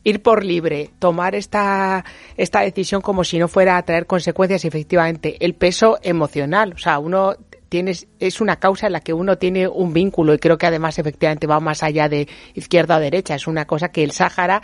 ir 0.04 0.22
por 0.22 0.44
libre, 0.44 0.90
tomar 0.98 1.34
esta, 1.34 2.04
esta 2.36 2.60
decisión 2.60 3.00
como 3.00 3.24
si 3.24 3.38
no 3.38 3.48
fuera 3.48 3.76
a 3.76 3.82
traer 3.82 4.06
consecuencias, 4.06 4.64
efectivamente, 4.64 5.36
el 5.40 5.54
peso 5.54 5.98
emocional. 6.02 6.72
O 6.74 6.78
sea, 6.78 6.98
uno 6.98 7.36
tienes, 7.68 8.08
es 8.18 8.40
una 8.40 8.56
causa 8.56 8.86
en 8.86 8.92
la 8.92 9.00
que 9.00 9.12
uno 9.12 9.38
tiene 9.38 9.68
un 9.68 9.92
vínculo 9.92 10.34
y 10.34 10.38
creo 10.38 10.58
que 10.58 10.66
además 10.66 10.98
efectivamente 10.98 11.46
va 11.46 11.60
más 11.60 11.82
allá 11.82 12.08
de 12.08 12.28
izquierda 12.54 12.96
o 12.96 13.00
derecha. 13.00 13.34
Es 13.34 13.46
una 13.46 13.66
cosa 13.66 13.90
que 13.90 14.04
el 14.04 14.12
Sáhara 14.12 14.60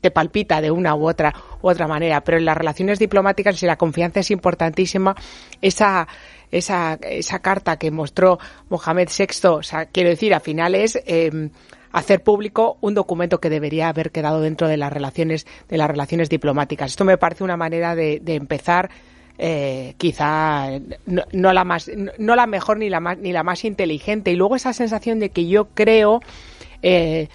te 0.00 0.10
palpita 0.10 0.60
de 0.60 0.70
una 0.70 0.94
u 0.94 1.08
otra 1.08 1.34
u 1.60 1.68
otra 1.68 1.88
manera, 1.88 2.22
pero 2.22 2.38
en 2.38 2.44
las 2.44 2.56
relaciones 2.56 2.98
diplomáticas 2.98 3.56
si 3.56 3.66
la 3.66 3.76
confianza 3.76 4.20
es 4.20 4.30
importantísima, 4.30 5.16
esa 5.60 6.06
esa, 6.50 6.98
esa 7.02 7.40
carta 7.40 7.76
que 7.76 7.90
mostró 7.90 8.38
Mohamed 8.68 9.08
VI, 9.16 9.48
o 9.48 9.62
sea, 9.62 9.86
quiero 9.86 10.10
decir, 10.10 10.34
al 10.34 10.40
final 10.40 10.74
es 10.74 10.98
eh, 11.06 11.50
hacer 11.92 12.22
público 12.22 12.78
un 12.80 12.94
documento 12.94 13.40
que 13.40 13.50
debería 13.50 13.88
haber 13.88 14.10
quedado 14.10 14.40
dentro 14.40 14.68
de 14.68 14.76
las 14.76 14.92
relaciones 14.92 15.46
de 15.68 15.78
las 15.78 15.88
relaciones 15.88 16.28
diplomáticas. 16.28 16.90
Esto 16.90 17.04
me 17.04 17.18
parece 17.18 17.44
una 17.44 17.56
manera 17.56 17.94
de, 17.94 18.20
de 18.20 18.34
empezar 18.34 18.90
eh, 19.38 19.94
quizá 19.98 20.80
no, 21.06 21.22
no, 21.32 21.52
la 21.52 21.62
más 21.62 21.88
no 22.18 22.34
la 22.34 22.46
mejor 22.48 22.78
ni 22.78 22.90
la 22.90 22.98
más 22.98 23.18
ni 23.18 23.32
la 23.32 23.44
más 23.44 23.64
inteligente 23.64 24.32
y 24.32 24.36
luego 24.36 24.56
esa 24.56 24.72
sensación 24.72 25.20
de 25.20 25.30
que 25.30 25.46
yo 25.46 25.68
creo 25.74 26.20
eh, 26.82 27.28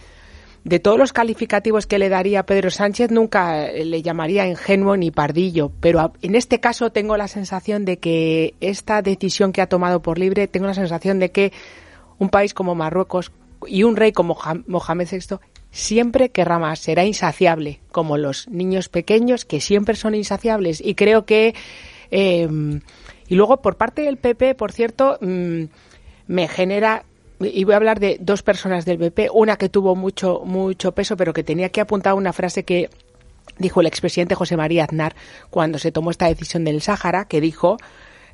de 0.66 0.80
todos 0.80 0.98
los 0.98 1.14
calificativos 1.14 1.88
que 1.88 2.00
le 2.00 2.10
daría 2.10 2.46
Pedro 2.46 2.72
Sánchez, 2.72 3.12
nunca 3.12 3.68
le 3.68 4.02
llamaría 4.02 4.48
ingenuo 4.48 4.96
ni 4.96 5.12
pardillo, 5.12 5.72
pero 5.80 6.14
en 6.22 6.36
este 6.36 6.60
caso 6.60 6.92
tengo 6.92 7.18
la 7.18 7.28
sensación 7.28 7.84
de 7.86 8.00
que 8.00 8.56
esta 8.62 9.02
decisión 9.02 9.52
que 9.52 9.62
ha 9.62 9.68
tomado 9.68 10.02
por 10.02 10.20
libre, 10.20 10.48
tengo 10.48 10.68
la 10.68 10.74
sensación 10.74 11.20
de 11.20 11.32
que 11.32 11.52
un 12.18 12.30
país 12.30 12.54
como 12.54 12.76
Marruecos 12.76 13.32
y 13.68 13.84
un 13.84 13.96
rey 13.96 14.12
como 14.12 14.38
Mohamed 14.68 15.08
VI 15.12 15.38
siempre 15.72 16.30
querrá 16.30 16.60
más, 16.60 16.80
será 16.80 17.04
insaciable, 17.04 17.80
como 17.92 18.18
los 18.18 18.48
niños 18.48 18.90
pequeños 18.90 19.46
que 19.46 19.60
siempre 19.60 19.96
son 19.96 20.16
insaciables. 20.16 20.82
Y 20.82 20.96
creo 20.96 21.26
que. 21.26 21.56
Eh, 22.12 22.48
y 23.28 23.36
luego, 23.36 23.62
por 23.62 23.78
parte 23.78 24.04
del 24.04 24.18
PP, 24.18 24.56
por 24.56 24.72
cierto, 24.72 25.18
mmm, 25.22 25.64
me 26.28 26.48
genera 26.48 27.06
y 27.40 27.64
voy 27.64 27.74
a 27.74 27.78
hablar 27.78 28.00
de 28.00 28.18
dos 28.22 28.44
personas 28.44 28.86
del 28.86 28.98
BP, 28.98 29.30
una 29.34 29.58
que 29.58 29.70
tuvo 29.70 29.96
mucho, 29.96 30.42
mucho 30.46 30.94
peso, 30.94 31.18
pero 31.18 31.34
que 31.34 31.44
tenía 31.44 31.70
que 31.70 31.82
apuntar 31.82 32.14
una 32.14 32.34
frase 32.34 32.64
que 32.64 32.90
dijo 33.58 33.82
el 33.82 33.88
expresidente 33.88 34.36
José 34.36 34.58
María 34.58 34.86
Aznar 34.86 35.16
cuando 35.50 35.80
se 35.80 35.92
tomó 35.92 36.12
esta 36.12 36.28
decisión 36.28 36.64
del 36.64 36.82
Sáhara, 36.82 37.26
que 37.26 37.42
dijo, 37.42 37.78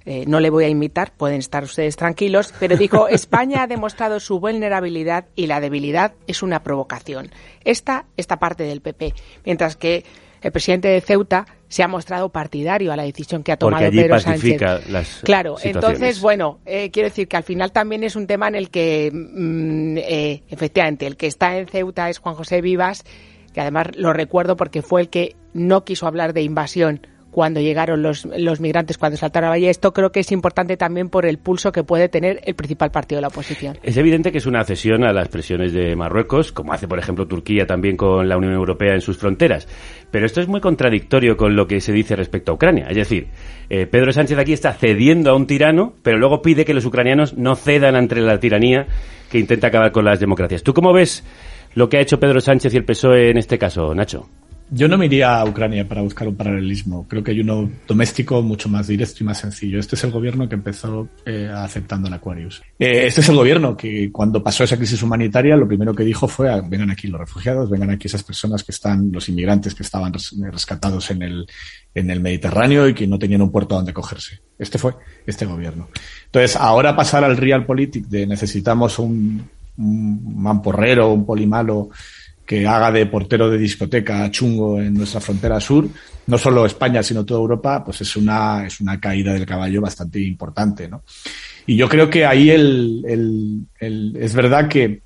eh, 0.05 0.25
no 0.27 0.39
le 0.39 0.49
voy 0.49 0.65
a 0.65 0.69
imitar, 0.69 1.13
pueden 1.15 1.39
estar 1.39 1.63
ustedes 1.63 1.95
tranquilos, 1.95 2.53
pero 2.59 2.77
dijo, 2.77 3.07
España 3.09 3.63
ha 3.63 3.67
demostrado 3.67 4.19
su 4.19 4.39
vulnerabilidad 4.39 5.25
y 5.35 5.47
la 5.47 5.59
debilidad 5.59 6.13
es 6.27 6.41
una 6.43 6.63
provocación. 6.63 7.29
Esta, 7.63 8.05
esta 8.17 8.37
parte 8.37 8.63
del 8.63 8.81
PP. 8.81 9.13
Mientras 9.45 9.75
que 9.75 10.03
el 10.41 10.51
presidente 10.51 10.87
de 10.87 11.01
Ceuta 11.01 11.45
se 11.67 11.83
ha 11.83 11.87
mostrado 11.87 12.29
partidario 12.29 12.91
a 12.91 12.95
la 12.95 13.03
decisión 13.03 13.43
que 13.43 13.51
ha 13.51 13.57
tomado 13.57 13.83
Porque 13.83 13.99
allí 13.99 14.07
Pedro 14.07 14.15
pacifica 14.15 14.67
Sánchez. 14.77 14.91
Las 14.91 15.21
claro, 15.23 15.55
entonces, 15.61 16.21
bueno, 16.21 16.59
eh, 16.65 16.89
quiero 16.91 17.09
decir 17.09 17.27
que 17.27 17.37
al 17.37 17.43
final 17.43 17.71
también 17.71 18.03
es 18.03 18.15
un 18.15 18.25
tema 18.25 18.47
en 18.47 18.55
el 18.55 18.69
que, 18.69 19.11
mm, 19.13 19.97
eh, 19.97 20.43
efectivamente, 20.49 21.05
el 21.05 21.17
que 21.17 21.27
está 21.27 21.57
en 21.57 21.67
Ceuta 21.67 22.09
es 22.09 22.19
Juan 22.19 22.35
José 22.35 22.61
Vivas, 22.61 23.03
que 23.53 23.61
además 23.61 23.87
lo 23.95 24.13
recuerdo 24.13 24.55
porque 24.55 24.81
fue 24.81 25.01
el 25.01 25.09
que 25.09 25.35
no 25.53 25.83
quiso 25.83 26.07
hablar 26.07 26.33
de 26.33 26.41
invasión 26.41 27.05
cuando 27.32 27.61
llegaron 27.61 28.01
los, 28.01 28.25
los 28.25 28.59
migrantes, 28.59 28.97
cuando 28.97 29.17
saltaron 29.17 29.47
a 29.47 29.51
valle. 29.51 29.69
Esto 29.69 29.93
creo 29.93 30.11
que 30.11 30.21
es 30.21 30.32
importante 30.32 30.77
también 30.77 31.09
por 31.09 31.25
el 31.25 31.38
pulso 31.38 31.71
que 31.71 31.84
puede 31.84 32.09
tener 32.09 32.41
el 32.43 32.55
principal 32.55 32.91
partido 32.91 33.17
de 33.17 33.21
la 33.23 33.27
oposición. 33.27 33.77
Es 33.84 33.97
evidente 33.97 34.32
que 34.32 34.39
es 34.39 34.45
una 34.45 34.63
cesión 34.63 35.03
a 35.03 35.13
las 35.13 35.30
presiones 35.30 35.73
de 35.73 35.95
Marruecos, 35.95 36.51
como 36.51 36.73
hace, 36.73 36.88
por 36.88 36.99
ejemplo, 36.99 37.27
Turquía 37.27 37.65
también 37.65 37.97
con 37.97 38.27
la 38.27 38.38
Unión 38.38 38.53
Europea 38.53 38.93
en 38.93 39.01
sus 39.01 39.17
fronteras. 39.17 39.67
Pero 40.11 40.25
esto 40.25 40.41
es 40.41 40.47
muy 40.47 40.61
contradictorio 40.61 41.38
con 41.38 41.55
lo 41.55 41.67
que 41.67 41.82
se 41.82 41.93
dice 41.93 42.15
respecto 42.15 42.51
a 42.51 42.55
Ucrania. 42.55 42.88
Es 42.89 42.95
decir, 42.95 43.27
eh, 43.69 43.86
Pedro 43.86 44.11
Sánchez 44.11 44.38
aquí 44.38 44.53
está 44.53 44.73
cediendo 44.73 45.32
a 45.32 45.36
un 45.36 45.47
tirano, 45.47 45.93
pero 46.01 46.17
luego 46.17 46.41
pide 46.41 46.65
que 46.65 46.73
los 46.73 46.86
ucranianos 46.86 47.38
no 47.38 47.55
cedan 47.55 47.95
ante 47.95 48.19
la 48.19 48.39
tiranía 48.39 48.88
que 49.30 49.39
intenta 49.39 49.67
acabar 49.67 49.91
con 49.91 50.05
las 50.05 50.19
democracias. 50.19 50.63
¿Tú 50.63 50.73
cómo 50.73 50.91
ves 50.93 51.23
lo 51.75 51.88
que 51.89 51.97
ha 51.97 52.01
hecho 52.01 52.19
Pedro 52.19 52.41
Sánchez 52.41 52.73
y 52.73 52.77
el 52.77 52.86
PSOE 52.86 53.30
en 53.30 53.38
este 53.38 53.57
caso, 53.57 53.93
Nacho? 53.93 54.27
Yo 54.72 54.88
no 54.88 54.99
me 54.99 55.07
iría 55.07 55.39
a 55.39 55.45
Ucrania 55.45 55.88
para 55.88 56.01
buscar 56.01 56.28
un 56.28 56.36
paralelismo. 56.36 57.07
Creo 57.07 57.24
que 57.24 57.32
hay 57.32 57.39
uno 57.39 57.72
doméstico 57.88 58.43
mucho 58.43 58.70
más 58.70 58.88
directo 58.88 59.17
y 59.22 59.24
más 59.24 59.39
sencillo. 59.39 59.80
Este 59.80 59.95
es 59.95 60.03
el 60.03 60.11
gobierno 60.11 60.47
que 60.47 60.53
empezó 60.55 61.09
eh, 61.26 61.51
aceptando 61.51 62.07
el 62.07 62.13
Aquarius. 62.13 62.61
Eh, 62.78 63.07
este 63.07 63.22
es 63.22 63.30
el 63.30 63.36
gobierno 63.36 63.76
que 63.76 64.11
cuando 64.11 64.43
pasó 64.43 64.63
esa 64.63 64.78
crisis 64.78 65.01
humanitaria 65.01 65.57
lo 65.57 65.67
primero 65.67 65.95
que 65.95 66.03
dijo 66.03 66.28
fue 66.28 66.51
ah, 66.51 66.61
vengan 66.63 66.91
aquí 66.91 67.07
los 67.07 67.20
refugiados, 67.20 67.70
vengan 67.70 67.89
aquí 67.89 68.07
esas 68.07 68.24
personas 68.24 68.63
que 68.63 68.72
están, 68.72 69.11
los 69.11 69.28
inmigrantes 69.28 69.74
que 69.74 69.84
estaban 69.84 70.13
res 70.13 70.36
rescatados 70.51 71.09
en 71.09 71.24
el, 71.24 71.47
en 71.95 72.11
el 72.11 72.20
Mediterráneo 72.20 72.88
y 72.88 72.93
que 72.93 73.07
no 73.07 73.17
tenían 73.17 73.41
un 73.41 73.51
puerto 73.51 73.74
donde 73.74 73.91
cogerse. 73.91 74.39
Este 74.59 74.78
fue 74.78 74.93
este 75.26 75.45
gobierno. 75.45 75.89
Entonces, 76.26 76.55
ahora 76.55 76.95
pasar 76.95 77.24
al 77.24 77.38
realpolitik 77.38 78.05
de 78.05 78.28
necesitamos 78.28 78.99
un, 78.99 79.49
un 79.78 80.43
mamporrero, 80.43 81.11
un 81.11 81.26
polimalo 81.26 81.89
que 82.49 82.65
haga 82.65 82.91
de 82.91 83.05
portero 83.05 83.47
de 83.47 83.59
discoteca 83.59 84.31
chungo 84.31 84.81
en 84.81 84.95
nuestra 84.95 85.21
frontera 85.21 85.59
sur, 85.59 85.87
no 86.25 86.35
solo 86.35 86.65
España, 86.65 87.03
sino 87.03 87.23
toda 87.23 87.41
Europa, 87.41 87.83
pues 87.85 88.01
es 88.01 88.15
una, 88.15 88.65
es 88.65 88.81
una 88.81 88.99
caída 88.99 89.33
del 89.33 89.45
caballo 89.45 89.81
bastante 89.81 90.19
importante, 90.19 90.87
¿no? 90.87 91.03
Y 91.67 91.75
yo 91.75 91.87
creo 91.87 92.09
que 92.09 92.25
ahí 92.25 92.49
el, 92.49 93.05
el, 93.79 94.17
es 94.19 94.33
verdad 94.33 94.67
que, 94.67 95.03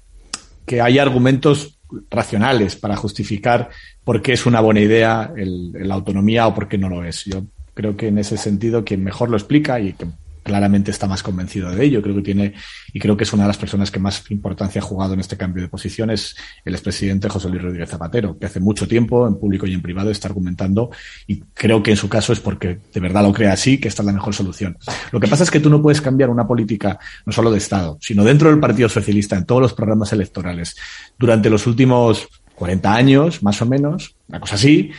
que 0.66 0.80
hay 0.80 1.00
argumentos 1.00 1.80
racionales 2.10 2.78
para 2.78 2.96
justificar 2.96 3.70
por 4.06 4.22
qué 4.22 4.32
es 4.32 4.46
una 4.46 4.62
buena 4.62 4.80
idea 4.80 5.34
la 5.36 5.96
autonomía 5.96 6.48
o 6.48 6.56
por 6.56 6.70
qué 6.70 6.78
no 6.78 6.88
lo 6.88 7.04
es. 7.04 7.26
Yo 7.26 7.44
creo 7.74 7.98
que 7.98 8.08
en 8.08 8.20
ese 8.20 8.38
sentido 8.38 8.86
quien 8.86 9.04
mejor 9.04 9.30
lo 9.30 9.36
explica 9.36 9.82
y 9.82 9.92
que 9.92 10.06
claramente 10.44 10.92
está 10.92 11.08
más 11.08 11.24
convencido 11.24 11.72
de 11.72 11.84
ello. 11.84 12.02
Creo 12.02 12.16
que 12.16 12.22
tiene, 12.22 12.54
y 12.92 13.00
creo 13.00 13.18
que 13.18 13.24
es 13.24 13.34
una 13.34 13.44
de 13.44 13.48
las 13.48 13.58
personas 13.58 13.90
que 13.90 14.00
más 14.00 14.30
importancia 14.30 14.80
ha 14.82 14.84
jugado 14.84 15.14
en 15.14 15.20
este 15.20 15.38
cambio 15.38 15.64
de 15.64 15.70
posición, 15.70 16.12
es 16.12 16.36
el 16.66 16.74
expresidente 16.74 17.30
José 17.30 17.50
Luis 17.50 17.62
Rodríguez 17.62 17.90
Zapatero, 17.90 18.38
que 18.38 18.46
hace 18.46 18.60
mucho 18.60 18.88
tiempo, 18.88 19.28
en 19.28 19.36
público 19.36 19.66
y 19.66 19.74
en 19.74 19.82
privado, 19.82 20.12
está 20.12 20.28
argumentando, 20.28 20.92
y 21.28 21.42
creo 21.54 21.82
que 21.82 21.92
en 21.92 21.98
su 21.98 22.10
caso 22.10 22.34
es 22.34 22.40
porque 22.40 22.80
de 22.94 23.00
verdad 23.00 23.24
lo 23.24 23.34
cree 23.34 23.50
así, 23.50 23.80
que 23.80 23.88
esta 23.88 24.02
es 24.02 24.06
la 24.06 24.14
mejor 24.14 24.34
solución. 24.34 24.78
Lo 25.12 25.20
que 25.20 25.28
pasa 25.28 25.44
es 25.44 25.52
que 25.52 25.60
tú 25.60 25.70
no 25.70 25.82
puedes 25.82 26.02
cambiar 26.02 26.30
una 26.30 26.46
política, 26.46 27.00
no 27.26 27.34
solo 27.34 27.52
de 27.52 27.58
Estado, 27.58 27.98
sino 28.02 28.24
dentro 28.24 28.50
del 28.50 28.60
Partido 28.60 28.90
Socialista, 28.90 29.38
en 29.38 29.46
todos 29.46 29.62
los 29.62 29.74
programas 29.74 30.12
electorales, 30.14 30.76
durante 31.18 31.50
los 31.50 31.66
últimos 31.68 32.28
40 32.56 32.94
años, 32.94 33.44
más 33.44 33.62
o 33.62 33.66
menos, 33.66 34.16
una 34.28 34.40
cosa 34.40 34.56
así, 34.56 34.92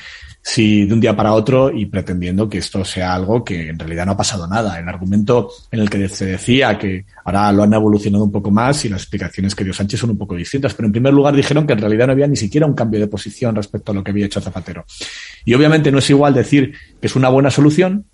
si 0.46 0.84
de 0.84 0.92
un 0.92 1.00
día 1.00 1.16
para 1.16 1.32
otro 1.32 1.70
y 1.70 1.86
pretendiendo 1.86 2.50
que 2.50 2.58
esto 2.58 2.84
sea 2.84 3.14
algo 3.14 3.42
que 3.42 3.70
en 3.70 3.78
realidad 3.78 4.04
no 4.04 4.12
ha 4.12 4.16
pasado 4.16 4.46
nada. 4.46 4.78
El 4.78 4.86
argumento 4.86 5.50
en 5.70 5.80
el 5.80 5.88
que 5.88 6.06
se 6.10 6.26
decía 6.26 6.78
que 6.78 7.06
ahora 7.24 7.50
lo 7.50 7.62
han 7.62 7.72
evolucionado 7.72 8.24
un 8.24 8.30
poco 8.30 8.50
más 8.50 8.84
y 8.84 8.90
las 8.90 9.00
explicaciones 9.00 9.54
que 9.54 9.64
dio 9.64 9.72
Sánchez 9.72 10.00
son 10.00 10.10
un 10.10 10.18
poco 10.18 10.34
distintas, 10.34 10.74
pero 10.74 10.86
en 10.86 10.92
primer 10.92 11.14
lugar 11.14 11.34
dijeron 11.34 11.66
que 11.66 11.72
en 11.72 11.78
realidad 11.78 12.08
no 12.08 12.12
había 12.12 12.26
ni 12.26 12.36
siquiera 12.36 12.66
un 12.66 12.74
cambio 12.74 13.00
de 13.00 13.06
posición 13.06 13.56
respecto 13.56 13.92
a 13.92 13.94
lo 13.94 14.04
que 14.04 14.10
había 14.10 14.26
hecho 14.26 14.38
Zapatero. 14.42 14.84
Y 15.46 15.54
obviamente 15.54 15.90
no 15.90 15.98
es 15.98 16.10
igual 16.10 16.34
decir 16.34 16.74
que 17.00 17.06
es 17.06 17.16
una 17.16 17.30
buena 17.30 17.50
solución, 17.50 18.04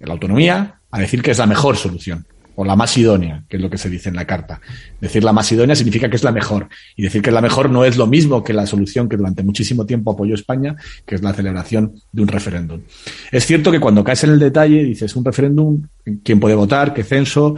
la 0.00 0.14
autonomía, 0.14 0.80
a 0.90 1.00
decir 1.00 1.22
que 1.22 1.32
es 1.32 1.38
la 1.38 1.46
mejor 1.46 1.76
solución 1.76 2.26
o 2.56 2.64
la 2.64 2.76
más 2.76 2.96
idónea, 2.96 3.44
que 3.48 3.56
es 3.56 3.62
lo 3.62 3.70
que 3.70 3.78
se 3.78 3.90
dice 3.90 4.08
en 4.08 4.16
la 4.16 4.26
carta. 4.26 4.60
Decir 5.00 5.24
la 5.24 5.32
más 5.32 5.50
idónea 5.50 5.74
significa 5.74 6.08
que 6.08 6.16
es 6.16 6.24
la 6.24 6.32
mejor. 6.32 6.68
Y 6.96 7.02
decir 7.02 7.22
que 7.22 7.30
es 7.30 7.34
la 7.34 7.40
mejor 7.40 7.70
no 7.70 7.84
es 7.84 7.96
lo 7.96 8.06
mismo 8.06 8.44
que 8.44 8.52
la 8.52 8.66
solución 8.66 9.08
que 9.08 9.16
durante 9.16 9.42
muchísimo 9.42 9.86
tiempo 9.86 10.12
apoyó 10.12 10.34
España, 10.34 10.76
que 11.04 11.16
es 11.16 11.22
la 11.22 11.32
celebración 11.32 11.94
de 12.12 12.22
un 12.22 12.28
referéndum. 12.28 12.80
Es 13.30 13.46
cierto 13.46 13.70
que 13.70 13.80
cuando 13.80 14.04
caes 14.04 14.24
en 14.24 14.30
el 14.30 14.38
detalle, 14.38 14.84
dices 14.84 15.14
un 15.16 15.24
referéndum, 15.24 15.82
quién 16.22 16.38
puede 16.38 16.54
votar, 16.54 16.94
qué 16.94 17.02
censo, 17.02 17.56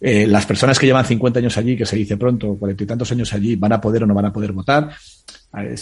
eh, 0.00 0.26
las 0.28 0.46
personas 0.46 0.78
que 0.78 0.86
llevan 0.86 1.04
50 1.04 1.40
años 1.40 1.56
allí, 1.58 1.76
que 1.76 1.84
se 1.84 1.96
dice 1.96 2.16
pronto, 2.16 2.56
cuarenta 2.56 2.84
y 2.84 2.86
tantos 2.86 3.10
años 3.10 3.32
allí, 3.32 3.56
van 3.56 3.72
a 3.72 3.80
poder 3.80 4.04
o 4.04 4.06
no 4.06 4.14
van 4.14 4.26
a 4.26 4.32
poder 4.32 4.52
votar. 4.52 4.90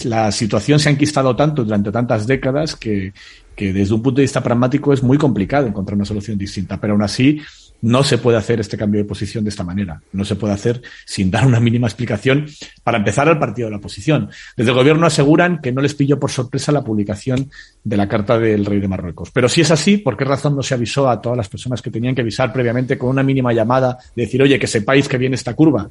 La 0.05 0.31
situación 0.31 0.79
se 0.79 0.89
ha 0.89 0.91
enquistado 0.91 1.35
tanto 1.35 1.63
durante 1.63 1.91
tantas 1.91 2.25
décadas 2.25 2.75
que, 2.75 3.13
que 3.55 3.73
desde 3.73 3.93
un 3.93 4.01
punto 4.01 4.17
de 4.17 4.23
vista 4.23 4.41
pragmático 4.41 4.93
es 4.93 5.03
muy 5.03 5.17
complicado 5.17 5.67
encontrar 5.67 5.95
una 5.95 6.05
solución 6.05 6.37
distinta, 6.37 6.79
pero 6.79 6.93
aún 6.93 7.03
así 7.03 7.41
no 7.81 8.03
se 8.03 8.17
puede 8.17 8.37
hacer 8.37 8.59
este 8.59 8.77
cambio 8.77 9.01
de 9.01 9.07
posición 9.07 9.43
de 9.43 9.49
esta 9.49 9.63
manera. 9.63 10.01
No 10.11 10.25
se 10.25 10.35
puede 10.35 10.53
hacer 10.53 10.81
sin 11.05 11.29
dar 11.29 11.45
una 11.45 11.59
mínima 11.59 11.87
explicación 11.87 12.47
para 12.83 12.97
empezar 12.97 13.27
al 13.27 13.39
partido 13.39 13.67
de 13.67 13.71
la 13.71 13.77
oposición. 13.77 14.29
Desde 14.55 14.71
el 14.71 14.77
gobierno 14.77 15.05
aseguran 15.05 15.59
que 15.61 15.71
no 15.71 15.81
les 15.81 15.93
pilló 15.93 16.19
por 16.19 16.31
sorpresa 16.31 16.71
la 16.71 16.83
publicación 16.83 17.49
de 17.83 17.97
la 17.97 18.07
carta 18.07 18.39
del 18.39 18.65
rey 18.65 18.79
de 18.79 18.87
Marruecos. 18.87 19.31
Pero 19.31 19.47
si 19.47 19.61
es 19.61 19.71
así, 19.71 19.97
¿por 19.97 20.17
qué 20.17 20.25
razón 20.25 20.55
no 20.55 20.63
se 20.63 20.73
avisó 20.73 21.09
a 21.09 21.21
todas 21.21 21.37
las 21.37 21.49
personas 21.49 21.81
que 21.81 21.91
tenían 21.91 22.15
que 22.15 22.21
avisar 22.21 22.51
previamente 22.51 22.97
con 22.97 23.09
una 23.09 23.23
mínima 23.23 23.53
llamada 23.53 23.97
de 24.15 24.23
decir, 24.23 24.41
oye, 24.41 24.59
que 24.59 24.67
sepáis 24.67 25.07
que 25.07 25.17
viene 25.17 25.35
esta 25.35 25.53
curva? 25.53 25.89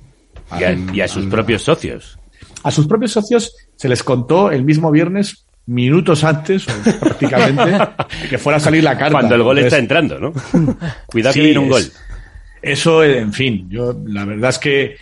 Y 0.59 0.65
a, 0.65 0.73
y 0.73 1.01
a 1.01 1.09
sus 1.09 1.27
propios 1.27 1.63
socios. 1.63 2.19
A 2.63 2.71
sus 2.71 2.87
propios 2.87 3.13
socios 3.13 3.55
se 3.77 3.89
les 3.89 4.03
contó 4.03 4.51
el 4.51 4.65
mismo 4.65 4.91
viernes 4.91 5.46
minutos 5.67 6.25
antes, 6.25 6.67
o 6.69 6.73
prácticamente, 7.01 7.79
que 8.29 8.39
fuera 8.39 8.59
a 8.59 8.61
salir 8.61 8.83
la 8.85 8.97
carta. 8.97 9.13
Cuando 9.13 9.35
el 9.35 9.43
gol 9.43 9.59
Entonces, 9.59 9.79
está 9.79 9.83
entrando, 9.83 10.19
¿no? 10.19 10.33
Cuidado 11.07 11.33
sí, 11.33 11.41
que 11.41 11.45
viene 11.47 11.61
un 11.61 11.69
gol. 11.69 11.83
Es, 11.83 11.93
eso, 12.63 13.05
en 13.05 13.33
fin, 13.33 13.69
yo 13.69 13.97
la 14.07 14.25
verdad 14.25 14.51
es 14.51 14.59
que 14.59 14.97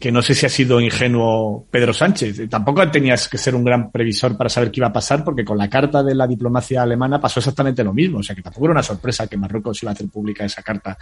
que 0.00 0.10
no 0.10 0.22
sé 0.22 0.34
si 0.34 0.46
ha 0.46 0.48
sido 0.48 0.80
ingenuo 0.80 1.66
Pedro 1.70 1.92
Sánchez. 1.92 2.48
Tampoco 2.48 2.90
tenías 2.90 3.28
que 3.28 3.36
ser 3.36 3.54
un 3.54 3.64
gran 3.64 3.90
previsor 3.90 4.36
para 4.36 4.48
saber 4.48 4.70
qué 4.70 4.80
iba 4.80 4.86
a 4.86 4.92
pasar, 4.92 5.22
porque 5.22 5.44
con 5.44 5.58
la 5.58 5.68
carta 5.68 6.02
de 6.02 6.14
la 6.14 6.26
diplomacia 6.26 6.82
alemana 6.82 7.20
pasó 7.20 7.40
exactamente 7.40 7.84
lo 7.84 7.92
mismo. 7.92 8.18
O 8.18 8.22
sea 8.22 8.34
que 8.34 8.42
tampoco 8.42 8.66
era 8.66 8.72
una 8.72 8.82
sorpresa 8.82 9.26
que 9.26 9.36
Marruecos 9.36 9.82
iba 9.82 9.92
a 9.92 9.94
hacer 9.94 10.08
pública 10.08 10.44
esa 10.44 10.62
carta, 10.62 10.96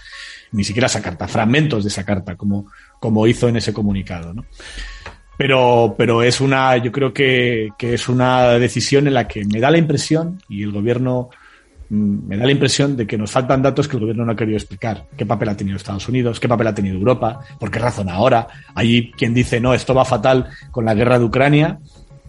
ni 0.52 0.64
siquiera 0.64 0.86
esa 0.86 1.00
carta, 1.00 1.28
fragmentos 1.28 1.84
de 1.84 1.88
esa 1.88 2.04
carta, 2.04 2.34
como, 2.36 2.66
como 2.98 3.26
hizo 3.26 3.48
en 3.48 3.56
ese 3.56 3.72
comunicado. 3.72 4.34
¿no? 4.34 4.46
Pero, 5.36 5.94
pero 5.96 6.22
es 6.22 6.40
una, 6.40 6.76
yo 6.76 6.92
creo 6.92 7.12
que, 7.12 7.70
que 7.78 7.94
es 7.94 8.08
una 8.08 8.50
decisión 8.58 9.06
en 9.06 9.14
la 9.14 9.26
que 9.26 9.44
me 9.44 9.60
da 9.60 9.70
la 9.70 9.78
impresión, 9.78 10.40
y 10.48 10.62
el 10.62 10.72
gobierno 10.72 11.30
mm, 11.88 12.28
me 12.28 12.36
da 12.36 12.46
la 12.46 12.52
impresión 12.52 12.96
de 12.96 13.06
que 13.06 13.18
nos 13.18 13.30
faltan 13.30 13.62
datos 13.62 13.88
que 13.88 13.96
el 13.96 14.00
gobierno 14.00 14.24
no 14.24 14.32
ha 14.32 14.36
querido 14.36 14.56
explicar. 14.56 15.06
¿Qué 15.16 15.26
papel 15.26 15.48
ha 15.48 15.56
tenido 15.56 15.76
Estados 15.76 16.08
Unidos? 16.08 16.38
¿Qué 16.38 16.48
papel 16.48 16.66
ha 16.66 16.74
tenido 16.74 16.96
Europa? 16.96 17.40
¿Por 17.58 17.70
qué 17.70 17.78
razón 17.78 18.08
ahora? 18.08 18.46
Hay 18.74 19.10
quien 19.12 19.34
dice, 19.34 19.60
no, 19.60 19.74
esto 19.74 19.94
va 19.94 20.04
fatal 20.04 20.48
con 20.70 20.84
la 20.84 20.94
guerra 20.94 21.18
de 21.18 21.24
Ucrania. 21.24 21.78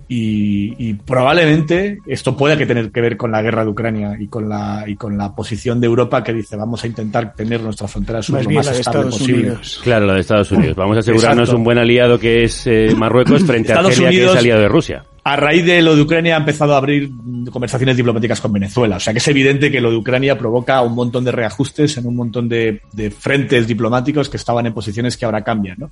Y, 0.07 0.75
y 0.89 0.93
probablemente 0.95 1.99
esto 2.07 2.35
pueda 2.35 2.57
que 2.57 2.65
tener 2.65 2.91
que 2.91 3.01
ver 3.01 3.15
con 3.17 3.31
la 3.31 3.41
guerra 3.41 3.63
de 3.63 3.69
Ucrania 3.71 4.17
y 4.19 4.27
con 4.27 4.49
la 4.49 4.83
y 4.87 4.95
con 4.95 5.17
la 5.17 5.33
posición 5.33 5.79
de 5.79 5.87
Europa 5.87 6.23
que 6.23 6.33
dice 6.33 6.55
vamos 6.55 6.83
a 6.83 6.87
intentar 6.87 7.33
tener 7.33 7.61
nuestra 7.61 7.87
frontera 7.87 8.21
sur 8.21 8.35
Más 8.35 8.45
lo 8.45 8.51
más 8.51 8.65
la 8.65 8.71
de 8.73 8.79
estable 8.79 8.99
Estados 9.01 9.19
posible. 9.19 9.41
Unidos. 9.47 9.81
Claro, 9.83 10.05
la 10.05 10.13
de 10.15 10.19
Estados 10.19 10.51
Unidos. 10.51 10.75
Vamos 10.75 10.97
a 10.97 10.99
asegurarnos 10.99 11.43
Exacto. 11.43 11.57
un 11.57 11.63
buen 11.63 11.77
aliado 11.77 12.19
que 12.19 12.43
es 12.43 12.67
eh, 12.67 12.93
Marruecos 12.97 13.43
frente 13.43 13.71
a 13.73 13.79
Argelia, 13.79 13.95
que 14.09 14.15
Unidos- 14.17 14.33
es 14.33 14.39
aliado 14.39 14.61
de 14.61 14.67
Rusia. 14.67 15.03
A 15.25 15.37
raíz 15.37 15.65
de 15.65 15.81
lo 15.81 15.95
de 15.95 16.01
Ucrania 16.01 16.35
ha 16.35 16.39
empezado 16.39 16.73
a 16.73 16.77
abrir 16.77 17.09
conversaciones 17.49 17.95
diplomáticas 17.95 18.41
con 18.41 18.51
Venezuela. 18.51 18.97
O 18.97 18.99
sea 18.99 19.13
que 19.13 19.19
es 19.19 19.27
evidente 19.29 19.71
que 19.71 19.79
lo 19.79 19.89
de 19.89 19.95
Ucrania 19.95 20.37
provoca 20.37 20.81
un 20.81 20.95
montón 20.95 21.23
de 21.23 21.31
reajustes 21.31 21.95
en 21.97 22.05
un 22.07 22.17
montón 22.17 22.49
de, 22.49 22.81
de 22.91 23.09
frentes 23.09 23.65
diplomáticos 23.65 24.27
que 24.27 24.35
estaban 24.35 24.65
en 24.65 24.73
posiciones 24.73 25.15
que 25.15 25.23
ahora 25.23 25.41
cambian, 25.41 25.77
¿no? 25.79 25.91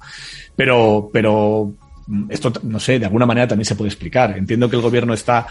Pero, 0.53 1.09
pero 1.13 1.71
esto, 2.29 2.51
no 2.63 2.79
sé, 2.79 2.99
de 2.99 3.05
alguna 3.05 3.25
manera 3.25 3.47
también 3.47 3.65
se 3.65 3.75
puede 3.75 3.89
explicar. 3.89 4.37
Entiendo 4.37 4.69
que 4.69 4.75
el 4.75 4.81
gobierno 4.81 5.13
está 5.13 5.47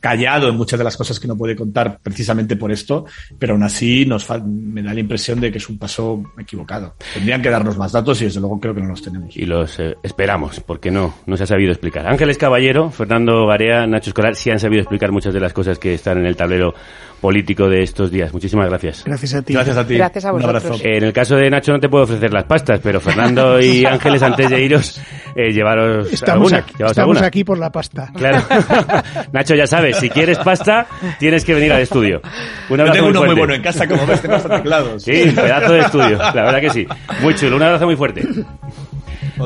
callado 0.00 0.48
en 0.48 0.56
muchas 0.56 0.78
de 0.78 0.84
las 0.84 0.96
cosas 0.96 1.18
que 1.18 1.26
no 1.26 1.36
puede 1.36 1.56
contar 1.56 1.98
precisamente 2.02 2.56
por 2.56 2.70
esto, 2.70 3.06
pero 3.38 3.54
aún 3.54 3.62
así 3.62 4.06
nos 4.06 4.28
me 4.44 4.82
da 4.82 4.94
la 4.94 5.00
impresión 5.00 5.40
de 5.40 5.50
que 5.50 5.58
es 5.58 5.68
un 5.68 5.78
paso 5.78 6.22
equivocado. 6.38 6.94
Tendrían 7.14 7.42
que 7.42 7.50
darnos 7.50 7.76
más 7.76 7.92
datos 7.92 8.20
y 8.22 8.26
desde 8.26 8.40
luego 8.40 8.60
creo 8.60 8.74
que 8.74 8.80
no 8.80 8.88
los 8.88 9.02
tenemos. 9.02 9.36
Y 9.36 9.44
los 9.44 9.78
eh, 9.80 9.96
esperamos, 10.02 10.60
porque 10.60 10.90
no, 10.90 11.14
no 11.26 11.36
se 11.36 11.44
ha 11.44 11.46
sabido 11.46 11.72
explicar. 11.72 12.06
Ángeles 12.06 12.38
Caballero, 12.38 12.90
Fernando 12.90 13.46
Barea, 13.46 13.86
Nacho 13.86 14.10
Escolar, 14.10 14.36
sí 14.36 14.50
han 14.50 14.60
sabido 14.60 14.82
explicar 14.82 15.10
muchas 15.10 15.34
de 15.34 15.40
las 15.40 15.52
cosas 15.52 15.78
que 15.78 15.94
están 15.94 16.18
en 16.18 16.26
el 16.26 16.36
tablero 16.36 16.74
político 17.20 17.68
de 17.68 17.82
estos 17.82 18.12
días. 18.12 18.32
Muchísimas 18.32 18.68
gracias. 18.68 19.02
Gracias 19.04 19.34
a 19.34 19.42
ti. 19.42 19.52
Gracias 19.52 19.76
a 19.76 19.86
ti. 19.86 19.94
Gracias 19.96 20.24
a 20.24 20.32
Un 20.32 20.40
vosotros. 20.40 20.64
abrazo. 20.64 20.84
En 20.84 21.02
el 21.02 21.12
caso 21.12 21.34
de 21.34 21.50
Nacho 21.50 21.72
no 21.72 21.80
te 21.80 21.88
puedo 21.88 22.04
ofrecer 22.04 22.32
las 22.32 22.44
pastas, 22.44 22.78
pero 22.80 23.00
Fernando 23.00 23.60
y 23.60 23.84
Ángeles, 23.84 24.22
antes 24.22 24.48
de 24.48 24.62
iros, 24.62 25.00
eh, 25.40 25.52
llevaros 25.52 26.12
Estamos, 26.12 26.52
alguna. 26.52 26.58
aquí, 26.58 26.72
llevaos 26.76 26.90
estamos 26.92 27.16
alguna. 27.16 27.26
aquí 27.28 27.44
por 27.44 27.58
la 27.58 27.70
pasta. 27.70 28.10
Claro. 28.14 28.42
Nacho, 29.32 29.54
ya 29.54 29.66
sabes, 29.66 29.96
si 29.98 30.10
quieres 30.10 30.38
pasta, 30.38 30.86
tienes 31.20 31.44
que 31.44 31.54
venir 31.54 31.72
al 31.72 31.82
estudio. 31.82 32.20
Un 32.68 32.76
Yo 32.76 32.82
abrazo 32.82 32.92
tengo 32.94 33.08
uno 33.08 33.18
muy 33.20 33.26
fuerte. 33.26 33.40
bueno 33.40 33.54
en 33.54 33.62
casa, 33.62 33.86
como 33.86 34.04
ves, 34.06 34.20
tengo 34.20 34.34
hasta 34.34 34.56
teclados. 34.56 35.02
Sí, 35.02 35.32
pedazo 35.34 35.72
de 35.72 35.80
estudio, 35.80 36.18
la 36.18 36.32
verdad 36.32 36.60
que 36.60 36.70
sí. 36.70 36.86
Muy 37.22 37.34
chulo, 37.36 37.56
un 37.56 37.62
abrazo 37.62 37.86
muy 37.86 37.96
fuerte. 37.96 38.26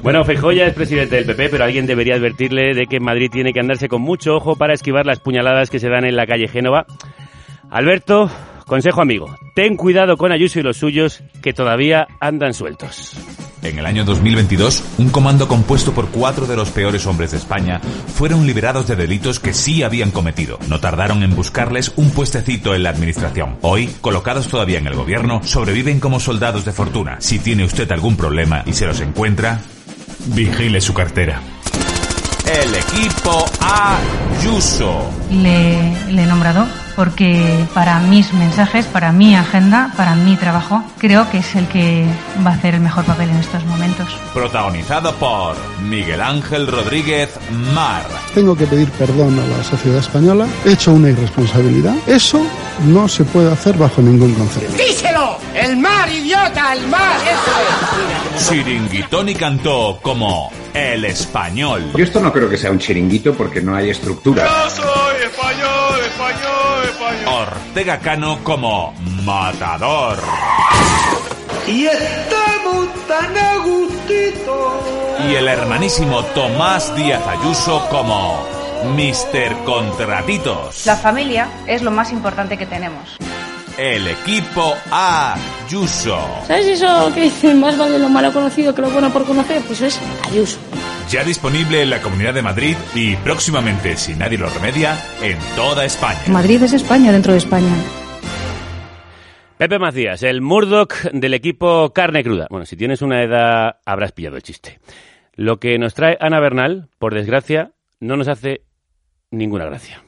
Bueno, 0.02 0.24
Feijóo 0.24 0.52
ya 0.52 0.64
es 0.66 0.72
presidente 0.74 1.16
del 1.16 1.26
PP, 1.26 1.50
pero 1.50 1.64
alguien 1.64 1.86
debería 1.86 2.14
advertirle 2.14 2.72
de 2.74 2.86
que 2.86 2.96
en 2.96 3.04
Madrid 3.04 3.28
tiene 3.30 3.52
que 3.52 3.60
andarse 3.60 3.88
con 3.88 4.00
mucho 4.00 4.34
ojo 4.36 4.56
para 4.56 4.72
esquivar 4.72 5.04
las 5.04 5.20
puñaladas 5.20 5.68
que 5.68 5.78
se 5.78 5.90
dan 5.90 6.06
en 6.06 6.16
la 6.16 6.26
calle 6.26 6.48
Génova. 6.48 6.86
Alberto, 7.70 8.30
consejo 8.66 9.02
amigo, 9.02 9.26
ten 9.54 9.76
cuidado 9.76 10.16
con 10.16 10.32
Ayuso 10.32 10.60
y 10.60 10.62
los 10.62 10.78
suyos 10.78 11.22
que 11.42 11.52
todavía 11.52 12.06
andan 12.20 12.54
sueltos. 12.54 13.14
En 13.62 13.78
el 13.78 13.86
año 13.86 14.04
2022, 14.04 14.82
un 14.98 15.10
comando 15.10 15.46
compuesto 15.46 15.92
por 15.92 16.08
cuatro 16.08 16.46
de 16.46 16.56
los 16.56 16.70
peores 16.70 17.06
hombres 17.06 17.30
de 17.30 17.36
España 17.36 17.80
fueron 18.12 18.44
liberados 18.44 18.88
de 18.88 18.96
delitos 18.96 19.38
que 19.38 19.54
sí 19.54 19.84
habían 19.84 20.10
cometido. 20.10 20.58
No 20.68 20.80
tardaron 20.80 21.22
en 21.22 21.36
buscarles 21.36 21.92
un 21.94 22.10
puestecito 22.10 22.74
en 22.74 22.82
la 22.82 22.90
administración. 22.90 23.58
Hoy, 23.62 23.86
colocados 24.00 24.48
todavía 24.48 24.78
en 24.78 24.88
el 24.88 24.96
gobierno, 24.96 25.42
sobreviven 25.44 26.00
como 26.00 26.18
soldados 26.18 26.64
de 26.64 26.72
fortuna. 26.72 27.18
Si 27.20 27.38
tiene 27.38 27.64
usted 27.64 27.90
algún 27.92 28.16
problema 28.16 28.64
y 28.66 28.72
se 28.72 28.86
los 28.86 29.00
encuentra, 29.00 29.60
vigile 30.26 30.80
su 30.80 30.92
cartera. 30.92 31.40
El 32.44 32.74
equipo 32.74 33.44
Ayuso. 33.60 35.08
Le, 35.30 36.12
le 36.12 36.22
he 36.24 36.26
nombrado 36.26 36.66
porque 36.94 37.66
para 37.74 37.98
mis 38.00 38.32
mensajes, 38.32 38.86
para 38.86 39.12
mi 39.12 39.34
agenda, 39.34 39.92
para 39.96 40.14
mi 40.14 40.36
trabajo, 40.36 40.82
creo 40.98 41.30
que 41.30 41.38
es 41.38 41.54
el 41.54 41.66
que 41.68 42.06
va 42.46 42.50
a 42.50 42.54
hacer 42.54 42.74
el 42.74 42.80
mejor 42.80 43.04
papel 43.04 43.30
en 43.30 43.36
estos 43.36 43.64
momentos. 43.64 44.08
Protagonizado 44.34 45.14
por 45.16 45.56
Miguel 45.82 46.20
Ángel 46.20 46.66
Rodríguez 46.66 47.30
Mar. 47.74 48.04
Tengo 48.34 48.56
que 48.56 48.66
pedir 48.66 48.90
perdón 48.92 49.38
a 49.38 49.58
la 49.58 49.64
sociedad 49.64 49.98
española. 49.98 50.46
He 50.64 50.72
hecho 50.72 50.92
una 50.92 51.10
irresponsabilidad. 51.10 51.94
Eso 52.06 52.44
no 52.86 53.08
se 53.08 53.24
puede 53.24 53.52
hacer 53.52 53.76
bajo 53.76 54.00
ningún 54.02 54.34
concepto. 54.34 54.72
¡Díselo! 54.76 55.38
¡El 55.54 55.76
mar, 55.76 56.10
idiota! 56.10 56.72
¡El 56.72 56.86
mar! 56.88 57.16
¡Eso 57.22 58.38
es! 58.38 58.48
Chiringuitón 58.48 59.28
y 59.28 59.34
cantó 59.34 59.98
como 60.02 60.50
El 60.72 61.04
Español. 61.04 61.92
Yo 61.94 62.04
esto 62.04 62.20
no 62.20 62.32
creo 62.32 62.48
que 62.48 62.56
sea 62.56 62.70
un 62.70 62.78
chiringuito 62.78 63.34
porque 63.34 63.60
no 63.60 63.76
hay 63.76 63.90
estructura. 63.90 64.48
soy 64.70 65.22
español, 65.24 66.00
español, 66.00 66.00
español. 66.06 66.51
Ortega 67.72 67.98
Cano 68.00 68.38
como 68.44 68.92
Matador. 69.24 70.18
Y 71.66 71.86
estamos 71.86 72.88
tan 73.08 73.34
a 73.34 73.56
gustito. 73.64 74.78
Y 75.26 75.36
el 75.36 75.48
hermanísimo 75.48 76.22
Tomás 76.34 76.94
Díaz 76.94 77.26
Ayuso 77.26 77.88
como 77.88 78.46
Mister 78.94 79.54
Contratitos. 79.64 80.84
La 80.84 80.96
familia 80.96 81.48
es 81.66 81.80
lo 81.80 81.90
más 81.90 82.12
importante 82.12 82.58
que 82.58 82.66
tenemos. 82.66 83.16
El 83.78 84.06
equipo 84.06 84.74
Ayuso. 84.90 86.18
¿Sabes 86.46 86.66
eso 86.66 87.10
que 87.14 87.22
dicen 87.22 87.58
más 87.58 87.78
vale 87.78 87.98
lo 87.98 88.08
malo 88.08 88.32
conocido 88.32 88.74
que 88.74 88.82
lo 88.82 88.90
bueno 88.90 89.10
por 89.10 89.24
conocer? 89.24 89.62
Pues 89.66 89.80
eso 89.80 89.86
es 89.86 90.26
Ayuso. 90.30 90.58
Ya 91.08 91.24
disponible 91.24 91.82
en 91.82 91.90
la 91.90 92.00
Comunidad 92.02 92.34
de 92.34 92.42
Madrid 92.42 92.76
y 92.94 93.16
próximamente, 93.16 93.96
si 93.96 94.14
nadie 94.14 94.36
lo 94.36 94.48
remedia, 94.50 94.98
en 95.22 95.38
toda 95.56 95.84
España. 95.86 96.20
Madrid 96.28 96.62
es 96.62 96.74
España 96.74 97.12
dentro 97.12 97.32
de 97.32 97.38
España. 97.38 97.74
Pepe 99.56 99.78
Macías, 99.78 100.22
el 100.22 100.42
Murdoch 100.42 100.92
del 101.12 101.34
equipo 101.34 101.92
Carne 101.94 102.22
Cruda. 102.22 102.48
Bueno, 102.50 102.66
si 102.66 102.76
tienes 102.76 103.00
una 103.00 103.22
edad 103.22 103.76
habrás 103.86 104.12
pillado 104.12 104.36
el 104.36 104.42
chiste. 104.42 104.80
Lo 105.34 105.58
que 105.58 105.78
nos 105.78 105.94
trae 105.94 106.18
Ana 106.20 106.40
Bernal, 106.40 106.88
por 106.98 107.14
desgracia, 107.14 107.72
no 108.00 108.16
nos 108.16 108.28
hace 108.28 108.62
ninguna 109.30 109.64
gracia. 109.64 110.02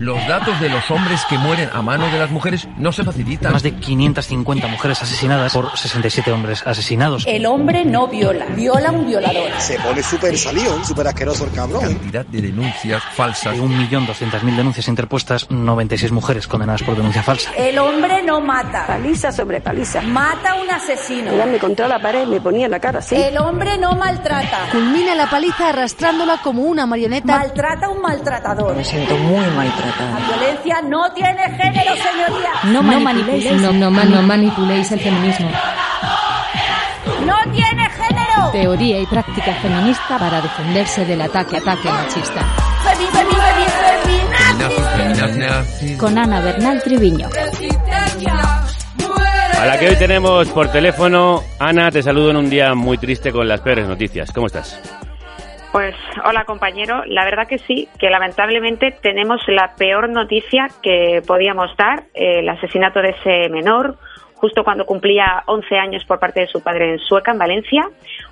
Los 0.00 0.26
datos 0.26 0.58
de 0.62 0.70
los 0.70 0.90
hombres 0.90 1.20
que 1.28 1.36
mueren 1.36 1.68
a 1.74 1.82
mano 1.82 2.10
de 2.10 2.18
las 2.18 2.30
mujeres 2.30 2.66
no 2.78 2.90
se 2.90 3.04
facilitan. 3.04 3.52
Más 3.52 3.62
de 3.62 3.72
550 3.72 4.66
mujeres 4.66 5.02
asesinadas 5.02 5.52
por 5.52 5.76
67 5.76 6.32
hombres 6.32 6.62
asesinados. 6.66 7.24
El 7.26 7.44
hombre 7.44 7.84
no 7.84 8.08
viola, 8.08 8.46
viola 8.56 8.92
un 8.92 9.06
violador. 9.06 9.50
Se 9.58 9.78
pone 9.78 10.02
súper 10.02 10.38
salido, 10.38 10.82
súper 10.86 11.06
asqueroso 11.08 11.44
el 11.44 11.52
cabrón. 11.52 11.82
Cantidad 11.82 12.24
de 12.24 12.40
denuncias 12.40 13.02
falsas. 13.12 13.54
De 13.54 13.60
1.200.000 13.60 14.56
denuncias 14.56 14.88
interpuestas, 14.88 15.50
96 15.50 16.12
mujeres 16.12 16.46
condenadas 16.46 16.82
por 16.82 16.96
denuncia 16.96 17.22
falsa. 17.22 17.52
El 17.54 17.78
hombre 17.78 18.22
no 18.22 18.40
mata. 18.40 18.86
Paliza 18.86 19.30
sobre 19.30 19.60
paliza. 19.60 20.00
Mata 20.00 20.52
a 20.52 20.62
un 20.62 20.70
asesino. 20.70 21.30
Ella 21.30 21.44
me 21.44 21.58
contra 21.58 21.86
la 21.86 22.00
pared 22.00 22.22
y 22.22 22.30
me 22.30 22.40
ponía 22.40 22.70
la 22.70 22.80
cara 22.80 23.00
así. 23.00 23.16
El 23.16 23.36
hombre 23.36 23.76
no 23.76 23.94
maltrata. 23.96 24.70
Culmina 24.72 25.14
la 25.14 25.28
paliza 25.28 25.68
arrastrándola 25.68 26.38
como 26.42 26.62
una 26.62 26.86
marioneta. 26.86 27.36
Maltrata 27.36 27.84
a 27.84 27.90
un 27.90 28.00
maltratador. 28.00 28.74
Me 28.74 28.84
siento 28.84 29.14
muy 29.18 29.44
maltratada. 29.54 29.89
La 29.98 30.36
violencia 30.36 30.82
no 30.82 31.12
tiene 31.12 31.42
género, 31.56 31.92
señoría. 31.96 32.50
No 32.64 32.82
manipuléis, 32.82 33.52
no, 33.52 33.72
no, 33.72 33.90
no 33.90 34.22
manipuléis 34.22 34.92
el 34.92 35.00
feminismo. 35.00 35.50
No 37.26 37.36
tiene 37.52 37.88
género. 37.90 38.50
Teoría 38.52 39.00
y 39.00 39.06
práctica 39.06 39.54
feminista 39.54 40.18
para 40.18 40.40
defenderse 40.40 41.04
del 41.04 41.22
ataque 41.22 41.56
ataque 41.56 41.88
machista. 41.88 42.40
Femi, 42.82 43.06
femi, 43.06 43.30
femi, 43.30 43.64
femi, 43.70 44.20
Feminazis. 44.96 45.98
Con 45.98 46.18
Ana 46.18 46.40
Bernal 46.40 46.82
Triviño. 46.82 47.28
A 49.58 49.66
la 49.66 49.78
que 49.78 49.88
hoy 49.88 49.96
tenemos 49.96 50.48
por 50.48 50.72
teléfono, 50.72 51.42
Ana, 51.58 51.90
te 51.90 52.02
saludo 52.02 52.30
en 52.30 52.36
un 52.36 52.50
día 52.50 52.74
muy 52.74 52.96
triste 52.96 53.30
con 53.30 53.46
las 53.46 53.60
peores 53.60 53.86
noticias. 53.86 54.32
¿Cómo 54.32 54.46
estás? 54.46 54.80
Pues 55.72 55.94
hola 56.24 56.44
compañero, 56.44 57.04
la 57.06 57.24
verdad 57.24 57.46
que 57.46 57.58
sí, 57.58 57.88
que 57.98 58.10
lamentablemente 58.10 58.90
tenemos 59.02 59.40
la 59.46 59.74
peor 59.78 60.08
noticia 60.10 60.66
que 60.82 61.22
podíamos 61.24 61.76
dar, 61.76 62.04
el 62.12 62.48
asesinato 62.48 63.00
de 63.00 63.10
ese 63.10 63.48
menor, 63.50 63.96
justo 64.34 64.64
cuando 64.64 64.86
cumplía 64.86 65.42
11 65.46 65.76
años 65.76 66.04
por 66.06 66.18
parte 66.18 66.40
de 66.40 66.46
su 66.46 66.62
padre 66.62 66.92
en 66.92 66.98
Sueca, 66.98 67.32
en 67.32 67.38
Valencia. 67.38 67.82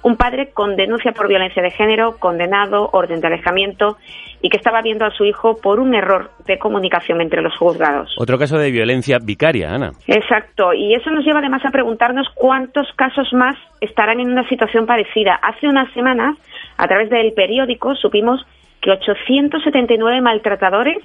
Un 0.02 0.16
padre 0.16 0.50
con 0.52 0.74
denuncia 0.74 1.12
por 1.12 1.28
violencia 1.28 1.62
de 1.62 1.70
género, 1.70 2.16
condenado, 2.18 2.88
orden 2.92 3.20
de 3.20 3.26
alejamiento 3.26 3.98
y 4.40 4.48
que 4.48 4.56
estaba 4.56 4.80
viendo 4.82 5.04
a 5.04 5.10
su 5.10 5.24
hijo 5.24 5.56
por 5.60 5.80
un 5.80 5.94
error 5.94 6.30
de 6.46 6.58
comunicación 6.58 7.20
entre 7.20 7.42
los 7.42 7.56
juzgados. 7.56 8.14
Otro 8.18 8.38
caso 8.38 8.56
de 8.56 8.70
violencia 8.70 9.18
vicaria, 9.22 9.70
Ana. 9.74 9.90
Exacto, 10.06 10.72
y 10.72 10.94
eso 10.94 11.10
nos 11.10 11.24
lleva 11.24 11.40
además 11.40 11.62
a 11.64 11.70
preguntarnos 11.70 12.26
cuántos 12.34 12.86
casos 12.96 13.28
más 13.32 13.56
estarán 13.80 14.20
en 14.20 14.30
una 14.30 14.48
situación 14.48 14.86
parecida. 14.86 15.38
Hace 15.42 15.68
unas 15.68 15.92
semanas, 15.92 16.36
a 16.78 16.88
través 16.88 17.10
del 17.10 17.32
periódico, 17.34 17.94
supimos 17.96 18.40
que 18.80 18.90
879 18.90 20.20
maltratadores 20.22 20.98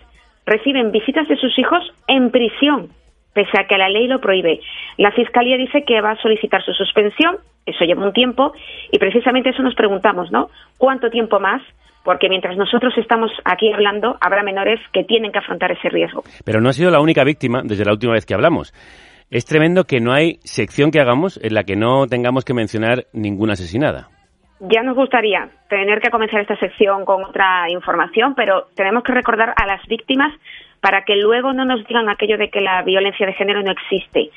reciben 0.45 0.91
visitas 0.91 1.27
de 1.27 1.37
sus 1.37 1.57
hijos 1.59 1.83
en 2.07 2.31
prisión 2.31 2.89
pese 3.33 3.59
a 3.59 3.67
que 3.67 3.77
la 3.77 3.89
ley 3.89 4.07
lo 4.07 4.19
prohíbe. 4.21 4.61
La 4.97 5.11
Fiscalía 5.11 5.57
dice 5.57 5.83
que 5.85 6.01
va 6.01 6.11
a 6.11 6.21
solicitar 6.21 6.63
su 6.63 6.71
suspensión, 6.73 7.37
eso 7.65 7.83
lleva 7.83 8.05
un 8.05 8.13
tiempo, 8.13 8.53
y 8.91 8.99
precisamente 8.99 9.49
eso 9.49 9.63
nos 9.63 9.75
preguntamos, 9.75 10.31
¿no? 10.31 10.49
¿Cuánto 10.77 11.09
tiempo 11.09 11.39
más? 11.39 11.61
Porque 12.03 12.29
mientras 12.29 12.57
nosotros 12.57 12.93
estamos 12.97 13.31
aquí 13.45 13.71
hablando, 13.71 14.17
habrá 14.21 14.43
menores 14.43 14.79
que 14.91 15.03
tienen 15.03 15.31
que 15.31 15.39
afrontar 15.39 15.71
ese 15.71 15.89
riesgo. 15.89 16.23
Pero 16.45 16.59
no 16.61 16.69
ha 16.69 16.73
sido 16.73 16.91
la 16.91 16.99
única 16.99 17.23
víctima 17.23 17.61
desde 17.63 17.85
la 17.85 17.93
última 17.93 18.13
vez 18.13 18.25
que 18.25 18.33
hablamos. 18.33 18.73
Es 19.31 19.45
tremendo 19.45 19.85
que 19.85 20.01
no 20.01 20.11
hay 20.11 20.35
sección 20.43 20.91
que 20.91 20.99
hagamos 20.99 21.39
en 21.41 21.53
la 21.53 21.63
que 21.63 21.75
no 21.75 22.05
tengamos 22.07 22.43
que 22.43 22.53
mencionar 22.53 23.05
ninguna 23.13 23.53
asesinada. 23.53 24.09
Ya 24.65 24.81
nos 24.81 24.95
gustaría 24.95 25.49
tener 25.67 25.99
que 25.99 26.09
comenzar 26.09 26.39
esta 26.39 26.55
sección 26.55 27.03
con 27.03 27.21
otra 27.21 27.69
información, 27.69 28.33
pero 28.33 28.67
tenemos 28.75 29.03
que 29.03 29.11
recordar 29.11 29.53
a 29.57 29.65
las 29.65 29.85
víctimas 29.87 30.31
para 30.79 31.03
que 31.03 31.17
luego 31.17 31.51
no 31.51 31.65
nos 31.65 31.85
digan 31.85 32.07
aquello 32.07 32.37
de 32.37 32.49
que 32.49 32.61
la 32.61 32.81
violencia 32.81 33.25
de 33.25 33.33
género 33.33 33.61
no 33.61 33.71
existe. 33.71 34.29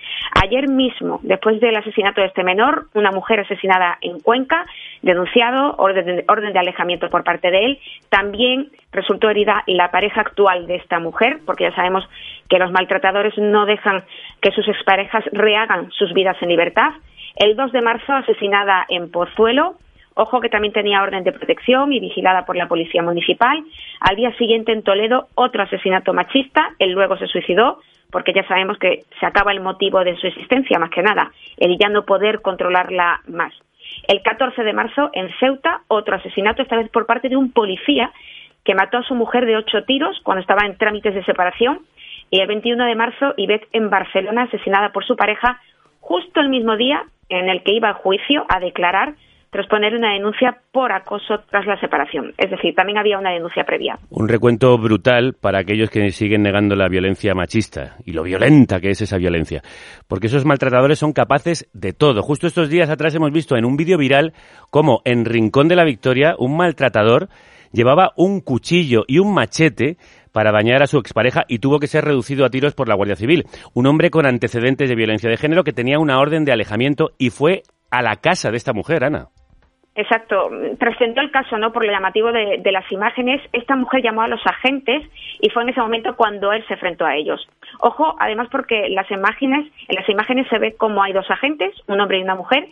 Ayer 0.42 0.68
mismo, 0.68 1.20
después 1.22 1.60
del 1.60 1.76
asesinato 1.76 2.22
de 2.22 2.26
este 2.26 2.42
menor, 2.42 2.86
una 2.94 3.12
mujer 3.12 3.38
asesinada 3.38 3.98
en 4.00 4.18
Cuenca, 4.18 4.66
denunciado, 5.00 5.76
orden 5.78 6.04
de, 6.04 6.24
orden 6.26 6.52
de 6.52 6.58
alejamiento 6.58 7.08
por 7.08 7.22
parte 7.22 7.52
de 7.52 7.64
él, 7.64 7.78
también 8.08 8.70
resultó 8.90 9.30
herida 9.30 9.62
la 9.68 9.92
pareja 9.92 10.22
actual 10.22 10.66
de 10.66 10.74
esta 10.74 10.98
mujer, 10.98 11.38
porque 11.46 11.64
ya 11.64 11.74
sabemos 11.76 12.02
que 12.48 12.58
los 12.58 12.72
maltratadores 12.72 13.38
no 13.38 13.64
dejan 13.64 14.02
que 14.40 14.50
sus 14.50 14.66
exparejas 14.66 15.24
rehagan 15.30 15.92
sus 15.92 16.12
vidas 16.14 16.36
en 16.40 16.48
libertad. 16.48 16.90
El 17.36 17.54
2 17.54 17.70
de 17.70 17.82
marzo, 17.82 18.12
asesinada 18.12 18.86
en 18.88 19.12
Pozuelo, 19.12 19.76
Ojo 20.18 20.40
que 20.40 20.48
también 20.48 20.72
tenía 20.72 21.02
orden 21.02 21.24
de 21.24 21.32
protección 21.32 21.92
y 21.92 22.00
vigilada 22.00 22.46
por 22.46 22.56
la 22.56 22.68
policía 22.68 23.02
municipal. 23.02 23.62
Al 24.00 24.16
día 24.16 24.34
siguiente 24.38 24.72
en 24.72 24.82
Toledo 24.82 25.28
otro 25.34 25.62
asesinato 25.62 26.14
machista. 26.14 26.70
Él 26.78 26.92
luego 26.92 27.18
se 27.18 27.26
suicidó 27.26 27.80
porque 28.10 28.32
ya 28.32 28.42
sabemos 28.48 28.78
que 28.78 29.04
se 29.20 29.26
acaba 29.26 29.52
el 29.52 29.60
motivo 29.60 30.02
de 30.04 30.16
su 30.16 30.26
existencia, 30.26 30.78
más 30.78 30.88
que 30.88 31.02
nada, 31.02 31.32
el 31.58 31.76
ya 31.76 31.90
no 31.90 32.06
poder 32.06 32.40
controlarla 32.40 33.20
más. 33.28 33.52
El 34.08 34.22
14 34.22 34.62
de 34.62 34.72
marzo 34.72 35.10
en 35.12 35.28
Ceuta 35.38 35.82
otro 35.88 36.16
asesinato, 36.16 36.62
esta 36.62 36.76
vez 36.76 36.88
por 36.88 37.04
parte 37.04 37.28
de 37.28 37.36
un 37.36 37.52
policía 37.52 38.10
que 38.64 38.74
mató 38.74 38.96
a 38.96 39.02
su 39.02 39.14
mujer 39.14 39.44
de 39.44 39.56
ocho 39.56 39.84
tiros 39.84 40.18
cuando 40.22 40.40
estaba 40.40 40.64
en 40.64 40.78
trámites 40.78 41.14
de 41.14 41.24
separación. 41.24 41.80
Y 42.30 42.40
el 42.40 42.46
21 42.46 42.86
de 42.86 42.94
marzo, 42.94 43.34
Ivette 43.36 43.68
en 43.72 43.90
Barcelona, 43.90 44.44
asesinada 44.44 44.92
por 44.92 45.04
su 45.04 45.14
pareja, 45.14 45.60
justo 46.00 46.40
el 46.40 46.48
mismo 46.48 46.74
día 46.78 47.04
en 47.28 47.50
el 47.50 47.62
que 47.62 47.74
iba 47.74 47.88
al 47.88 47.94
juicio 47.94 48.46
a 48.48 48.60
declarar 48.60 49.14
tras 49.56 49.68
poner 49.68 49.94
una 49.94 50.12
denuncia 50.12 50.54
por 50.70 50.92
acoso 50.92 51.38
tras 51.50 51.64
la 51.64 51.80
separación. 51.80 52.34
Es 52.36 52.50
decir, 52.50 52.74
también 52.74 52.98
había 52.98 53.18
una 53.18 53.30
denuncia 53.30 53.64
previa. 53.64 53.98
Un 54.10 54.28
recuento 54.28 54.76
brutal 54.76 55.32
para 55.32 55.60
aquellos 55.60 55.88
que 55.88 56.10
siguen 56.10 56.42
negando 56.42 56.76
la 56.76 56.88
violencia 56.88 57.34
machista 57.34 57.96
y 58.04 58.12
lo 58.12 58.22
violenta 58.22 58.80
que 58.80 58.90
es 58.90 59.00
esa 59.00 59.16
violencia. 59.16 59.62
Porque 60.08 60.26
esos 60.26 60.44
maltratadores 60.44 60.98
son 60.98 61.14
capaces 61.14 61.70
de 61.72 61.94
todo. 61.94 62.20
Justo 62.20 62.46
estos 62.46 62.68
días 62.68 62.90
atrás 62.90 63.14
hemos 63.14 63.32
visto 63.32 63.56
en 63.56 63.64
un 63.64 63.78
vídeo 63.78 63.96
viral 63.96 64.34
cómo 64.68 65.00
en 65.06 65.24
Rincón 65.24 65.68
de 65.68 65.76
la 65.76 65.84
Victoria 65.84 66.34
un 66.38 66.54
maltratador 66.58 67.30
llevaba 67.72 68.12
un 68.14 68.42
cuchillo 68.42 69.04
y 69.08 69.20
un 69.20 69.32
machete 69.32 69.96
para 70.32 70.52
bañar 70.52 70.82
a 70.82 70.86
su 70.86 70.98
expareja 70.98 71.46
y 71.48 71.60
tuvo 71.60 71.78
que 71.78 71.86
ser 71.86 72.04
reducido 72.04 72.44
a 72.44 72.50
tiros 72.50 72.74
por 72.74 72.88
la 72.88 72.94
Guardia 72.94 73.16
Civil. 73.16 73.46
Un 73.72 73.86
hombre 73.86 74.10
con 74.10 74.26
antecedentes 74.26 74.90
de 74.90 74.94
violencia 74.94 75.30
de 75.30 75.38
género 75.38 75.64
que 75.64 75.72
tenía 75.72 75.98
una 75.98 76.18
orden 76.18 76.44
de 76.44 76.52
alejamiento 76.52 77.12
y 77.16 77.30
fue 77.30 77.62
a 77.90 78.02
la 78.02 78.16
casa 78.16 78.50
de 78.50 78.58
esta 78.58 78.74
mujer, 78.74 79.02
Ana. 79.02 79.30
Exacto, 79.96 80.50
trascendió 80.78 81.22
el 81.22 81.30
caso, 81.30 81.56
¿no? 81.56 81.72
Por 81.72 81.82
lo 81.82 81.90
llamativo 81.90 82.30
de, 82.30 82.58
de, 82.58 82.72
las 82.72 82.90
imágenes, 82.92 83.40
esta 83.54 83.76
mujer 83.76 84.02
llamó 84.02 84.20
a 84.20 84.28
los 84.28 84.46
agentes 84.46 85.02
y 85.40 85.48
fue 85.48 85.62
en 85.62 85.70
ese 85.70 85.80
momento 85.80 86.14
cuando 86.16 86.52
él 86.52 86.62
se 86.68 86.74
enfrentó 86.74 87.06
a 87.06 87.16
ellos. 87.16 87.48
Ojo, 87.80 88.14
además 88.20 88.48
porque 88.52 88.90
las 88.90 89.10
imágenes, 89.10 89.72
en 89.88 89.96
las 89.96 90.06
imágenes 90.10 90.46
se 90.48 90.58
ve 90.58 90.76
como 90.76 91.02
hay 91.02 91.14
dos 91.14 91.30
agentes, 91.30 91.74
un 91.86 91.98
hombre 91.98 92.18
y 92.18 92.22
una 92.22 92.34
mujer, 92.34 92.68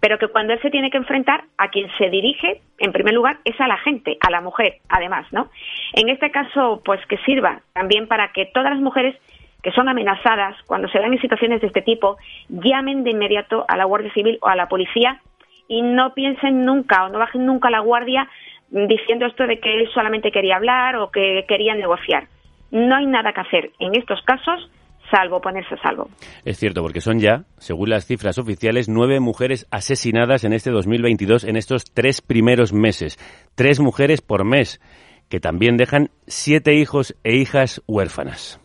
pero 0.00 0.18
que 0.18 0.28
cuando 0.28 0.52
él 0.52 0.60
se 0.60 0.70
tiene 0.70 0.90
que 0.90 0.98
enfrentar 0.98 1.44
a 1.56 1.68
quien 1.68 1.88
se 1.96 2.10
dirige, 2.10 2.60
en 2.78 2.92
primer 2.92 3.14
lugar, 3.14 3.38
es 3.46 3.58
a 3.58 3.68
la 3.68 3.78
gente, 3.78 4.18
a 4.20 4.30
la 4.30 4.42
mujer, 4.42 4.74
además, 4.90 5.26
¿no? 5.32 5.48
En 5.94 6.10
este 6.10 6.30
caso, 6.30 6.82
pues 6.84 7.00
que 7.06 7.16
sirva 7.24 7.62
también 7.72 8.06
para 8.06 8.32
que 8.32 8.50
todas 8.52 8.70
las 8.70 8.80
mujeres 8.80 9.16
que 9.62 9.72
son 9.72 9.88
amenazadas 9.88 10.54
cuando 10.66 10.88
se 10.88 10.98
dan 10.98 11.14
en 11.14 11.20
situaciones 11.22 11.62
de 11.62 11.68
este 11.68 11.80
tipo, 11.80 12.18
llamen 12.50 13.02
de 13.02 13.10
inmediato 13.12 13.64
a 13.66 13.78
la 13.78 13.84
Guardia 13.84 14.12
Civil 14.12 14.38
o 14.42 14.48
a 14.48 14.54
la 14.54 14.68
policía 14.68 15.22
y 15.68 15.82
no 15.82 16.14
piensen 16.14 16.64
nunca 16.64 17.04
o 17.04 17.08
no 17.08 17.18
bajen 17.18 17.46
nunca 17.46 17.70
la 17.70 17.80
guardia 17.80 18.28
diciendo 18.70 19.26
esto 19.26 19.46
de 19.46 19.58
que 19.60 19.74
él 19.74 19.88
solamente 19.94 20.30
quería 20.30 20.56
hablar 20.56 20.96
o 20.96 21.10
que 21.10 21.44
quería 21.48 21.74
negociar. 21.74 22.28
No 22.70 22.96
hay 22.96 23.06
nada 23.06 23.32
que 23.32 23.40
hacer 23.40 23.70
en 23.78 23.96
estos 23.96 24.20
casos 24.22 24.70
salvo 25.10 25.40
ponerse 25.40 25.74
a 25.74 25.82
salvo. 25.82 26.08
Es 26.44 26.58
cierto, 26.58 26.82
porque 26.82 27.00
son 27.00 27.20
ya, 27.20 27.44
según 27.58 27.90
las 27.90 28.06
cifras 28.06 28.38
oficiales, 28.38 28.88
nueve 28.88 29.20
mujeres 29.20 29.66
asesinadas 29.70 30.44
en 30.44 30.52
este 30.52 30.70
2022 30.70 31.44
en 31.44 31.56
estos 31.56 31.84
tres 31.84 32.20
primeros 32.20 32.72
meses. 32.72 33.18
Tres 33.54 33.80
mujeres 33.80 34.20
por 34.20 34.44
mes, 34.44 34.80
que 35.28 35.40
también 35.40 35.76
dejan 35.76 36.10
siete 36.26 36.74
hijos 36.74 37.16
e 37.24 37.36
hijas 37.36 37.82
huérfanas. 37.86 38.60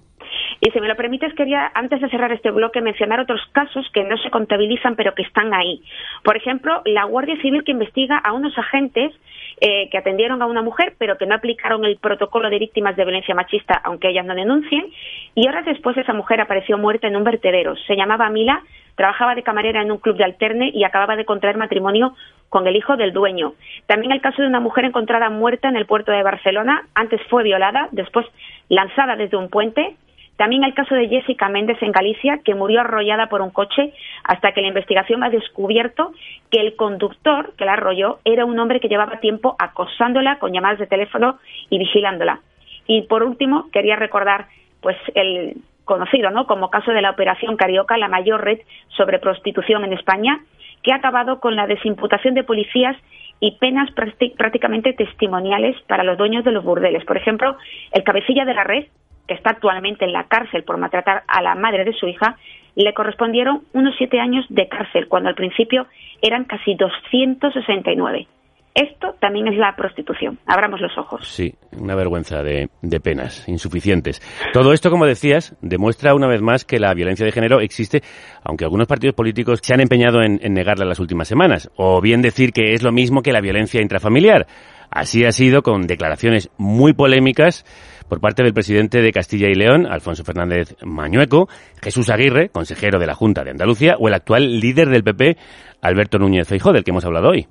Y 0.63 0.69
si 0.69 0.79
me 0.79 0.87
lo 0.87 0.95
permites, 0.95 1.33
quería, 1.33 1.71
antes 1.73 1.99
de 2.01 2.09
cerrar 2.09 2.31
este 2.31 2.51
bloque, 2.51 2.81
mencionar 2.81 3.19
otros 3.19 3.41
casos 3.51 3.89
que 3.93 4.03
no 4.03 4.15
se 4.17 4.29
contabilizan, 4.29 4.95
pero 4.95 5.15
que 5.15 5.23
están 5.23 5.55
ahí. 5.55 5.81
Por 6.23 6.37
ejemplo, 6.37 6.83
la 6.85 7.03
Guardia 7.05 7.35
Civil 7.41 7.63
que 7.63 7.71
investiga 7.71 8.19
a 8.19 8.31
unos 8.31 8.55
agentes 8.55 9.11
eh, 9.59 9.89
que 9.89 9.97
atendieron 9.97 10.39
a 10.41 10.45
una 10.45 10.61
mujer, 10.61 10.93
pero 10.99 11.17
que 11.17 11.25
no 11.25 11.33
aplicaron 11.33 11.83
el 11.83 11.97
protocolo 11.97 12.47
de 12.51 12.59
víctimas 12.59 12.95
de 12.95 13.03
violencia 13.05 13.33
machista, 13.33 13.81
aunque 13.83 14.09
ellas 14.09 14.25
no 14.25 14.35
denuncien. 14.35 14.85
Y 15.33 15.47
horas 15.47 15.65
después 15.65 15.97
esa 15.97 16.13
mujer 16.13 16.39
apareció 16.41 16.77
muerta 16.77 17.07
en 17.07 17.15
un 17.15 17.23
vertedero. 17.23 17.75
Se 17.87 17.95
llamaba 17.95 18.29
Mila, 18.29 18.61
trabajaba 18.95 19.33
de 19.33 19.41
camarera 19.41 19.81
en 19.81 19.91
un 19.91 19.97
club 19.97 20.17
de 20.17 20.25
alterne 20.25 20.69
y 20.73 20.83
acababa 20.83 21.15
de 21.15 21.25
contraer 21.25 21.57
matrimonio 21.57 22.13
con 22.49 22.67
el 22.67 22.75
hijo 22.75 22.97
del 22.97 23.13
dueño. 23.13 23.53
También 23.87 24.11
el 24.11 24.21
caso 24.21 24.43
de 24.43 24.47
una 24.47 24.59
mujer 24.59 24.85
encontrada 24.85 25.31
muerta 25.31 25.69
en 25.69 25.75
el 25.75 25.87
puerto 25.87 26.11
de 26.11 26.21
Barcelona. 26.21 26.83
Antes 26.93 27.19
fue 27.29 27.41
violada, 27.41 27.87
después 27.91 28.27
lanzada 28.69 29.15
desde 29.15 29.37
un 29.37 29.49
puente 29.49 29.95
también 30.41 30.63
el 30.63 30.73
caso 30.73 30.95
de 30.95 31.07
Jessica 31.07 31.49
Méndez 31.49 31.77
en 31.83 31.91
Galicia, 31.91 32.39
que 32.43 32.55
murió 32.55 32.81
arrollada 32.81 33.27
por 33.27 33.43
un 33.43 33.51
coche 33.51 33.93
hasta 34.23 34.53
que 34.53 34.63
la 34.63 34.69
investigación 34.69 35.23
ha 35.23 35.29
descubierto 35.29 36.13
que 36.49 36.59
el 36.59 36.75
conductor 36.75 37.53
que 37.59 37.65
la 37.65 37.73
arrolló 37.73 38.17
era 38.25 38.43
un 38.43 38.57
hombre 38.57 38.79
que 38.79 38.87
llevaba 38.87 39.19
tiempo 39.19 39.55
acosándola 39.59 40.39
con 40.39 40.51
llamadas 40.51 40.79
de 40.79 40.87
teléfono 40.87 41.37
y 41.69 41.77
vigilándola. 41.77 42.39
Y 42.87 43.03
por 43.03 43.21
último, 43.21 43.69
quería 43.71 43.97
recordar 43.97 44.47
pues 44.81 44.97
el 45.13 45.57
conocido 45.85 46.31
¿no? 46.31 46.47
como 46.47 46.71
caso 46.71 46.91
de 46.91 47.03
la 47.03 47.11
Operación 47.11 47.55
Carioca, 47.55 47.95
la 47.99 48.07
mayor 48.07 48.43
red 48.43 48.61
sobre 48.97 49.19
prostitución 49.19 49.85
en 49.85 49.93
España, 49.93 50.39
que 50.81 50.91
ha 50.91 50.95
acabado 50.95 51.39
con 51.39 51.55
la 51.55 51.67
desimputación 51.67 52.33
de 52.33 52.43
policías 52.43 52.97
y 53.39 53.59
penas 53.59 53.91
prácticamente 53.91 54.93
testimoniales 54.93 55.79
para 55.83 56.03
los 56.03 56.17
dueños 56.17 56.43
de 56.43 56.51
los 56.51 56.63
burdeles. 56.63 57.05
Por 57.05 57.17
ejemplo, 57.17 57.57
el 57.91 58.03
cabecilla 58.03 58.43
de 58.43 58.55
la 58.55 58.63
red 58.63 58.87
que 59.31 59.37
está 59.37 59.51
actualmente 59.51 60.03
en 60.03 60.11
la 60.11 60.25
cárcel 60.25 60.65
por 60.65 60.77
maltratar 60.77 61.23
a 61.25 61.41
la 61.41 61.55
madre 61.55 61.85
de 61.85 61.93
su 61.93 62.05
hija, 62.05 62.35
le 62.75 62.93
correspondieron 62.93 63.61
unos 63.71 63.95
siete 63.97 64.19
años 64.19 64.45
de 64.49 64.67
cárcel, 64.67 65.07
cuando 65.07 65.29
al 65.29 65.35
principio 65.35 65.87
eran 66.21 66.43
casi 66.43 66.75
269. 66.75 68.27
Esto 68.75 69.15
también 69.21 69.47
es 69.47 69.57
la 69.57 69.73
prostitución. 69.77 70.37
Abramos 70.45 70.81
los 70.81 70.97
ojos. 70.97 71.25
Sí, 71.25 71.53
una 71.79 71.95
vergüenza 71.95 72.43
de, 72.43 72.69
penas 73.01 73.47
insuficientes. 73.47 74.21
Todo 74.51 74.73
esto, 74.73 74.89
como 74.89 75.05
decías, 75.05 75.55
demuestra 75.61 76.13
una 76.13 76.27
vez 76.27 76.41
más 76.41 76.65
que 76.65 76.79
la 76.79 76.93
violencia 76.93 77.25
de 77.25 77.31
género 77.31 77.61
existe, 77.61 78.01
aunque 78.43 78.65
algunos 78.65 78.87
partidos 78.87 79.15
políticos 79.15 79.59
se 79.63 79.73
han 79.73 79.79
empeñado 79.79 80.23
en, 80.23 80.41
en 80.43 80.53
negarla 80.53 80.83
las 80.83 80.99
últimas 80.99 81.29
semanas, 81.29 81.71
o 81.77 82.01
bien 82.01 82.21
decir 82.21 82.51
que 82.51 82.73
es 82.73 82.83
lo 82.83 82.91
mismo 82.91 83.21
que 83.21 83.31
la 83.31 83.39
violencia 83.39 83.81
intrafamiliar. 83.81 84.45
Así 84.89 85.23
ha 85.23 85.31
sido 85.31 85.61
con 85.61 85.87
declaraciones 85.87 86.49
muy 86.57 86.91
polémicas 86.91 87.63
por 88.09 88.19
parte 88.19 88.43
del 88.43 88.53
presidente 88.53 89.01
de 89.01 89.11
Castilla 89.11 89.47
y 89.49 89.55
León, 89.55 89.85
Alfonso 89.85 90.23
Fernández 90.23 90.75
Mañueco, 90.85 91.47
Jesús 91.81 92.09
Aguirre, 92.09 92.49
consejero 92.49 92.99
de 92.99 93.07
la 93.07 93.15
Junta 93.15 93.43
de 93.43 93.51
Andalucía, 93.51 93.95
o 93.99 94.07
el 94.07 94.13
actual 94.13 94.59
líder 94.59 94.89
del 94.89 95.03
PP, 95.03 95.35
Alberto 95.81 96.17
Núñez 96.19 96.47
Feijóo, 96.47 96.73
del 96.73 96.83
que 96.83 96.91
hemos 96.91 97.05
hablado 97.05 97.29
hoy. 97.29 97.47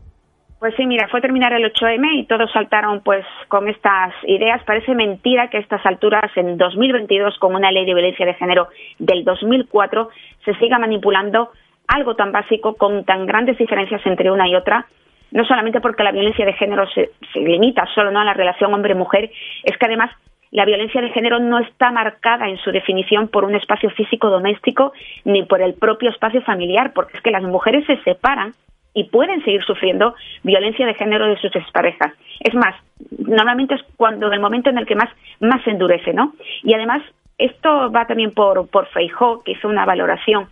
Pues 0.60 0.74
sí, 0.76 0.84
mira, 0.84 1.08
fue 1.08 1.22
terminar 1.22 1.54
el 1.54 1.72
8M 1.72 2.20
y 2.20 2.26
todos 2.26 2.52
saltaron 2.52 3.00
pues 3.02 3.24
con 3.48 3.66
estas 3.66 4.12
ideas. 4.24 4.62
Parece 4.64 4.94
mentira 4.94 5.48
que 5.48 5.56
a 5.56 5.60
estas 5.60 5.84
alturas, 5.86 6.30
en 6.36 6.58
2022, 6.58 7.38
con 7.38 7.54
una 7.54 7.72
ley 7.72 7.86
de 7.86 7.94
violencia 7.94 8.26
de 8.26 8.34
género 8.34 8.68
del 8.98 9.24
2004, 9.24 10.10
se 10.44 10.52
siga 10.56 10.78
manipulando 10.78 11.48
algo 11.88 12.14
tan 12.14 12.30
básico 12.30 12.74
con 12.74 13.06
tan 13.06 13.24
grandes 13.24 13.56
diferencias 13.56 14.02
entre 14.04 14.30
una 14.30 14.46
y 14.48 14.54
otra. 14.54 14.84
No 15.32 15.46
solamente 15.46 15.80
porque 15.80 16.04
la 16.04 16.12
violencia 16.12 16.44
de 16.44 16.52
género 16.52 16.86
se, 16.90 17.08
se 17.32 17.40
limita 17.40 17.86
solo 17.94 18.10
¿no? 18.10 18.20
a 18.20 18.24
la 18.24 18.34
relación 18.34 18.74
hombre-mujer, 18.74 19.30
es 19.64 19.78
que 19.78 19.86
además 19.86 20.10
la 20.50 20.64
violencia 20.64 21.00
de 21.00 21.10
género 21.10 21.38
no 21.38 21.58
está 21.58 21.92
marcada 21.92 22.48
en 22.48 22.58
su 22.58 22.72
definición 22.72 23.28
por 23.28 23.44
un 23.44 23.54
espacio 23.54 23.90
físico 23.90 24.30
doméstico 24.30 24.92
ni 25.24 25.44
por 25.44 25.62
el 25.62 25.74
propio 25.74 26.10
espacio 26.10 26.42
familiar, 26.42 26.92
porque 26.92 27.16
es 27.16 27.22
que 27.22 27.30
las 27.30 27.42
mujeres 27.42 27.86
se 27.86 27.96
separan 28.02 28.54
y 28.92 29.04
pueden 29.04 29.44
seguir 29.44 29.62
sufriendo 29.62 30.14
violencia 30.42 30.84
de 30.86 30.94
género 30.94 31.28
de 31.28 31.36
sus 31.36 31.54
exparejas. 31.54 32.12
Es 32.40 32.54
más, 32.54 32.74
normalmente 33.18 33.74
es 33.74 33.82
cuando 33.96 34.26
en 34.26 34.32
el 34.32 34.40
momento 34.40 34.70
en 34.70 34.78
el 34.78 34.86
que 34.86 34.96
más, 34.96 35.08
más 35.38 35.62
se 35.62 35.70
endurece, 35.70 36.12
¿no? 36.12 36.34
Y 36.64 36.74
además, 36.74 37.02
esto 37.38 37.92
va 37.92 38.06
también 38.06 38.32
por, 38.32 38.68
por 38.68 38.86
Feijó, 38.88 39.42
que 39.44 39.52
hizo 39.52 39.68
una 39.68 39.84
valoración. 39.84 40.48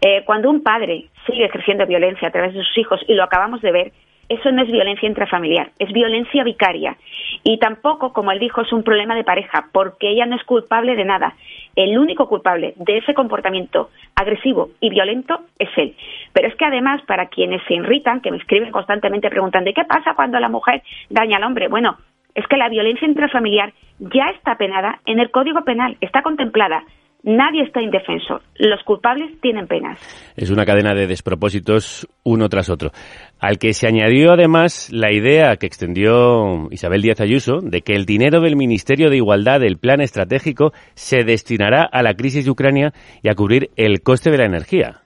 Eh, 0.00 0.22
cuando 0.24 0.48
un 0.48 0.62
padre 0.62 1.06
sigue 1.26 1.44
ejerciendo 1.44 1.86
violencia 1.86 2.28
a 2.28 2.32
través 2.32 2.54
de 2.54 2.62
sus 2.62 2.78
hijos, 2.78 3.00
y 3.06 3.14
lo 3.14 3.24
acabamos 3.24 3.60
de 3.60 3.72
ver, 3.72 3.92
eso 4.34 4.50
no 4.50 4.62
es 4.62 4.70
violencia 4.70 5.08
intrafamiliar, 5.08 5.70
es 5.78 5.92
violencia 5.92 6.44
vicaria. 6.44 6.96
Y 7.44 7.58
tampoco, 7.58 8.12
como 8.12 8.32
él 8.32 8.38
dijo, 8.38 8.60
es 8.60 8.72
un 8.72 8.82
problema 8.82 9.14
de 9.14 9.24
pareja, 9.24 9.68
porque 9.72 10.08
ella 10.08 10.26
no 10.26 10.36
es 10.36 10.44
culpable 10.44 10.96
de 10.96 11.04
nada. 11.04 11.34
El 11.76 11.98
único 11.98 12.28
culpable 12.28 12.74
de 12.76 12.98
ese 12.98 13.14
comportamiento 13.14 13.90
agresivo 14.14 14.70
y 14.80 14.90
violento 14.90 15.40
es 15.58 15.68
él. 15.76 15.94
Pero 16.32 16.48
es 16.48 16.54
que 16.56 16.64
además, 16.64 17.02
para 17.02 17.26
quienes 17.26 17.62
se 17.66 17.74
irritan, 17.74 18.20
que 18.20 18.30
me 18.30 18.36
escriben 18.38 18.70
constantemente 18.70 19.30
preguntando, 19.30 19.70
¿y 19.70 19.74
qué 19.74 19.84
pasa 19.84 20.14
cuando 20.14 20.38
la 20.38 20.48
mujer 20.48 20.82
daña 21.10 21.36
al 21.38 21.44
hombre? 21.44 21.68
Bueno, 21.68 21.96
es 22.34 22.46
que 22.46 22.56
la 22.56 22.68
violencia 22.68 23.06
intrafamiliar 23.06 23.72
ya 23.98 24.26
está 24.36 24.56
penada 24.56 25.00
en 25.06 25.20
el 25.20 25.30
Código 25.30 25.62
Penal, 25.64 25.96
está 26.00 26.22
contemplada. 26.22 26.84
Nadie 27.24 27.62
está 27.62 27.80
indefenso. 27.80 28.40
Los 28.56 28.82
culpables 28.82 29.40
tienen 29.40 29.68
penas. 29.68 29.98
Es 30.36 30.50
una 30.50 30.64
cadena 30.64 30.92
de 30.92 31.06
despropósitos 31.06 32.08
uno 32.24 32.48
tras 32.48 32.68
otro. 32.68 32.90
Al 33.38 33.58
que 33.58 33.74
se 33.74 33.86
añadió 33.86 34.32
además 34.32 34.90
la 34.92 35.12
idea 35.12 35.56
que 35.56 35.66
extendió 35.66 36.68
Isabel 36.72 37.02
Díaz 37.02 37.20
Ayuso 37.20 37.60
de 37.62 37.82
que 37.82 37.94
el 37.94 38.06
dinero 38.06 38.40
del 38.40 38.56
Ministerio 38.56 39.08
de 39.08 39.18
Igualdad 39.18 39.60
del 39.60 39.78
Plan 39.78 40.00
Estratégico 40.00 40.72
se 40.94 41.22
destinará 41.22 41.84
a 41.84 42.02
la 42.02 42.14
crisis 42.14 42.44
de 42.44 42.50
Ucrania 42.50 42.92
y 43.22 43.28
a 43.28 43.34
cubrir 43.34 43.70
el 43.76 44.02
coste 44.02 44.30
de 44.30 44.38
la 44.38 44.46
energía 44.46 45.02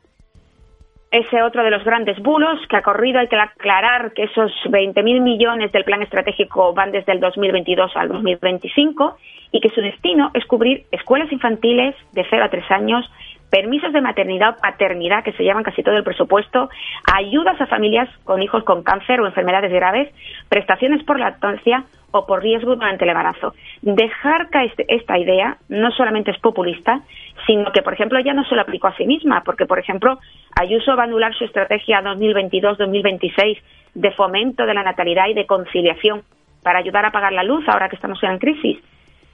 ese 1.17 1.43
otro 1.43 1.65
de 1.65 1.71
los 1.71 1.85
grandes 1.85 2.19
bulos 2.19 2.61
que 2.69 2.77
ha 2.77 2.83
corrido. 2.83 3.19
Hay 3.19 3.29
que 3.29 3.37
aclarar 3.37 4.13
que 4.13 4.25
esos 4.25 4.53
20.000 4.67 5.21
millones 5.21 5.73
del 5.73 5.85
plan 5.85 6.03
estratégico 6.03 6.75
van 6.75 6.93
desde 6.93 7.13
el 7.13 7.21
2022 7.21 7.91
al 7.97 8.09
2025 8.09 9.17
y 9.53 9.61
que 9.61 9.71
su 9.71 9.81
destino 9.81 10.31
es 10.35 10.45
cubrir 10.45 10.85
escuelas 10.91 11.33
infantiles 11.33 11.95
de 12.13 12.27
0 12.29 12.45
a 12.45 12.51
3 12.51 12.71
años, 12.71 13.11
permisos 13.51 13.93
de 13.93 14.01
maternidad 14.01 14.57
o 14.57 14.61
paternidad, 14.61 15.25
que 15.25 15.33
se 15.33 15.45
llaman 15.45 15.63
casi 15.63 15.83
todo 15.83 15.97
el 15.97 16.05
presupuesto, 16.05 16.69
ayudas 17.13 17.61
a 17.61 17.67
familias 17.67 18.09
con 18.25 18.43
hijos 18.43 18.65
con 18.65 18.83
cáncer 18.83 19.21
o 19.21 19.27
enfermedades 19.27 19.73
graves, 19.73 20.13
prestaciones 20.49 21.03
por 21.05 21.19
lactancia 21.19 21.85
o 22.19 22.27
por 22.27 22.43
riesgo 22.43 22.75
durante 22.75 23.05
el 23.05 23.11
embarazo. 23.11 23.55
Dejar 23.83 24.51
caer 24.51 24.71
este, 24.71 24.87
esta 24.95 25.19
idea 25.19 25.59
no 25.69 25.91
solamente 25.91 26.31
es 26.31 26.39
populista, 26.39 27.01
sino 27.47 27.71
que, 27.73 27.83
por 27.83 27.93
ejemplo, 27.93 28.19
ya 28.21 28.35
no 28.35 28.45
se 28.45 28.55
lo 28.55 28.63
aplicó 28.63 28.89
a 28.89 28.97
sí 28.97 29.07
misma, 29.07 29.43
porque, 29.45 29.67
por 29.67 29.79
ejemplo, 29.79 30.19
Ayuso 30.59 30.97
va 30.97 31.03
a 31.03 31.07
anular 31.07 31.35
su 31.35 31.45
estrategia 31.45 32.03
2022-2026 32.03 33.59
de 33.95 34.11
fomento 34.13 34.67
de 34.67 34.75
la 34.75 34.83
natalidad 34.83 35.29
y 35.29 35.35
de 35.35 35.47
conciliación 35.47 36.23
para 36.63 36.79
ayudar 36.79 37.05
a 37.05 37.13
pagar 37.13 37.33
la 37.33 37.45
luz 37.45 37.65
ahora 37.69 37.89
que 37.89 37.97
estamos 37.97 38.23
en 38.23 38.39
crisis. 38.39 38.79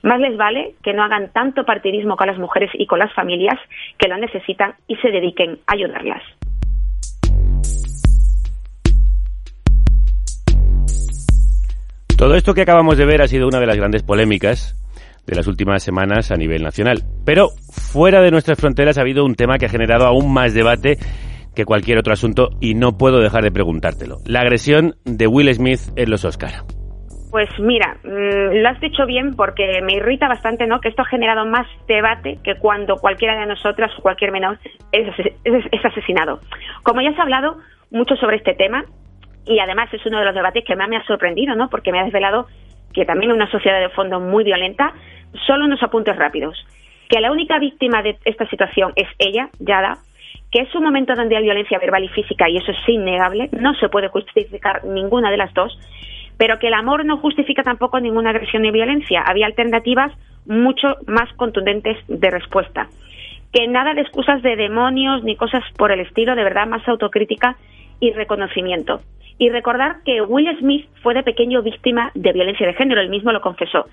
Más 0.02 0.18
les 0.18 0.36
vale 0.36 0.74
que 0.82 0.92
no 0.92 1.02
hagan 1.04 1.32
tanto 1.32 1.64
partidismo 1.64 2.16
con 2.16 2.26
las 2.26 2.38
mujeres 2.38 2.70
y 2.74 2.86
con 2.86 2.98
las 2.98 3.12
familias 3.14 3.58
que 3.98 4.08
lo 4.08 4.16
necesitan 4.16 4.74
y 4.88 4.96
se 4.96 5.10
dediquen 5.10 5.58
a 5.66 5.74
ayudarlas. 5.74 6.22
Todo 12.22 12.36
esto 12.36 12.54
que 12.54 12.62
acabamos 12.62 12.96
de 12.96 13.04
ver 13.04 13.20
ha 13.20 13.26
sido 13.26 13.48
una 13.48 13.58
de 13.58 13.66
las 13.66 13.76
grandes 13.76 14.04
polémicas 14.04 14.76
de 15.26 15.34
las 15.34 15.48
últimas 15.48 15.82
semanas 15.82 16.30
a 16.30 16.36
nivel 16.36 16.62
nacional. 16.62 17.00
Pero 17.26 17.48
fuera 17.48 18.22
de 18.22 18.30
nuestras 18.30 18.60
fronteras 18.60 18.96
ha 18.96 19.00
habido 19.00 19.24
un 19.24 19.34
tema 19.34 19.58
que 19.58 19.66
ha 19.66 19.68
generado 19.68 20.06
aún 20.06 20.32
más 20.32 20.54
debate 20.54 20.98
que 21.52 21.64
cualquier 21.64 21.98
otro 21.98 22.12
asunto 22.12 22.50
y 22.60 22.74
no 22.74 22.96
puedo 22.96 23.18
dejar 23.18 23.42
de 23.42 23.50
preguntártelo. 23.50 24.18
La 24.24 24.42
agresión 24.42 24.94
de 25.04 25.26
Will 25.26 25.52
Smith 25.52 25.80
en 25.96 26.10
los 26.10 26.24
Oscar. 26.24 26.62
Pues 27.32 27.48
mira, 27.58 27.96
mm, 28.04 28.54
lo 28.62 28.68
has 28.68 28.80
dicho 28.80 29.04
bien 29.04 29.34
porque 29.34 29.82
me 29.82 29.94
irrita 29.94 30.28
bastante, 30.28 30.68
¿no? 30.68 30.78
Que 30.78 30.90
esto 30.90 31.02
ha 31.02 31.06
generado 31.06 31.44
más 31.44 31.66
debate 31.88 32.38
que 32.44 32.54
cuando 32.54 32.98
cualquiera 32.98 33.36
de 33.40 33.46
nosotras 33.46 33.90
o 33.98 34.02
cualquier 34.02 34.30
menor 34.30 34.60
es, 34.92 35.08
es 35.42 35.84
asesinado. 35.84 36.38
Como 36.84 37.02
ya 37.02 37.12
se 37.14 37.18
ha 37.18 37.24
hablado 37.24 37.56
mucho 37.90 38.14
sobre 38.14 38.36
este 38.36 38.54
tema, 38.54 38.84
y 39.46 39.58
además 39.58 39.92
es 39.92 40.04
uno 40.06 40.18
de 40.18 40.24
los 40.24 40.34
debates 40.34 40.64
que 40.64 40.76
más 40.76 40.88
me 40.88 40.96
ha 40.96 41.04
sorprendido, 41.04 41.54
¿no? 41.54 41.68
Porque 41.68 41.92
me 41.92 42.00
ha 42.00 42.04
desvelado 42.04 42.46
que 42.92 43.04
también 43.04 43.30
es 43.30 43.36
una 43.36 43.50
sociedad 43.50 43.80
de 43.80 43.88
fondo 43.88 44.20
muy 44.20 44.44
violenta. 44.44 44.92
Solo 45.46 45.64
unos 45.64 45.82
apuntes 45.82 46.16
rápidos. 46.16 46.56
Que 47.08 47.20
la 47.20 47.32
única 47.32 47.58
víctima 47.58 48.02
de 48.02 48.16
esta 48.24 48.46
situación 48.48 48.92
es 48.96 49.08
ella, 49.18 49.48
Yada, 49.58 49.98
que 50.50 50.60
es 50.60 50.74
un 50.74 50.84
momento 50.84 51.14
donde 51.14 51.36
hay 51.36 51.42
violencia 51.42 51.78
verbal 51.78 52.04
y 52.04 52.08
física 52.08 52.48
y 52.48 52.58
eso 52.58 52.70
es 52.72 52.88
innegable, 52.88 53.48
no 53.52 53.74
se 53.74 53.88
puede 53.88 54.08
justificar 54.08 54.84
ninguna 54.84 55.30
de 55.30 55.38
las 55.38 55.52
dos, 55.54 55.76
pero 56.36 56.58
que 56.58 56.68
el 56.68 56.74
amor 56.74 57.04
no 57.04 57.18
justifica 57.18 57.62
tampoco 57.62 58.00
ninguna 58.00 58.30
agresión 58.30 58.62
ni 58.62 58.70
violencia. 58.70 59.22
Había 59.22 59.46
alternativas 59.46 60.12
mucho 60.46 60.96
más 61.06 61.32
contundentes 61.36 61.96
de 62.08 62.30
respuesta. 62.30 62.88
Que 63.52 63.68
nada 63.68 63.94
de 63.94 64.02
excusas 64.02 64.42
de 64.42 64.56
demonios 64.56 65.22
ni 65.24 65.36
cosas 65.36 65.62
por 65.76 65.92
el 65.92 66.00
estilo, 66.00 66.34
de 66.34 66.44
verdad 66.44 66.66
más 66.66 66.86
autocrítica 66.88 67.56
y 68.02 68.10
reconocimiento. 68.10 69.00
Y 69.38 69.48
recordar 69.48 70.02
que 70.04 70.20
Will 70.20 70.58
Smith 70.58 70.86
fue 71.02 71.14
de 71.14 71.22
pequeño 71.22 71.62
víctima 71.62 72.10
de 72.14 72.32
violencia 72.32 72.66
de 72.66 72.74
género, 72.74 73.00
él 73.00 73.08
mismo 73.08 73.30
lo 73.32 73.40
confesó. 73.40 73.86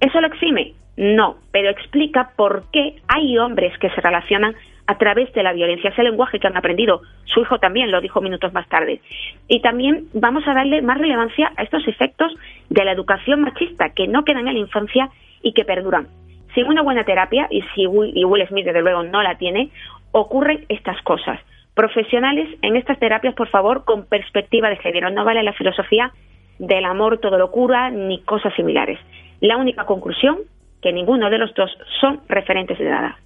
¿Eso 0.00 0.20
lo 0.20 0.26
exime? 0.26 0.72
No, 0.96 1.36
pero 1.52 1.70
explica 1.70 2.32
por 2.36 2.64
qué 2.72 2.96
hay 3.06 3.38
hombres 3.38 3.76
que 3.78 3.90
se 3.90 4.00
relacionan 4.00 4.54
a 4.88 4.98
través 4.98 5.32
de 5.32 5.44
la 5.44 5.52
violencia, 5.52 5.90
ese 5.90 6.02
lenguaje 6.02 6.40
que 6.40 6.48
han 6.48 6.56
aprendido. 6.56 7.00
Su 7.26 7.40
hijo 7.40 7.58
también 7.58 7.92
lo 7.92 8.00
dijo 8.00 8.20
minutos 8.20 8.52
más 8.52 8.68
tarde. 8.68 9.00
Y 9.46 9.60
también 9.60 10.08
vamos 10.12 10.46
a 10.48 10.52
darle 10.52 10.82
más 10.82 10.98
relevancia 10.98 11.52
a 11.56 11.62
estos 11.62 11.86
efectos 11.86 12.34
de 12.70 12.84
la 12.84 12.92
educación 12.92 13.40
machista 13.40 13.90
que 13.90 14.08
no 14.08 14.24
quedan 14.24 14.48
en 14.48 14.54
la 14.54 14.60
infancia 14.60 15.10
y 15.42 15.52
que 15.52 15.64
perduran. 15.64 16.08
Sin 16.54 16.66
una 16.66 16.82
buena 16.82 17.04
terapia, 17.04 17.46
y 17.50 17.62
si 17.74 17.86
Will 17.86 18.46
Smith 18.48 18.66
desde 18.66 18.82
luego 18.82 19.04
no 19.04 19.22
la 19.22 19.38
tiene, 19.38 19.70
ocurren 20.10 20.66
estas 20.68 21.00
cosas 21.02 21.38
profesionales 21.74 22.48
en 22.62 22.76
estas 22.76 22.98
terapias, 22.98 23.34
por 23.34 23.48
favor, 23.48 23.84
con 23.84 24.06
perspectiva 24.06 24.68
de 24.70 24.76
género. 24.76 25.10
No 25.10 25.24
vale 25.24 25.42
la 25.42 25.52
filosofía 25.52 26.12
del 26.58 26.84
amor 26.84 27.18
todo 27.18 27.38
lo 27.38 27.50
cura 27.50 27.90
ni 27.90 28.22
cosas 28.22 28.54
similares. 28.54 28.98
La 29.40 29.56
única 29.56 29.84
conclusión, 29.84 30.38
que 30.80 30.92
ninguno 30.92 31.30
de 31.30 31.38
los 31.38 31.52
dos 31.54 31.70
son 32.00 32.20
referentes 32.28 32.78
de 32.78 32.88
nada. 32.88 33.16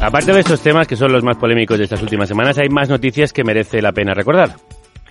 Aparte 0.00 0.32
de 0.32 0.38
estos 0.38 0.62
temas, 0.62 0.86
que 0.86 0.94
son 0.94 1.12
los 1.12 1.24
más 1.24 1.36
polémicos 1.38 1.76
de 1.76 1.84
estas 1.84 2.00
últimas 2.02 2.28
semanas, 2.28 2.56
hay 2.58 2.68
más 2.68 2.88
noticias 2.88 3.32
que 3.32 3.42
merece 3.42 3.82
la 3.82 3.92
pena 3.92 4.14
recordar. 4.14 4.50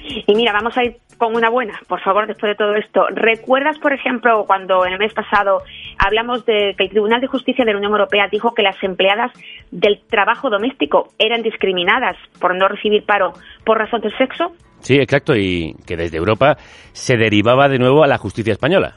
Y 0.08 0.36
mira, 0.36 0.54
vamos 0.54 0.78
a 0.78 0.84
ir 0.84 0.98
con 1.18 1.36
una 1.36 1.50
buena, 1.50 1.80
por 1.88 2.02
favor, 2.02 2.28
después 2.28 2.52
de 2.52 2.56
todo 2.56 2.76
esto. 2.76 3.08
¿Recuerdas, 3.10 3.78
por 3.80 3.94
ejemplo, 3.94 4.46
cuando 4.46 4.86
en 4.86 4.94
el 4.94 5.00
mes 5.00 5.14
pasado 5.14 5.64
hablamos 5.98 6.46
de 6.46 6.76
que 6.78 6.86
el 6.86 6.90
Tribunal 6.90 7.22
de 7.22 7.28
Justicia 7.28 7.66
de 7.66 7.72
la 7.72 7.78
Unión 7.78 7.92
Europea 7.92 8.28
dijo 8.32 8.54
que 8.54 8.62
las 8.62 8.82
empleadas 8.84 9.32
del 9.72 10.00
trabajo 10.10 10.50
doméstico 10.50 11.10
eran 11.18 11.42
discriminadas 11.42 12.16
por 12.40 12.56
no 12.56 12.68
recibir 12.68 13.04
paro 13.06 13.34
por 13.66 13.78
razón 13.78 14.02
del 14.02 14.16
sexo? 14.18 14.54
Sí, 14.80 14.96
exacto, 14.96 15.36
y 15.36 15.76
que 15.86 15.98
desde 15.98 16.18
Europa 16.18 16.58
se 16.94 17.18
derivaba 17.18 17.68
de 17.68 17.80
nuevo 17.80 18.04
a 18.04 18.08
la 18.08 18.18
justicia 18.18 18.54
española. 18.54 18.96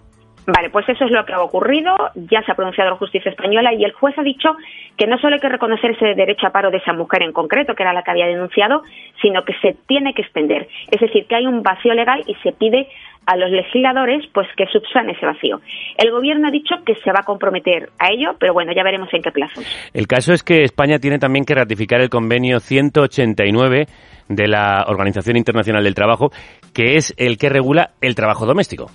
Vale, 0.53 0.71
pues 0.71 0.89
eso 0.89 1.05
es 1.05 1.13
lo 1.13 1.25
que 1.25 1.33
ha 1.33 1.43
ocurrido, 1.43 1.95
ya 2.15 2.43
se 2.43 2.51
ha 2.51 2.57
pronunciado 2.57 2.91
la 2.91 2.97
justicia 2.97 3.31
española 3.31 3.73
y 3.73 3.85
el 3.85 3.93
juez 3.93 4.19
ha 4.19 4.23
dicho 4.23 4.57
que 4.97 5.07
no 5.07 5.17
solo 5.19 5.35
hay 5.35 5.41
que 5.41 5.49
reconocer 5.49 5.93
ese 5.93 6.15
derecho 6.15 6.47
a 6.47 6.51
paro 6.51 6.71
de 6.71 6.79
esa 6.79 6.93
mujer 6.93 7.23
en 7.23 7.33
concreto, 7.33 7.75
que 7.75 7.85
era 7.85 7.93
la 7.93 8.03
que 8.03 8.11
había 8.11 8.27
denunciado, 8.27 8.83
sino 9.23 9.45
que 9.45 9.55
se 9.63 9.77
tiene 9.87 10.13
que 10.13 10.23
extender. 10.23 10.67
Es 10.91 11.01
decir, 11.01 11.27
que 11.27 11.37
hay 11.37 11.47
un 11.47 11.63
vacío 11.63 11.95
legal 11.95 12.25
y 12.27 12.35
se 12.43 12.53
pide 12.53 12.89
a 13.27 13.37
los 13.37 13.51
legisladores 13.51 14.27
pues 14.33 14.49
que 14.57 14.67
subsane 14.67 15.13
ese 15.13 15.25
vacío. 15.25 15.61
El 15.97 16.11
gobierno 16.11 16.49
ha 16.49 16.51
dicho 16.51 16.75
que 16.85 16.97
se 16.97 17.13
va 17.13 17.21
a 17.21 17.25
comprometer 17.25 17.91
a 17.99 18.11
ello, 18.11 18.35
pero 18.39 18.53
bueno, 18.53 18.73
ya 18.75 18.83
veremos 18.83 19.09
en 19.13 19.23
qué 19.23 19.31
plazo. 19.31 19.61
El 19.95 20.09
caso 20.09 20.33
es 20.33 20.43
que 20.43 20.65
España 20.65 20.99
tiene 20.99 21.19
también 21.19 21.45
que 21.45 21.55
ratificar 21.55 22.01
el 22.01 22.09
convenio 22.09 22.59
189 22.59 23.87
de 24.29 24.49
la 24.49 24.85
Organización 24.89 25.37
Internacional 25.37 25.85
del 25.85 25.95
Trabajo, 25.95 26.31
que 26.75 26.97
es 26.97 27.15
el 27.19 27.39
que 27.39 27.51
regula 27.51 27.91
el 28.01 28.17
trabajo 28.17 28.47
doméstico. 28.47 28.91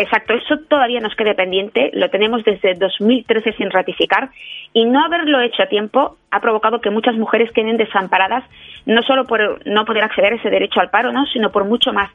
Exacto, 0.00 0.32
eso 0.32 0.58
todavía 0.68 1.00
nos 1.00 1.16
queda 1.16 1.34
pendiente, 1.34 1.90
lo 1.92 2.08
tenemos 2.08 2.44
desde 2.44 2.74
2013 2.74 3.54
sin 3.54 3.68
ratificar 3.68 4.30
y 4.72 4.84
no 4.84 5.04
haberlo 5.04 5.40
hecho 5.40 5.60
a 5.60 5.66
tiempo 5.66 6.18
ha 6.30 6.40
provocado 6.40 6.80
que 6.80 6.90
muchas 6.90 7.16
mujeres 7.16 7.50
queden 7.50 7.76
desamparadas, 7.76 8.44
no 8.86 9.02
solo 9.02 9.24
por 9.24 9.66
no 9.66 9.84
poder 9.84 10.04
acceder 10.04 10.34
a 10.34 10.36
ese 10.36 10.50
derecho 10.50 10.78
al 10.78 10.90
paro, 10.90 11.10
¿no? 11.10 11.26
sino 11.26 11.50
por 11.50 11.64
mucho 11.64 11.92
más. 11.92 12.12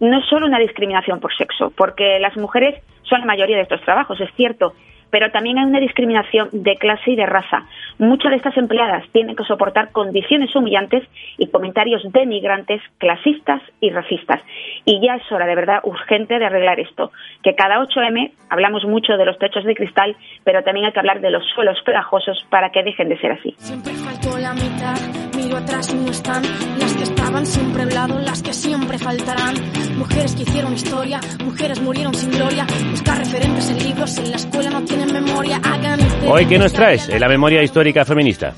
No 0.00 0.18
es 0.18 0.24
solo 0.30 0.46
una 0.46 0.58
discriminación 0.58 1.20
por 1.20 1.36
sexo, 1.36 1.74
porque 1.76 2.18
las 2.20 2.34
mujeres 2.38 2.82
son 3.02 3.20
la 3.20 3.26
mayoría 3.26 3.56
de 3.56 3.64
estos 3.64 3.82
trabajos, 3.82 4.18
es 4.18 4.30
cierto, 4.34 4.72
pero 5.10 5.30
también 5.30 5.58
hay 5.58 5.64
una 5.64 5.80
discriminación 5.80 6.48
de 6.52 6.76
clase 6.76 7.12
y 7.12 7.16
de 7.16 7.26
raza. 7.26 7.64
Muchas 7.98 8.30
de 8.30 8.36
estas 8.36 8.56
empleadas 8.56 9.04
tienen 9.12 9.36
que 9.36 9.44
soportar 9.44 9.92
condiciones 9.92 10.54
humillantes 10.54 11.04
y 11.38 11.48
comentarios 11.48 12.02
denigrantes, 12.12 12.82
clasistas 12.98 13.62
y 13.80 13.90
racistas. 13.90 14.40
Y 14.84 15.00
ya 15.04 15.16
es 15.16 15.32
hora, 15.32 15.46
de 15.46 15.54
verdad, 15.54 15.80
urgente 15.84 16.38
de 16.38 16.46
arreglar 16.46 16.80
esto. 16.80 17.12
Que 17.42 17.54
cada 17.54 17.78
8M 17.78 18.32
hablamos 18.50 18.84
mucho 18.84 19.16
de 19.16 19.24
los 19.24 19.38
techos 19.38 19.64
de 19.64 19.74
cristal, 19.74 20.16
pero 20.44 20.62
también 20.62 20.86
hay 20.86 20.92
que 20.92 21.00
hablar 21.00 21.20
de 21.20 21.30
los 21.30 21.44
suelos 21.54 21.78
pegajosos 21.84 22.44
para 22.50 22.70
que 22.70 22.82
dejen 22.82 23.08
de 23.08 23.18
ser 23.18 23.32
así. 23.32 23.54
Siempre 23.58 23.92
faltó 23.92 24.38
la 24.38 24.52
mitad, 24.54 25.25
miro 25.46 25.58
atrás 25.58 25.88
y 25.92 25.96
no 25.96 26.10
están 26.10 26.42
las 26.78 26.92
que 26.94 27.04
estaban 27.04 27.46
siempre 27.46 27.82
al 27.82 27.94
lado, 27.94 28.18
las 28.18 28.42
que 28.42 28.52
siempre 28.52 28.98
faltarán. 28.98 29.54
Mujeres 29.96 30.34
que 30.34 30.42
hicieron 30.42 30.72
historia, 30.74 31.20
mujeres 31.44 31.80
murieron 31.80 32.12
sin 32.14 32.32
gloria. 32.32 32.66
Buscar 32.90 33.18
referentes 33.18 33.70
en 33.70 33.78
libros, 33.78 34.18
en 34.18 34.30
la 34.30 34.36
escuela 34.36 34.70
no 34.70 34.82
tienen 34.82 35.12
memoria. 35.12 35.60
Hagan 35.62 36.00
Hoy, 36.28 36.46
¿qué 36.46 36.58
nos 36.58 36.72
traes 36.72 37.08
en 37.08 37.20
la 37.20 37.28
memoria 37.28 37.62
histórica 37.62 38.04
feminista? 38.04 38.54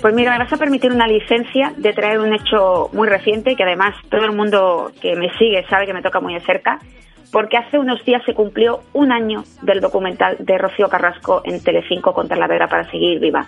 Pues 0.00 0.14
mira, 0.14 0.32
me 0.32 0.38
vas 0.38 0.52
a 0.52 0.56
permitir 0.56 0.90
una 0.90 1.06
licencia 1.06 1.74
de 1.76 1.92
traer 1.92 2.18
un 2.18 2.32
hecho 2.32 2.88
muy 2.94 3.08
reciente 3.08 3.54
que 3.54 3.62
además 3.62 3.94
todo 4.10 4.24
el 4.24 4.32
mundo 4.32 4.90
que 5.02 5.14
me 5.14 5.28
sigue 5.38 5.66
sabe 5.68 5.84
que 5.84 5.92
me 5.92 6.00
toca 6.00 6.20
muy 6.20 6.32
de 6.32 6.40
cerca, 6.40 6.78
porque 7.30 7.58
hace 7.58 7.78
unos 7.78 8.02
días 8.06 8.22
se 8.24 8.32
cumplió 8.32 8.80
un 8.94 9.12
año 9.12 9.44
del 9.60 9.80
documental 9.80 10.36
de 10.40 10.56
Rocío 10.56 10.88
Carrasco 10.88 11.42
en 11.44 11.62
Telecinco 11.62 12.14
contra 12.14 12.38
la 12.38 12.46
Vera 12.46 12.68
para 12.68 12.90
seguir 12.90 13.20
viva. 13.20 13.46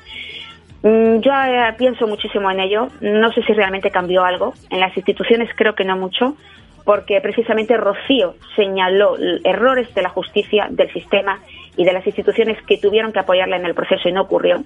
Mm, 0.85 1.21
Yo 1.21 1.33
eh, 1.33 1.75
pienso 1.79 2.07
muchísimo 2.07 2.51
en 2.51 2.61
ello. 2.61 2.89
No 3.01 3.33
sé 3.33 3.43
si 3.43 3.55
realmente 3.55 3.91
cambió 3.91 4.23
algo. 4.23 4.53
En 4.69 4.81
las 4.81 4.95
instituciones 4.95 5.49
creo 5.57 5.75
que 5.75 5.85
no 5.85 5.97
mucho, 5.97 6.37
porque 6.85 7.21
precisamente 7.23 7.77
Rocío 7.79 8.35
señaló 8.55 9.17
errores 9.45 9.93
de 9.95 10.03
la 10.03 10.11
justicia, 10.11 10.67
del 10.71 10.93
sistema 10.93 11.41
y 11.79 11.85
de 11.85 11.93
las 11.95 12.07
instituciones 12.07 12.63
que 12.67 12.77
tuvieron 12.77 13.13
que 13.13 13.19
apoyarla 13.19 13.57
en 13.57 13.65
el 13.65 13.75
proceso 13.75 14.11
y 14.11 14.13
no 14.13 14.23
ocurrió. 14.23 14.63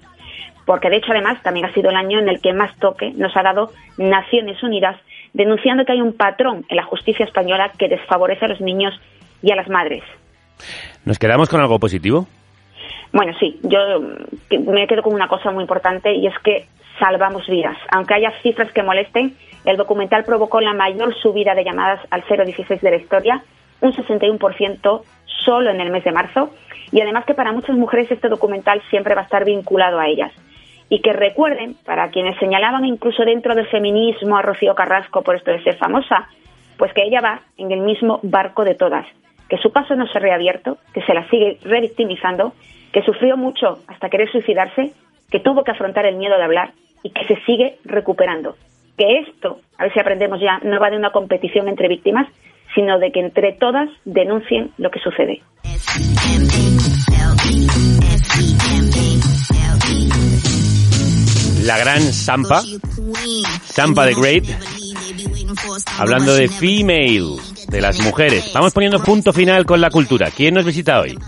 Porque 0.66 0.90
de 0.90 0.96
hecho 0.96 1.12
además 1.12 1.40
también 1.42 1.66
ha 1.66 1.72
sido 1.72 1.88
el 1.88 1.96
año 1.96 2.18
en 2.18 2.28
el 2.28 2.40
que 2.40 2.52
más 2.52 2.76
toque 2.78 3.12
nos 3.16 3.34
ha 3.36 3.42
dado 3.44 3.70
Naciones 3.96 4.60
Unidas 4.62 4.96
denunciando 5.34 5.84
que 5.84 5.92
hay 5.92 6.00
un 6.00 6.14
patrón 6.14 6.66
en 6.68 6.76
la 6.76 6.84
justicia 6.84 7.24
española 7.24 7.70
que 7.78 7.88
desfavorece 7.88 8.44
a 8.44 8.48
los 8.48 8.60
niños 8.60 8.92
y 9.40 9.52
a 9.52 9.56
las 9.56 9.68
madres. 9.68 10.02
¿Nos 11.04 11.18
quedamos 11.18 11.48
con 11.48 11.60
algo 11.60 11.78
positivo? 11.78 12.26
Bueno, 13.12 13.32
sí, 13.38 13.58
yo 13.62 13.78
me 14.50 14.86
quedo 14.86 15.02
con 15.02 15.14
una 15.14 15.28
cosa 15.28 15.50
muy 15.50 15.62
importante 15.62 16.12
y 16.12 16.26
es 16.26 16.38
que 16.40 16.66
salvamos 16.98 17.46
vidas. 17.46 17.76
Aunque 17.90 18.14
haya 18.14 18.32
cifras 18.42 18.72
que 18.72 18.82
molesten, 18.82 19.36
el 19.64 19.76
documental 19.76 20.24
provocó 20.24 20.60
la 20.60 20.74
mayor 20.74 21.14
subida 21.20 21.54
de 21.54 21.64
llamadas 21.64 22.00
al 22.10 22.22
016 22.22 22.80
de 22.80 22.90
la 22.90 22.96
historia, 22.96 23.42
un 23.80 23.92
61% 23.92 25.02
solo 25.44 25.70
en 25.70 25.80
el 25.80 25.90
mes 25.90 26.04
de 26.04 26.12
marzo, 26.12 26.50
y 26.90 27.00
además 27.00 27.24
que 27.24 27.34
para 27.34 27.52
muchas 27.52 27.76
mujeres 27.76 28.10
este 28.10 28.28
documental 28.28 28.82
siempre 28.90 29.14
va 29.14 29.22
a 29.22 29.24
estar 29.24 29.44
vinculado 29.44 29.98
a 29.98 30.06
ellas. 30.06 30.32
Y 30.90 31.00
que 31.00 31.12
recuerden, 31.12 31.76
para 31.84 32.08
quienes 32.08 32.38
señalaban 32.38 32.84
incluso 32.84 33.24
dentro 33.24 33.54
del 33.54 33.66
feminismo 33.66 34.36
a 34.36 34.42
Rocío 34.42 34.74
Carrasco 34.74 35.22
por 35.22 35.36
esto 35.36 35.50
de 35.50 35.62
ser 35.62 35.76
famosa, 35.76 36.28
pues 36.78 36.92
que 36.94 37.02
ella 37.02 37.20
va 37.20 37.40
en 37.58 37.70
el 37.72 37.80
mismo 37.80 38.20
barco 38.22 38.64
de 38.64 38.74
todas, 38.74 39.06
que 39.50 39.58
su 39.58 39.70
caso 39.70 39.96
no 39.96 40.06
se 40.06 40.16
ha 40.16 40.20
reabierto, 40.20 40.78
que 40.94 41.02
se 41.02 41.12
la 41.12 41.28
sigue 41.28 41.58
revictimizando, 41.62 42.54
que 42.92 43.02
sufrió 43.02 43.36
mucho 43.36 43.78
hasta 43.86 44.08
querer 44.08 44.30
suicidarse, 44.30 44.92
que 45.30 45.40
tuvo 45.40 45.64
que 45.64 45.72
afrontar 45.72 46.06
el 46.06 46.16
miedo 46.16 46.36
de 46.36 46.44
hablar 46.44 46.72
y 47.02 47.10
que 47.10 47.24
se 47.26 47.36
sigue 47.44 47.76
recuperando. 47.84 48.56
Que 48.96 49.20
esto, 49.20 49.60
a 49.76 49.84
ver 49.84 49.92
si 49.92 50.00
aprendemos 50.00 50.40
ya, 50.40 50.58
no 50.62 50.80
va 50.80 50.90
de 50.90 50.96
una 50.96 51.12
competición 51.12 51.68
entre 51.68 51.88
víctimas, 51.88 52.26
sino 52.74 52.98
de 52.98 53.12
que 53.12 53.20
entre 53.20 53.52
todas 53.52 53.88
denuncien 54.04 54.70
lo 54.78 54.90
que 54.90 55.00
sucede. 55.00 55.42
La 61.64 61.78
gran 61.78 62.00
Sampa, 62.00 62.62
Sampa 63.62 64.06
the 64.06 64.14
Great, 64.14 64.44
hablando 65.98 66.34
de 66.34 66.48
female, 66.48 67.36
de 67.68 67.80
las 67.80 68.00
mujeres. 68.00 68.50
Vamos 68.54 68.72
poniendo 68.72 69.02
punto 69.02 69.32
final 69.32 69.66
con 69.66 69.80
la 69.80 69.90
cultura. 69.90 70.30
¿Quién 70.34 70.54
nos 70.54 70.64
visita 70.64 71.00
hoy? 71.00 71.18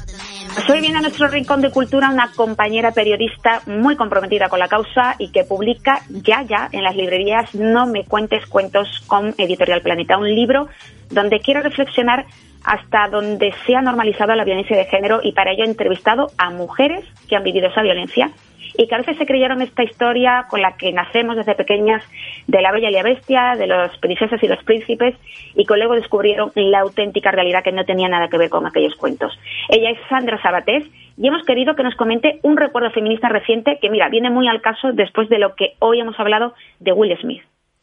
Hoy 0.69 0.81
viene 0.81 0.99
a 0.99 1.01
nuestro 1.01 1.29
rincón 1.29 1.61
de 1.61 1.71
cultura 1.71 2.11
una 2.11 2.33
compañera 2.33 2.91
periodista 2.93 3.63
muy 3.67 3.97
comprometida 3.97 4.49
con 4.49 4.59
la 4.59 4.69
causa 4.69 5.15
y 5.19 5.31
que 5.31 5.45
publica 5.45 6.01
ya 6.09 6.43
ya 6.43 6.69
en 6.73 6.83
las 6.83 6.97
librerías 6.97 7.55
No 7.55 7.87
me 7.87 8.05
cuentes 8.05 8.47
cuentos 8.47 8.89
con 9.07 9.35
Editorial 9.39 9.81
Planeta, 9.81 10.19
un 10.19 10.29
libro 10.29 10.69
donde 11.09 11.41
quiero 11.41 11.61
reflexionar 11.61 12.27
hasta 12.65 13.09
donde 13.09 13.55
se 13.65 13.75
ha 13.75 13.83
normalizado 13.83 14.35
la 14.35 14.45
violencia 14.45 14.77
de 14.77 14.85
género 14.87 15.21
y 15.23 15.33
para 15.33 15.53
ello 15.53 15.65
he 15.65 15.69
entrevistado 15.69 16.27
a 16.37 16.51
mujeres 16.51 17.05
que 17.29 17.37
han 17.37 17.45
vivido 17.45 17.69
esa 17.69 17.83
violencia 17.83 18.31
y 18.77 18.87
que 18.87 18.95
a 18.95 18.99
veces 18.99 19.17
se 19.17 19.27
creyeron 19.27 19.63
esta 19.63 19.83
historia 19.83 20.47
con 20.49 20.63
la 20.63 20.77
que 20.77 20.93
nacemos 20.93 21.37
desde 21.37 21.55
pequeñas 21.55 22.03
de 22.47 22.61
la 22.61 22.73
bella 22.73 22.91
y 22.91 22.93
la 22.93 23.03
bestia, 23.03 23.55
de 23.57 23.67
los 23.67 23.97
princesas 23.99 24.43
y 24.43 24.49
los 24.49 24.63
príncipes, 24.65 25.15
y 25.55 25.65
que 25.65 25.77
luego 25.77 25.95
descubrieron 25.95 26.53
la 26.55 26.81
auténtica 26.81 27.31
realidad 27.31 27.65
que 27.65 27.73
no 27.73 27.85
tenía 27.85 28.09
nada 28.09 28.29
que 28.29 28.39
ver 28.39 28.51
con 28.51 28.67
aquellos 28.67 28.95
cuentos. 28.97 29.39
Ella 29.69 29.91
es 29.91 29.99
Sandra 30.09 30.41
Sabatés 30.43 30.85
y 31.17 31.27
hemos 31.29 31.45
querido 31.45 31.75
que 31.75 31.83
nos 31.83 31.95
comente 31.97 32.41
un 32.43 32.57
recuerdo 32.57 32.91
feminista 32.91 33.29
reciente 33.29 33.79
que, 33.81 33.91
mira, 33.91 34.09
viene 34.09 34.31
muy 34.31 34.49
al 34.49 34.61
caso 34.61 34.93
después 34.93 35.29
de 35.29 35.39
lo 35.39 35.55
que 35.55 35.75
hoy 35.79 36.01
hemos 36.01 36.19
hablado 36.19 36.55
de 36.79 36.93
Will 36.93 37.17
Smith. 37.21 37.43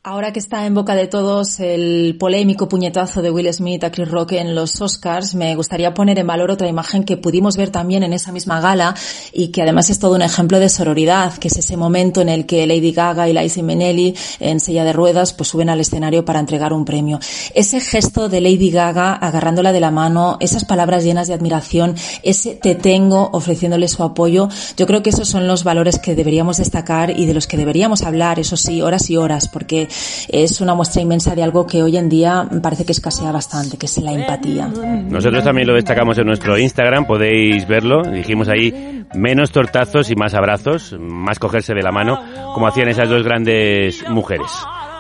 Ahora 0.10 0.32
que 0.32 0.40
está 0.40 0.66
en 0.66 0.74
boca 0.74 0.96
de 0.96 1.08
todos 1.08 1.60
el 1.60 2.16
polémico 2.18 2.70
puñetazo 2.70 3.22
de 3.22 3.30
Will 3.30 3.54
Smith 3.54 3.84
a 3.84 3.92
Chris 3.92 4.10
Rock 4.10 4.32
en 4.32 4.56
los 4.56 4.80
Oscars, 4.80 5.36
me 5.36 5.54
gustaría 5.54 5.94
poner 5.94 6.18
en 6.18 6.26
valor 6.26 6.50
otra 6.50 6.70
imagen 6.70 7.04
que 7.04 7.18
pudimos 7.18 7.58
ver 7.58 7.72
también 7.72 8.04
en 8.04 8.14
esa 8.14 8.32
misma 8.32 8.62
gala 8.62 8.96
y 9.34 9.50
que 9.50 9.64
además 9.64 9.90
es 9.90 10.00
todo 10.00 10.16
un 10.16 10.22
ejemplo 10.22 10.62
de 10.62 10.70
sororidad, 10.70 11.34
que 11.34 11.50
es 11.50 11.58
ese 11.58 11.76
momento 11.76 12.22
en 12.22 12.30
el 12.30 12.46
que 12.46 12.66
Lady 12.66 12.94
Gaga 12.94 13.28
y 13.28 13.34
Liza 13.34 13.62
Minnelli 13.62 14.16
en 14.40 14.62
silla 14.62 14.86
de 14.86 14.94
ruedas 14.94 15.34
pues 15.34 15.50
suben 15.50 15.68
al 15.70 15.82
escenario 15.82 16.24
para 16.24 16.40
entregar 16.40 16.72
un 16.72 16.86
premio. 16.86 17.20
Ese 17.54 17.82
gesto 17.82 18.30
de 18.30 18.40
Lady 18.40 18.72
Gaga 18.72 19.12
agarrándola 19.12 19.74
de 19.74 19.82
la 19.82 19.92
mano, 19.92 20.38
esas 20.40 20.64
palabras 20.64 21.04
llenas 21.04 21.28
de 21.28 21.34
admiración, 21.34 21.96
ese 22.24 22.56
te 22.56 22.76
tengo 22.76 23.30
ofreciéndole 23.34 23.90
su 23.90 24.04
apoyo, 24.04 24.48
yo 24.78 24.88
creo 24.88 25.04
que 25.04 25.10
esos 25.10 25.28
son 25.28 25.48
los 25.48 25.66
valores 25.66 26.00
que 26.00 26.16
deberíamos 26.16 26.56
destacar 26.56 27.10
y 27.10 27.26
de 27.26 27.34
los 27.34 27.46
que 27.46 27.58
deberíamos 27.58 28.04
hablar, 28.04 28.40
eso 28.40 28.56
sí, 28.56 28.82
horas 28.82 29.10
y 29.10 29.18
horas, 29.18 29.50
porque 29.50 29.90
es 30.30 30.62
una 30.62 30.76
muestra 30.76 31.02
inmensa 31.02 31.36
de 31.36 31.44
algo 31.44 31.66
que 31.66 31.84
hoy 31.84 31.98
en 31.98 32.10
día 32.10 32.48
parece 32.62 32.86
que 32.86 32.92
escasea 32.92 33.32
bastante, 33.32 33.78
que 33.78 33.86
es 33.86 33.98
la 34.00 34.14
empatía. 34.14 34.68
Nosotros 34.68 35.44
también 35.44 35.68
lo 35.68 35.76
destacamos 35.76 36.18
en 36.18 36.26
nuestro 36.26 36.58
Instagram, 36.58 37.06
podéis 37.06 37.68
verlo. 37.68 38.02
Dijimos 38.04 38.50
ahí 38.50 39.06
menos 39.16 39.52
tortazos 39.52 40.10
y 40.12 40.16
más 40.16 40.34
abrazos, 40.34 40.96
más 41.00 41.40
cogerse 41.40 41.74
de 41.74 41.82
la 41.82 41.92
mano, 41.92 42.20
como 42.54 42.68
hacían 42.68 42.90
esas 42.90 43.10
dos 43.10 43.24
grandes 43.24 44.08
mujeres. 44.10 44.52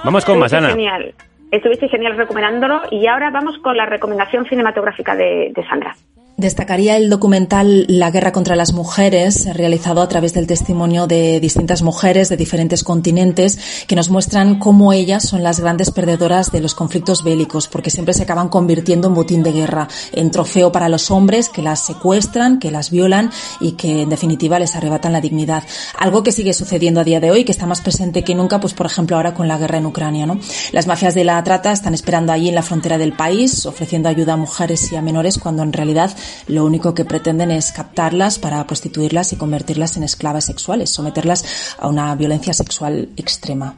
Vamos 0.04 0.26
con 0.26 0.40
más, 0.40 0.54
Estuviste 0.54 0.58
Ana. 0.58 0.70
Genial. 0.76 1.14
Estuviste 1.52 1.88
genial 1.88 2.18
recomendándolo 2.18 2.82
y 2.92 3.08
ahora 3.08 3.30
vamos 3.32 3.58
con 3.60 3.78
la 3.78 3.86
recomendación 3.86 4.46
cinematográfica 4.46 5.16
de, 5.16 5.52
de 5.56 5.68
Sandra. 5.68 5.96
Destacaría 6.38 6.98
el 6.98 7.10
documental 7.10 7.86
La 7.88 8.12
guerra 8.12 8.32
contra 8.32 8.56
las 8.56 8.72
mujeres, 8.72 9.52
realizado 9.56 10.04
a 10.04 10.08
través 10.08 10.36
del 10.36 10.46
testimonio 10.46 11.08
de 11.08 11.40
distintas 11.40 11.82
mujeres 11.82 12.30
de 12.30 12.38
diferentes 12.38 12.84
continentes, 12.84 13.58
que 13.88 13.96
nos 13.96 14.12
muestran 14.12 14.60
cómo 14.60 14.94
ellas 14.94 15.24
son 15.24 15.42
las 15.42 15.60
grandes 15.60 15.90
perdedoras 15.90 16.52
de 16.52 16.60
los 16.60 16.76
conflictos 16.76 17.24
bélicos, 17.24 17.68
porque 17.68 17.90
siempre 17.90 18.14
se 18.14 18.22
acaban 18.22 18.50
convirtiendo 18.50 19.08
en 19.08 19.16
botín 19.16 19.42
de 19.42 19.52
guerra, 19.52 19.88
en 20.12 20.30
trofeo 20.30 20.72
para 20.72 20.90
los 20.90 21.10
hombres 21.10 21.50
que 21.50 21.64
las 21.64 21.84
secuestran, 21.84 22.60
que 22.60 22.70
las 22.70 22.92
violan 22.92 23.32
y 23.60 23.72
que 23.72 24.04
en 24.04 24.10
definitiva 24.10 24.60
les 24.60 24.76
arrebatan 24.76 25.14
la 25.14 25.22
dignidad. 25.22 25.64
Algo 25.98 26.22
que 26.22 26.32
sigue 26.32 26.54
sucediendo 26.54 27.00
a 27.02 27.04
día 27.04 27.20
de 27.20 27.32
hoy, 27.32 27.46
que 27.46 27.52
está 27.52 27.66
más 27.66 27.82
presente 27.82 28.24
que 28.24 28.36
nunca, 28.36 28.60
pues 28.60 28.76
por 28.76 28.86
ejemplo 28.86 29.16
ahora 29.16 29.34
con 29.34 29.48
la 29.48 29.58
guerra 29.58 29.80
en 29.80 29.88
Ucrania, 29.88 30.28
¿no? 30.28 30.40
Las 30.72 30.86
mafias 30.86 31.16
de 31.16 31.24
la 31.24 31.44
trata 31.44 31.72
están 31.72 31.96
esperando 31.96 32.32
allí 32.32 32.50
en 32.50 32.54
la 32.56 32.62
frontera 32.62 33.00
del 33.00 33.14
país, 33.14 33.66
ofreciendo 33.66 34.08
ayuda 34.08 34.34
a 34.34 34.38
mujeres 34.38 34.92
y 34.92 34.98
a 34.98 35.02
menores 35.02 35.40
cuando 35.40 35.64
en 35.64 35.74
realidad 35.74 36.16
lo 36.48 36.66
único 36.66 36.94
que 36.94 37.06
pretenden 37.06 37.52
es 37.52 37.72
captarlas 37.72 38.40
para 38.40 38.66
prostituirlas 38.66 39.34
y 39.34 39.38
convertirlas 39.38 39.98
en 39.98 40.04
esclavas 40.04 40.46
sexuales, 40.46 40.94
someterlas 40.94 41.76
a 41.80 41.88
una 41.88 42.14
violencia 42.16 42.54
sexual 42.54 43.10
extrema. 43.18 43.76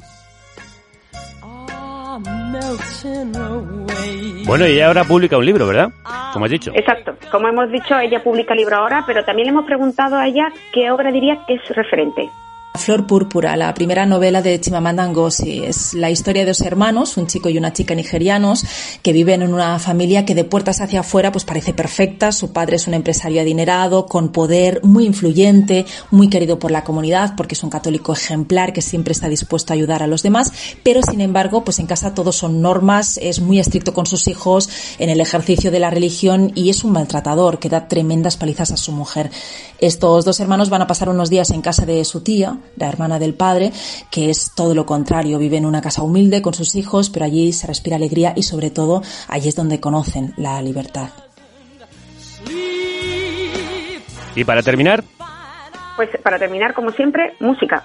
Bueno, 4.45 4.68
y 4.68 4.72
ella 4.72 4.88
ahora 4.88 5.04
publica 5.04 5.38
un 5.38 5.45
libro, 5.45 5.68
¿verdad? 5.68 5.89
Como 6.34 6.45
has 6.45 6.52
dicho. 6.52 6.72
Exacto. 6.74 7.16
Como 7.32 7.47
hemos 7.47 7.72
dicho, 7.72 7.97
ella 7.97 8.24
publica 8.24 8.54
libro 8.56 8.76
ahora, 8.76 9.04
pero 9.06 9.24
también 9.24 9.47
le 9.47 9.52
hemos 9.52 9.66
preguntado 9.66 10.18
a 10.18 10.28
ella 10.28 10.52
qué 10.74 10.91
obra 10.91 11.12
diría 11.12 11.39
que 11.47 11.56
es 11.56 11.70
referente. 11.70 12.30
Flor 12.76 13.08
Púrpura, 13.08 13.58
la 13.58 13.74
primera 13.74 14.06
novela 14.06 14.42
de 14.42 14.62
Chimamanda 14.62 15.06
Ngozi. 15.08 15.64
Es 15.66 15.94
la 15.96 16.12
historia 16.12 16.44
de 16.44 16.50
dos 16.50 16.62
hermanos, 16.62 17.18
un 17.18 17.28
chico 17.28 17.50
y 17.50 17.58
una 17.58 17.74
chica 17.74 17.96
nigerianos, 17.96 18.64
que 19.02 19.12
viven 19.12 19.42
en 19.42 19.54
una 19.54 19.80
familia 19.80 20.24
que 20.24 20.36
de 20.36 20.44
puertas 20.44 20.80
hacia 20.80 21.02
afuera 21.02 21.32
pues 21.32 21.46
parece 21.46 21.74
perfecta. 21.74 22.32
Su 22.32 22.54
padre 22.54 22.76
es 22.76 22.88
un 22.88 22.94
empresario 22.94 23.42
adinerado, 23.42 24.06
con 24.06 24.32
poder, 24.32 24.82
muy 24.84 25.06
influyente, 25.06 25.86
muy 26.12 26.30
querido 26.30 26.60
por 26.60 26.70
la 26.70 26.84
comunidad, 26.84 27.34
porque 27.36 27.56
es 27.56 27.64
un 27.64 27.72
católico 27.72 28.14
ejemplar 28.14 28.72
que 28.72 28.82
siempre 28.82 29.14
está 29.14 29.28
dispuesto 29.28 29.74
a 29.74 29.76
ayudar 29.76 30.04
a 30.04 30.08
los 30.08 30.22
demás. 30.22 30.54
Pero 30.84 31.02
sin 31.02 31.22
embargo, 31.22 31.64
pues 31.64 31.80
en 31.80 31.88
casa 31.88 32.14
todos 32.14 32.36
son 32.36 32.62
normas, 32.62 33.18
es 33.22 33.40
muy 33.42 33.60
estricto 33.60 33.94
con 33.94 34.06
sus 34.06 34.28
hijos 34.28 34.70
en 35.00 35.10
el 35.10 35.22
ejercicio 35.22 35.72
de 35.72 35.80
la 35.80 35.90
religión 35.90 36.52
y 36.54 36.70
es 36.70 36.84
un 36.84 36.92
maltratador 36.92 37.60
que 37.60 37.70
da 37.70 37.88
tremendas 37.88 38.38
palizas 38.38 38.72
a 38.72 38.78
su 38.78 38.92
mujer. 38.92 39.32
Estos 39.80 40.24
dos 40.24 40.40
hermanos 40.40 40.70
van 40.70 40.84
a 40.84 40.88
pasar 40.88 41.10
unos 41.10 41.30
días 41.30 41.50
en 41.50 41.62
casa 41.62 41.86
de 41.86 42.06
su 42.06 42.22
tía, 42.22 42.59
la 42.76 42.88
hermana 42.88 43.20
del 43.20 43.34
padre, 43.34 43.72
que 44.12 44.30
es 44.30 44.51
todo 44.55 44.74
lo 44.76 44.86
contrario, 44.86 45.38
vive 45.39 45.57
en 45.57 45.66
una 45.66 45.82
casa 45.82 46.01
humilde 46.01 46.41
con 46.41 46.53
sus 46.53 46.76
hijos, 46.76 47.10
pero 47.10 47.26
allí 47.26 47.51
se 47.53 47.68
respira 47.68 47.95
alegría 47.95 48.34
y 48.36 48.43
sobre 48.43 48.70
todo 48.70 49.01
allí 49.28 49.49
es 49.49 49.55
donde 49.55 49.80
conocen 49.80 50.34
la 50.38 50.62
libertad. 50.62 51.10
Y 54.36 54.43
para 54.43 54.62
terminar, 54.62 55.03
Pues 55.95 56.10
para 56.24 56.39
terminar, 56.39 56.74
como 56.74 56.91
siempre, 56.91 57.36
música. 57.39 57.84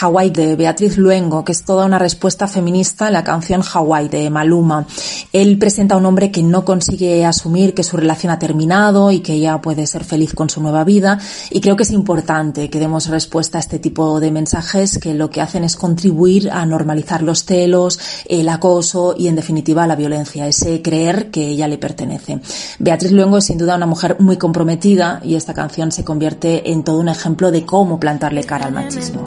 Hawaii 0.00 0.30
de 0.30 0.56
Beatriz 0.56 0.98
Luengo, 0.98 1.44
que 1.44 1.52
es 1.52 1.64
toda 1.64 1.86
una 1.86 1.98
respuesta 1.98 2.48
feminista 2.48 3.06
a 3.06 3.10
la 3.10 3.24
canción 3.24 3.62
Hawaii 3.62 4.08
de 4.08 4.28
Maluma. 4.28 4.86
Él 5.32 5.56
presenta 5.58 5.94
a 5.94 5.98
un 5.98 6.06
hombre 6.06 6.30
que 6.30 6.42
no 6.42 6.64
consigue 6.64 7.24
asumir 7.24 7.74
que 7.74 7.84
su 7.84 7.96
relación 7.96 8.32
ha 8.32 8.38
terminado 8.38 9.12
y 9.12 9.20
que 9.20 9.38
ya 9.38 9.60
puede 9.60 9.86
ser 9.86 10.04
feliz 10.04 10.34
con 10.34 10.50
su 10.50 10.60
nueva 10.60 10.84
vida. 10.84 11.18
Y 11.50 11.60
creo 11.60 11.76
que 11.76 11.84
es 11.84 11.90
importante 11.90 12.68
que 12.70 12.80
demos 12.80 13.08
respuesta 13.08 13.58
a 13.58 13.60
este 13.60 13.78
tipo 13.78 14.20
de 14.20 14.30
mensajes 14.30 14.98
que 14.98 15.14
lo 15.14 15.30
que 15.30 15.40
hacen 15.40 15.64
es 15.64 15.76
contribuir 15.76 16.50
a 16.50 16.66
normalizar 16.66 17.22
los 17.22 17.44
celos, 17.44 17.98
el 18.28 18.48
acoso 18.48 19.14
y 19.16 19.28
en 19.28 19.36
definitiva 19.36 19.86
la 19.86 19.96
violencia, 19.96 20.48
ese 20.48 20.82
creer 20.82 21.30
que 21.30 21.48
ella 21.48 21.68
le 21.68 21.78
pertenece. 21.78 22.40
Beatriz 22.78 23.12
Luengo 23.12 23.38
es 23.38 23.44
sin 23.44 23.58
duda 23.58 23.76
una 23.76 23.86
mujer 23.86 24.16
muy 24.18 24.36
comprometida 24.36 25.20
y 25.22 25.36
esta 25.36 25.54
canción 25.54 25.92
se 25.92 26.04
convierte 26.04 26.72
en 26.72 26.82
todo 26.82 26.98
un 26.98 27.08
ejemplo 27.08 27.50
de 27.50 27.64
cómo 27.64 28.00
plantarle 28.00 28.44
cara 28.44 28.66
al 28.66 28.72
machismo. 28.72 29.24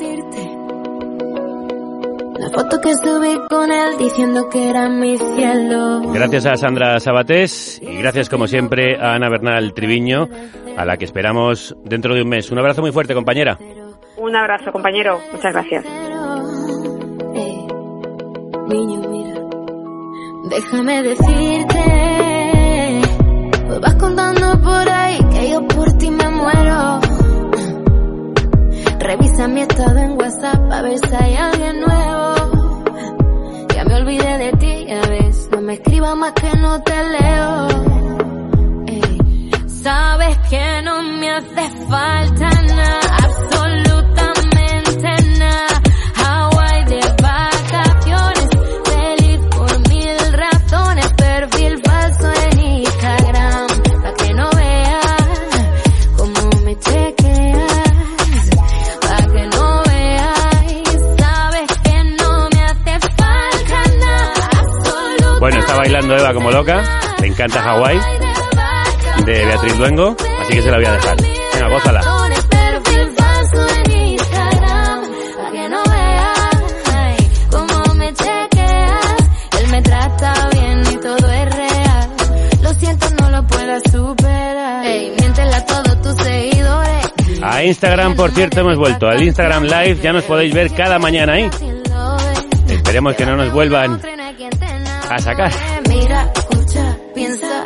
La 2.47 2.63
foto 2.63 2.79
que 2.79 2.93
subí 2.95 3.37
con 3.49 3.69
él 3.69 3.97
diciendo 3.97 4.47
que 4.49 4.69
era 4.69 4.87
mi 4.87 5.17
cielo. 5.17 5.99
gracias 6.13 6.45
a 6.45 6.55
Sandra 6.55 6.97
Sabatés 7.01 7.77
y 7.81 7.97
gracias 7.97 8.29
como 8.29 8.47
siempre 8.47 8.95
a 8.97 9.15
Ana 9.15 9.27
Bernal 9.27 9.73
Triviño, 9.73 10.29
a 10.77 10.85
la 10.85 10.95
que 10.95 11.03
esperamos 11.03 11.75
dentro 11.83 12.15
de 12.15 12.21
un 12.21 12.29
mes. 12.29 12.49
Un 12.49 12.59
abrazo 12.59 12.81
muy 12.81 12.93
fuerte, 12.93 13.13
compañera. 13.13 13.57
Un 14.15 14.33
abrazo, 14.33 14.71
compañero. 14.71 15.19
Muchas 15.33 15.51
gracias. 15.51 15.83
Niño, 18.69 19.01
mira, 19.09 19.41
déjame 20.49 21.03
decirte. 21.03 21.83
Pues 23.67 23.79
vas 23.81 23.95
contando 23.95 24.57
por 24.61 24.89
ahí 24.89 25.19
que 25.33 25.51
yo 25.51 25.67
por 25.67 25.91
ti 25.97 26.09
me 26.11 26.29
muero. 26.29 27.01
Revisa 28.99 29.49
mi 29.49 29.61
estado 29.61 29.99
en 29.99 30.11
WhatsApp 30.13 30.71
a 30.71 30.81
ver 30.81 30.97
si 30.97 31.13
hay 31.13 31.35
alguien 31.35 31.81
nuevo. 31.81 32.36
De 34.07 34.53
ti, 34.57 34.85
ya 34.87 35.01
ves. 35.01 35.49
No 35.51 35.59
me 35.59 35.73
escribas 35.73 36.15
más 36.15 36.31
que 36.31 36.49
no 36.55 36.81
te 36.81 36.95
leo. 36.95 37.67
Sabes 39.67 40.37
que 40.49 40.81
no 40.81 41.03
me 41.03 41.29
hace 41.29 41.69
falta 41.89 42.49
nada, 42.49 43.06
bailando 65.87 66.17
Eva 66.17 66.33
como 66.33 66.51
loca. 66.51 66.83
Le 67.21 67.27
encanta 67.27 67.61
Hawái 67.61 67.97
de 69.25 69.45
Beatriz 69.45 69.77
Luengo, 69.77 70.15
así 70.41 70.53
que 70.53 70.61
se 70.61 70.69
la 70.69 70.77
voy 70.77 70.85
a 70.85 70.91
dejar. 70.91 71.17
Venga, 71.53 71.69
gózala. 71.69 72.01
A 87.43 87.63
Instagram, 87.63 88.15
por 88.15 88.31
cierto, 88.31 88.59
hemos 88.59 88.77
vuelto. 88.77 89.07
Al 89.07 89.23
Instagram 89.23 89.63
Live 89.63 89.99
ya 90.01 90.11
nos 90.11 90.23
podéis 90.25 90.53
ver 90.53 90.69
cada 90.73 90.99
mañana 90.99 91.33
ahí. 91.33 91.49
Esperemos 92.67 93.15
que 93.15 93.25
no 93.25 93.37
nos 93.37 93.51
vuelvan 93.53 94.01
a 95.09 95.19
sacar. 95.19 95.76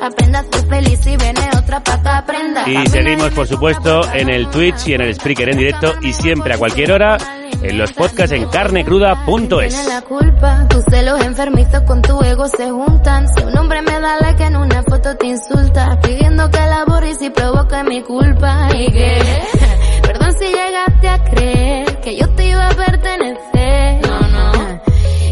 Aprenda 0.01 0.39
a 0.39 0.43
ser 0.43 0.67
feliz 0.67 0.99
y 1.05 1.15
viene 1.15 1.49
otra 1.55 1.83
pata 1.83 2.17
aprenda. 2.17 2.67
Y 2.67 2.87
seguimos, 2.87 3.29
por 3.31 3.47
supuesto, 3.47 4.01
en 4.13 4.29
el 4.29 4.49
Twitch 4.49 4.87
y 4.87 4.93
en 4.93 5.01
el 5.01 5.13
Spreaker 5.13 5.49
en 5.49 5.57
directo 5.59 5.93
y 6.01 6.11
siempre 6.13 6.55
a 6.55 6.57
cualquier 6.57 6.91
hora 6.91 7.17
en 7.61 7.77
los 7.77 7.93
podcasts 7.93 8.31
en 8.31 8.47
carnecruda.es. 8.47 9.87
la 9.87 10.01
culpa, 10.01 10.67
tus 10.67 10.83
celos 10.85 11.21
enfermizos 11.21 11.81
con 11.81 12.01
tu 12.01 12.19
ego 12.23 12.47
se 12.47 12.71
juntan. 12.71 13.27
Si 13.29 13.43
un 13.43 13.55
hombre 13.55 13.83
me 13.83 13.99
da 13.99 14.17
like 14.19 14.43
en 14.43 14.55
una 14.55 14.81
foto 14.83 15.15
te 15.17 15.27
insulta, 15.27 15.99
pidiendo 16.01 16.49
que 16.49 16.57
la 16.57 16.85
borres 16.85 17.21
y 17.21 17.29
provoca 17.29 17.83
mi 17.83 18.01
culpa. 18.01 18.69
Y 18.73 18.91
que, 18.91 19.21
perdón 20.01 20.33
si 20.39 20.45
llegaste 20.45 21.07
a 21.07 21.23
creer 21.23 21.99
que 22.01 22.17
yo 22.17 22.27
te 22.29 22.45
iba 22.47 22.67
a 22.67 22.73
pertenecer. 22.73 24.01
No, 24.07 24.19
no, 24.27 24.81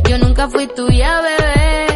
yo 0.08 0.18
nunca 0.20 0.48
fui 0.48 0.68
tuya, 0.68 1.22
bebé. 1.22 1.89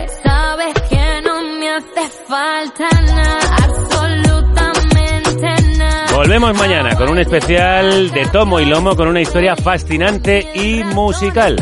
Hace 1.73 2.09
falta 2.27 2.89
nada, 3.01 3.39
absolutamente 3.63 5.77
nada. 5.77 6.15
Volvemos 6.15 6.57
mañana 6.57 6.95
con 6.95 7.09
un 7.09 7.19
especial 7.19 8.11
de 8.11 8.25
tomo 8.27 8.59
y 8.59 8.65
lomo 8.65 8.95
con 8.95 9.07
una 9.07 9.21
historia 9.21 9.55
fascinante 9.55 10.47
y 10.53 10.83
musical. 10.83 11.55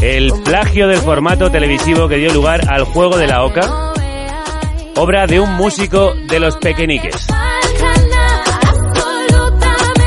El 0.00 0.32
plagio 0.44 0.88
del 0.88 0.98
formato 0.98 1.50
televisivo 1.50 2.08
que 2.08 2.16
dio 2.16 2.32
lugar 2.32 2.70
al 2.70 2.84
juego 2.84 3.16
de 3.16 3.26
la 3.26 3.44
oca, 3.44 3.92
obra 4.96 5.26
de 5.26 5.40
un 5.40 5.54
músico 5.54 6.14
de 6.14 6.40
los 6.40 6.56
pequeñiques. 6.56 7.26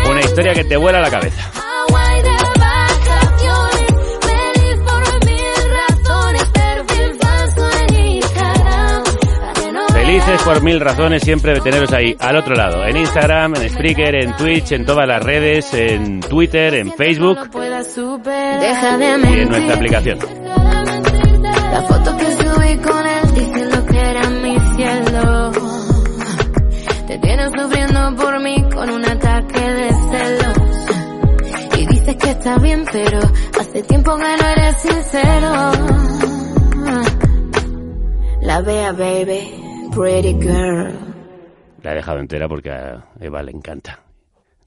Una 0.09 0.21
historia 0.21 0.53
que 0.53 0.63
te 0.63 0.77
vuela 0.77 0.99
la 0.99 1.11
cabeza. 1.11 1.66
Por 10.43 10.61
mil 10.61 10.79
razones 10.81 11.23
siempre 11.23 11.53
de 11.53 11.61
teneros 11.61 11.93
ahí, 11.93 12.15
al 12.19 12.35
otro 12.35 12.53
lado. 12.53 12.85
En 12.85 12.97
Instagram, 12.97 13.55
en 13.55 13.69
Spreaker, 13.69 14.15
en 14.15 14.35
Twitch, 14.35 14.73
en 14.73 14.85
todas 14.85 15.07
las 15.07 15.23
redes, 15.23 15.73
en 15.73 16.19
Twitter, 16.19 16.73
en 16.73 16.91
Facebook 16.91 17.49
y 17.53 19.39
en 19.39 19.49
nuestra 19.49 19.75
aplicación. 19.75 20.19
La 21.39 21.81
foto 21.83 22.17
que 22.17 22.25
subí 22.25 22.77
con 22.77 23.07
él 23.07 23.33
diciendo 23.33 23.85
que 23.85 23.99
era 23.99 24.29
mi 24.29 24.59
cielo. 24.75 25.51
Te 27.07 27.17
tienes 27.19 27.51
sufriendo 27.57 28.15
por 28.15 28.39
mí 28.41 28.65
con 28.73 28.89
un 28.89 29.05
ataque 29.05 29.59
de 29.61 29.89
celos. 30.11 31.77
Y 31.77 31.85
dices 31.87 32.15
que 32.17 32.29
está 32.31 32.57
bien, 32.57 32.83
pero 32.91 33.19
hace 33.59 33.83
tiempo 33.83 34.15
que 34.17 34.23
no 34.23 34.47
eres 34.49 34.81
sincero. 34.81 35.71
La 38.41 38.61
vea, 38.61 38.91
baby, 38.93 39.66
pretty 39.97 40.33
girl. 40.33 40.93
La 41.81 41.91
he 41.91 41.95
dejado 41.95 42.19
entera 42.19 42.47
porque 42.47 42.71
a 42.71 43.05
Eva 43.19 43.41
le 43.43 43.51
encanta. 43.51 43.99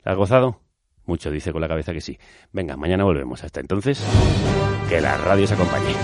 ¿La 0.04 0.12
has 0.12 0.18
gozado? 0.18 0.60
Mucho 1.06 1.30
dice 1.30 1.52
con 1.52 1.60
la 1.60 1.68
cabeza 1.68 1.92
que 1.92 2.00
sí. 2.00 2.18
Venga, 2.52 2.76
mañana 2.76 3.04
volvemos. 3.04 3.42
Hasta 3.42 3.60
entonces, 3.60 4.04
que 4.88 5.00
la 5.00 5.16
radio 5.18 5.46
se 5.46 5.54
acompañe. 5.54 5.94